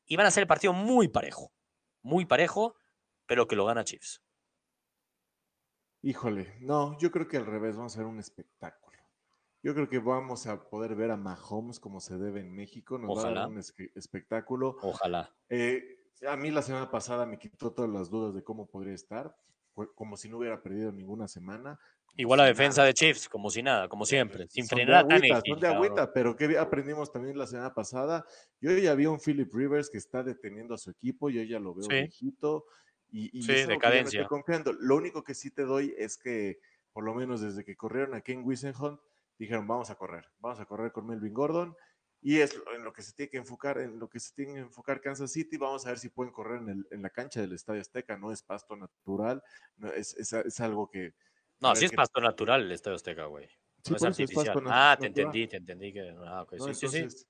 Y 0.05 0.15
van 0.15 0.27
a 0.27 0.29
hacer 0.29 0.41
el 0.41 0.47
partido 0.47 0.73
muy 0.73 1.07
parejo, 1.07 1.51
muy 2.03 2.25
parejo, 2.25 2.75
pero 3.25 3.47
que 3.47 3.55
lo 3.55 3.65
gana 3.65 3.83
Chiefs. 3.83 4.21
Híjole, 6.01 6.55
no, 6.61 6.97
yo 6.97 7.11
creo 7.11 7.27
que 7.27 7.37
al 7.37 7.45
revés, 7.45 7.75
vamos 7.75 7.95
a 7.95 7.99
ver 7.99 8.07
un 8.07 8.19
espectáculo. 8.19 8.97
Yo 9.61 9.73
creo 9.73 9.89
que 9.89 9.99
vamos 9.99 10.47
a 10.47 10.69
poder 10.69 10.95
ver 10.95 11.11
a 11.11 11.17
Mahomes 11.17 11.79
como 11.81 11.99
se 11.99 12.17
debe 12.17 12.39
en 12.39 12.55
México, 12.55 12.97
nos 12.97 13.09
va 13.09 13.13
a 13.13 13.23
Ojalá. 13.25 13.39
dar 13.41 13.49
un 13.49 13.57
espectáculo. 13.57 14.77
Ojalá. 14.81 15.35
Eh, 15.49 15.83
a 16.25 16.37
mí 16.37 16.51
la 16.51 16.61
semana 16.61 16.89
pasada 16.89 17.25
me 17.25 17.37
quitó 17.37 17.71
todas 17.73 17.91
las 17.91 18.09
dudas 18.09 18.33
de 18.33 18.43
cómo 18.43 18.67
podría 18.69 18.93
estar, 18.93 19.35
como 19.95 20.15
si 20.15 20.29
no 20.29 20.37
hubiera 20.37 20.61
perdido 20.61 20.93
ninguna 20.93 21.27
semana. 21.27 21.77
Igual 22.15 22.37
la 22.39 22.45
si 22.45 22.49
defensa 22.51 22.81
nada. 22.81 22.87
de 22.87 22.93
Chiefs, 22.93 23.27
como 23.27 23.49
si 23.49 23.61
nada, 23.61 23.89
como 23.89 24.05
siempre, 24.05 24.47
sin 24.49 24.65
Son 24.65 24.77
de 24.77 24.83
frenar 24.85 24.95
a 25.11 25.15
agüita, 25.15 25.41
son 25.45 25.59
de 25.59 25.67
agüita, 25.67 26.13
pero 26.13 26.35
¿qué 26.35 26.57
aprendimos 26.57 27.11
también 27.11 27.37
la 27.37 27.45
semana 27.47 27.73
pasada? 27.73 28.25
Yo 28.61 28.71
ya 28.77 28.95
vi 28.95 29.05
a 29.05 29.11
un 29.11 29.19
Philip 29.19 29.53
Rivers 29.53 29.89
que 29.89 29.97
está 29.97 30.23
deteniendo 30.23 30.73
a 30.73 30.77
su 30.77 30.89
equipo, 30.91 31.29
yo 31.29 31.43
ya 31.43 31.59
lo 31.59 31.73
veo 31.75 31.83
Sí. 31.89 31.95
viejito 31.95 32.65
y, 33.11 33.37
y 33.37 33.43
Sí, 33.43 33.53
decadencia. 33.65 34.21
estoy 34.21 34.27
confiando. 34.37 34.73
Lo 34.73 34.95
único 34.95 35.23
que 35.23 35.33
sí 35.33 35.51
te 35.51 35.63
doy 35.63 35.93
es 35.97 36.17
que, 36.17 36.59
por 36.93 37.03
lo 37.03 37.13
menos 37.13 37.41
desde 37.41 37.63
que 37.65 37.75
corrieron 37.75 38.13
a 38.13 38.21
Ken 38.21 38.43
Wisenhunt, 38.43 38.99
dijeron, 39.37 39.67
vamos 39.67 39.89
a 39.89 39.95
correr, 39.95 40.25
vamos 40.39 40.59
a 40.59 40.65
correr 40.65 40.91
con 40.91 41.07
Melvin 41.07 41.33
Gordon. 41.33 41.75
Y 42.21 42.39
es 42.39 42.59
en 42.75 42.83
lo 42.83 42.91
que 42.91 43.01
se 43.01 43.13
tiene 43.13 43.29
que 43.29 43.37
enfocar, 43.37 43.77
en 43.79 43.97
lo 43.97 44.09
que 44.09 44.19
se 44.19 44.33
tiene 44.35 44.55
que 44.55 44.59
enfocar 44.59 44.99
Kansas 44.99 45.31
City. 45.31 45.55
Vamos 45.57 45.85
a 45.85 45.89
ver 45.89 45.99
si 45.99 46.09
pueden 46.09 46.33
correr 46.33 46.61
en, 46.61 46.69
el- 46.69 46.87
en 46.91 47.01
la 47.01 47.09
cancha 47.09 47.39
del 47.39 47.53
Estadio 47.53 47.79
Azteca. 47.79 48.17
No 48.17 48.31
es 48.33 48.43
pasto 48.43 48.75
natural, 48.75 49.41
no, 49.77 49.89
es, 49.93 50.13
es- 50.15 50.33
es 50.33 50.59
algo 50.59 50.89
que, 50.89 51.13
No, 51.61 51.73
sí 51.75 51.85
es 51.85 51.91
pasto 51.93 52.19
natural 52.19 52.63
el 52.63 52.71
Estadio 52.73 52.95
Azteca, 52.95 53.25
güey. 53.25 53.47
Sí, 53.47 53.91
No 53.91 53.95
es 53.95 54.01
pasto 54.03 54.07
artificial. 54.07 54.63
Ah, 54.67 54.97
te 54.99 55.07
entendí, 55.07 55.47
te 55.47 55.57
entendí 55.57 55.93
que. 55.93 56.01
Ah, 56.25 56.45
¿no? 56.51 56.73
sí, 56.73 56.87
sí, 56.89 57.07
sí. 57.09 57.25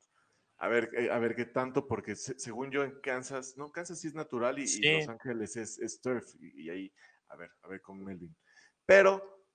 A 0.62 0.68
ver, 0.68 0.90
eh, 0.98 1.10
a 1.10 1.18
ver 1.20 1.36
qué 1.36 1.46
tanto, 1.46 1.88
porque 1.88 2.16
se- 2.16 2.38
según 2.38 2.70
yo 2.70 2.84
en 2.84 3.00
Kansas, 3.02 3.56
no, 3.58 3.72
Kansas 3.72 4.00
sí 4.00 4.08
es 4.08 4.14
natural 4.14 4.60
y. 4.60 4.66
Los 4.98 5.08
Ángeles 5.10 5.56
es, 5.56 5.80
es 5.80 6.02
turf, 6.02 6.26
y, 6.40 6.64
y 6.66 6.70
ahí, 6.70 6.94
a 7.30 7.36
ver, 7.38 7.50
a 7.62 7.68
ver 7.70 7.82
con 7.82 8.04
Melvin. 8.04 8.36
Pero, 8.86 9.46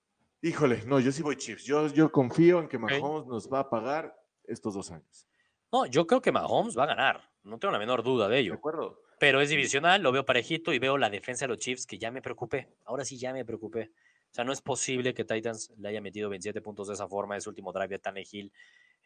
híjole, 0.41 0.83
no, 0.85 0.99
yo 0.99 1.11
sí 1.11 1.21
voy 1.21 1.35
Chiefs. 1.37 1.63
Yo, 1.63 1.87
yo 1.87 2.11
confío 2.11 2.59
en 2.59 2.67
que 2.67 2.77
Mahomes 2.79 3.27
nos 3.27 3.51
va 3.51 3.59
a 3.59 3.69
pagar 3.69 4.15
estos 4.45 4.73
dos 4.73 4.89
años. 4.91 5.27
No, 5.71 5.85
yo 5.85 6.07
creo 6.07 6.21
que 6.21 6.31
Mahomes 6.31 6.77
va 6.77 6.83
a 6.83 6.87
ganar. 6.87 7.31
No 7.43 7.59
tengo 7.59 7.71
la 7.71 7.79
menor 7.79 8.01
duda 8.01 8.27
de 8.27 8.35
¿De 8.35 8.41
ello. 8.41 8.53
acuerdo? 8.55 9.01
Pero 9.19 9.41
es 9.41 9.49
divisional, 9.49 10.01
lo 10.01 10.11
veo 10.11 10.25
parejito 10.25 10.73
y 10.73 10.79
veo 10.79 10.97
la 10.97 11.09
defensa 11.09 11.45
de 11.45 11.49
los 11.49 11.59
Chiefs 11.59 11.85
que 11.85 11.97
ya 11.97 12.11
me 12.11 12.21
preocupé. 12.21 12.75
Ahora 12.85 13.05
sí 13.05 13.17
ya 13.17 13.31
me 13.31 13.45
preocupé. 13.45 13.91
O 14.31 14.33
sea, 14.35 14.43
no 14.43 14.51
es 14.51 14.61
posible 14.61 15.13
que 15.13 15.23
Titans 15.23 15.71
le 15.77 15.89
haya 15.89 16.01
metido 16.01 16.29
27 16.29 16.61
puntos 16.61 16.87
de 16.87 16.95
esa 16.95 17.07
forma. 17.07 17.37
Ese 17.37 17.47
último 17.49 17.71
drive 17.71 17.87
de 17.89 17.99
Tannehill. 17.99 18.51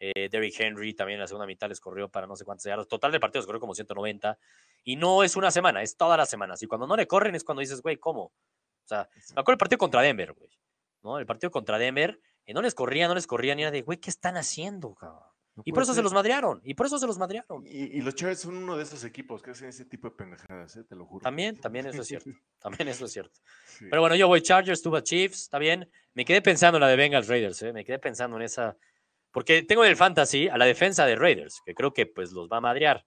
Eh, 0.00 0.30
Derrick 0.30 0.58
Henry 0.58 0.94
también 0.94 1.16
en 1.16 1.20
la 1.20 1.26
segunda 1.26 1.46
mitad 1.46 1.68
les 1.68 1.78
corrió 1.78 2.08
para 2.08 2.26
no 2.26 2.34
sé 2.34 2.44
cuántos 2.44 2.64
yardas. 2.64 2.88
Total 2.88 3.12
de 3.12 3.20
partidos 3.20 3.44
corrió 3.44 3.60
como 3.60 3.74
190. 3.74 4.38
Y 4.82 4.96
no 4.96 5.22
es 5.22 5.36
una 5.36 5.50
semana, 5.50 5.82
es 5.82 5.96
todas 5.96 6.16
las 6.16 6.30
semanas. 6.30 6.62
Y 6.62 6.66
cuando 6.66 6.86
no 6.86 6.96
le 6.96 7.06
corren 7.06 7.34
es 7.34 7.44
cuando 7.44 7.60
dices, 7.60 7.82
güey, 7.82 7.98
¿cómo? 7.98 8.22
O 8.22 8.32
sea, 8.86 9.08
me 9.34 9.42
acuerdo 9.42 9.52
el 9.52 9.58
partido 9.58 9.78
contra 9.78 10.00
Denver, 10.00 10.32
güey. 10.32 10.50
¿No? 11.02 11.18
El 11.18 11.26
partido 11.26 11.50
contra 11.50 11.78
Denver, 11.78 12.18
y 12.46 12.54
no 12.54 12.62
les 12.62 12.74
corría, 12.74 13.08
no 13.08 13.14
les 13.14 13.26
corrían, 13.26 13.58
y 13.58 13.62
era 13.62 13.70
de, 13.70 13.82
güey, 13.82 13.98
¿qué 13.98 14.10
están 14.10 14.36
haciendo, 14.36 14.94
cabrón? 14.94 15.30
No 15.54 15.62
Y 15.66 15.72
por 15.72 15.82
eso 15.82 15.94
se 15.94 16.02
los 16.02 16.12
madrearon. 16.12 16.60
Y 16.64 16.74
por 16.74 16.86
eso 16.86 16.98
se 16.98 17.06
los 17.06 17.18
madrearon. 17.18 17.66
Y, 17.66 17.98
y 17.98 18.00
los 18.00 18.14
Chargers 18.14 18.40
son 18.40 18.56
uno 18.56 18.76
de 18.76 18.84
esos 18.84 19.04
equipos 19.04 19.42
que 19.42 19.50
hacen 19.50 19.68
ese 19.68 19.84
tipo 19.84 20.08
de 20.08 20.14
pendejadas, 20.14 20.76
¿eh? 20.76 20.84
te 20.84 20.94
lo 20.94 21.06
juro. 21.06 21.22
También, 21.22 21.56
también 21.60 21.86
eso 21.86 22.02
es 22.02 22.08
cierto. 22.08 22.30
También 22.58 22.88
eso 22.88 23.04
es 23.04 23.12
cierto. 23.12 23.40
Sí. 23.66 23.86
Pero 23.90 24.00
bueno, 24.00 24.16
yo 24.16 24.28
voy 24.28 24.42
Chargers, 24.42 24.80
tú 24.80 24.90
vas 24.90 25.02
Chiefs, 25.02 25.42
está 25.42 25.58
bien. 25.58 25.90
Me 26.14 26.24
quedé 26.24 26.40
pensando 26.40 26.76
en 26.78 26.82
la 26.82 26.88
de 26.88 26.96
Bengals 26.96 27.28
Raiders, 27.28 27.62
¿eh? 27.62 27.72
me 27.72 27.84
quedé 27.84 27.98
pensando 27.98 28.36
en 28.36 28.42
esa. 28.42 28.76
Porque 29.32 29.62
tengo 29.62 29.84
en 29.84 29.90
el 29.90 29.96
fantasy 29.96 30.48
a 30.48 30.58
la 30.58 30.64
defensa 30.64 31.06
de 31.06 31.16
Raiders, 31.16 31.62
que 31.64 31.74
creo 31.74 31.92
que 31.92 32.06
pues 32.06 32.32
los 32.32 32.48
va 32.48 32.58
a 32.58 32.60
madrear. 32.60 33.04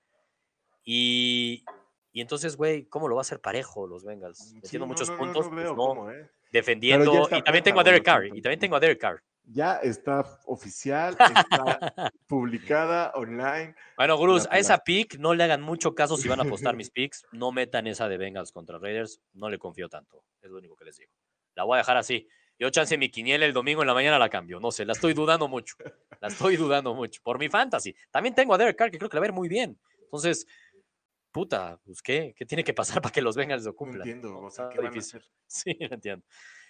Y, 0.83 1.63
y 2.11 2.21
entonces, 2.21 2.55
güey, 2.55 2.85
¿cómo 2.85 3.07
lo 3.07 3.15
va 3.15 3.21
a 3.21 3.23
hacer 3.23 3.41
parejo 3.41 3.87
los 3.87 4.03
Bengals? 4.03 4.37
Sí, 4.37 4.55
Metiendo 4.55 4.85
no, 4.85 4.87
muchos 4.87 5.09
no, 5.09 5.15
no, 5.15 5.19
puntos, 5.19 5.49
no 5.49 5.55
pues, 5.55 5.71
cómo, 5.73 6.11
¿eh? 6.11 6.29
defendiendo. 6.51 7.27
Y 7.31 7.41
también 7.41 7.63
tengo 7.63 7.79
a 7.81 7.83
Derek 7.83 8.03
Carr. 8.03 8.25
Y 8.27 8.41
también 8.41 8.59
tengo 8.59 8.75
a 8.75 8.79
Derek 8.79 8.99
Carr. 8.99 9.21
Ya 9.45 9.75
está 9.77 10.39
oficial, 10.45 11.17
está 11.19 12.11
publicada 12.27 13.11
online. 13.15 13.75
Bueno, 13.97 14.17
Gruz, 14.17 14.45
La 14.45 14.51
a 14.53 14.59
esa 14.59 14.77
pick 14.77 15.17
no 15.17 15.33
le 15.33 15.43
hagan 15.43 15.61
mucho 15.61 15.93
caso 15.93 16.15
si 16.15 16.29
van 16.29 16.39
a 16.39 16.43
apostar 16.43 16.75
mis 16.77 16.89
picks. 16.89 17.25
No 17.33 17.51
metan 17.51 17.87
esa 17.87 18.07
de 18.07 18.17
Bengals 18.17 18.53
contra 18.53 18.77
Raiders. 18.77 19.19
No 19.33 19.49
le 19.49 19.57
confío 19.57 19.89
tanto. 19.89 20.23
Es 20.41 20.49
lo 20.49 20.59
único 20.59 20.77
que 20.77 20.85
les 20.85 20.97
digo. 20.97 21.11
La 21.55 21.65
voy 21.65 21.75
a 21.75 21.77
dejar 21.79 21.97
así. 21.97 22.27
Yo 22.59 22.69
chance 22.69 22.97
mi 22.97 23.09
quiniela 23.09 23.45
el 23.45 23.53
domingo 23.53 23.81
en 23.81 23.87
la 23.87 23.93
mañana 23.93 24.17
la 24.19 24.29
cambio. 24.29 24.59
No 24.59 24.71
sé, 24.71 24.85
la 24.85 24.93
estoy 24.93 25.13
dudando 25.13 25.47
mucho. 25.47 25.75
La 26.21 26.27
estoy 26.27 26.55
dudando 26.55 26.93
mucho. 26.93 27.21
Por 27.23 27.39
mi 27.39 27.49
fantasy. 27.49 27.95
También 28.11 28.35
tengo 28.35 28.53
a 28.53 28.57
Derek 28.57 28.77
Carr, 28.77 28.91
que 28.91 28.97
creo 28.97 29.09
que 29.09 29.15
le 29.17 29.19
va 29.21 29.25
a 29.25 29.29
ir 29.29 29.33
muy 29.33 29.49
bien. 29.49 29.77
Entonces, 30.03 30.45
puta, 31.31 31.79
pues 31.83 32.01
¿qué? 32.01 32.33
¿Qué 32.37 32.45
tiene 32.45 32.63
que 32.63 32.73
pasar 32.73 33.01
para 33.01 33.11
que 33.11 33.21
los 33.21 33.35
Bengals 33.35 33.63
lo 33.63 33.71
No 33.71 33.75
cumplan? 33.75 34.07
entiendo, 34.07 34.29
No, 34.39 34.47
o 34.47 34.49
sea, 34.51 34.69
¿qué 34.69 34.77
van 34.77 34.87
a 34.87 34.89
difícil. 34.91 35.19
hacer? 35.19 35.31
Sí, 35.47 35.77
no 35.79 35.95
entiendo. 35.95 36.25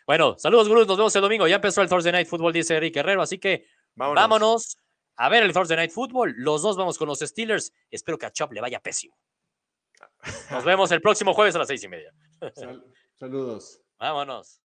Bueno, 0.08 0.36
saludos, 0.38 0.68
Gruz. 0.68 0.88
Nos 0.88 0.98
vemos 0.98 1.16
el 1.16 1.22
domingo. 1.22 1.48
Ya 1.48 1.56
empezó 1.56 1.82
el 1.82 1.90
Thursday 1.90 2.12
Night 2.12 2.28
Football, 2.28 2.52
dice 2.54 2.76
Eric 2.76 2.96
Herrero. 2.98 3.22
Así 3.22 3.38
que 3.38 3.66
Vámonos. 3.96 4.22
Vámonos 4.22 4.78
a 5.16 5.30
ver 5.30 5.44
el 5.44 5.54
Thursday 5.54 5.78
Night 5.78 5.92
Football. 5.92 6.34
Los 6.38 6.62
dos 6.64 6.76
vamos 6.76 6.98
con 6.98 7.08
los 7.08 7.20
Steelers. 7.20 7.72
Espero 7.92 8.18
que 8.18 8.26
a 8.26 8.32
Chop 8.32 8.52
le 8.52 8.60
vaya 8.62 8.80
pésimo. 8.82 9.16
Nos 10.52 10.64
vemos 10.66 10.92
el 10.92 11.02
próximo 11.02 11.34
jueves 11.34 11.56
a 11.56 11.60
las 11.60 11.68
seis 11.68 11.84
y 11.84 11.88
media. 11.88 12.14
Sal- 12.56 12.84
saludos. 13.20 13.80
Vámonos. 14.00 14.60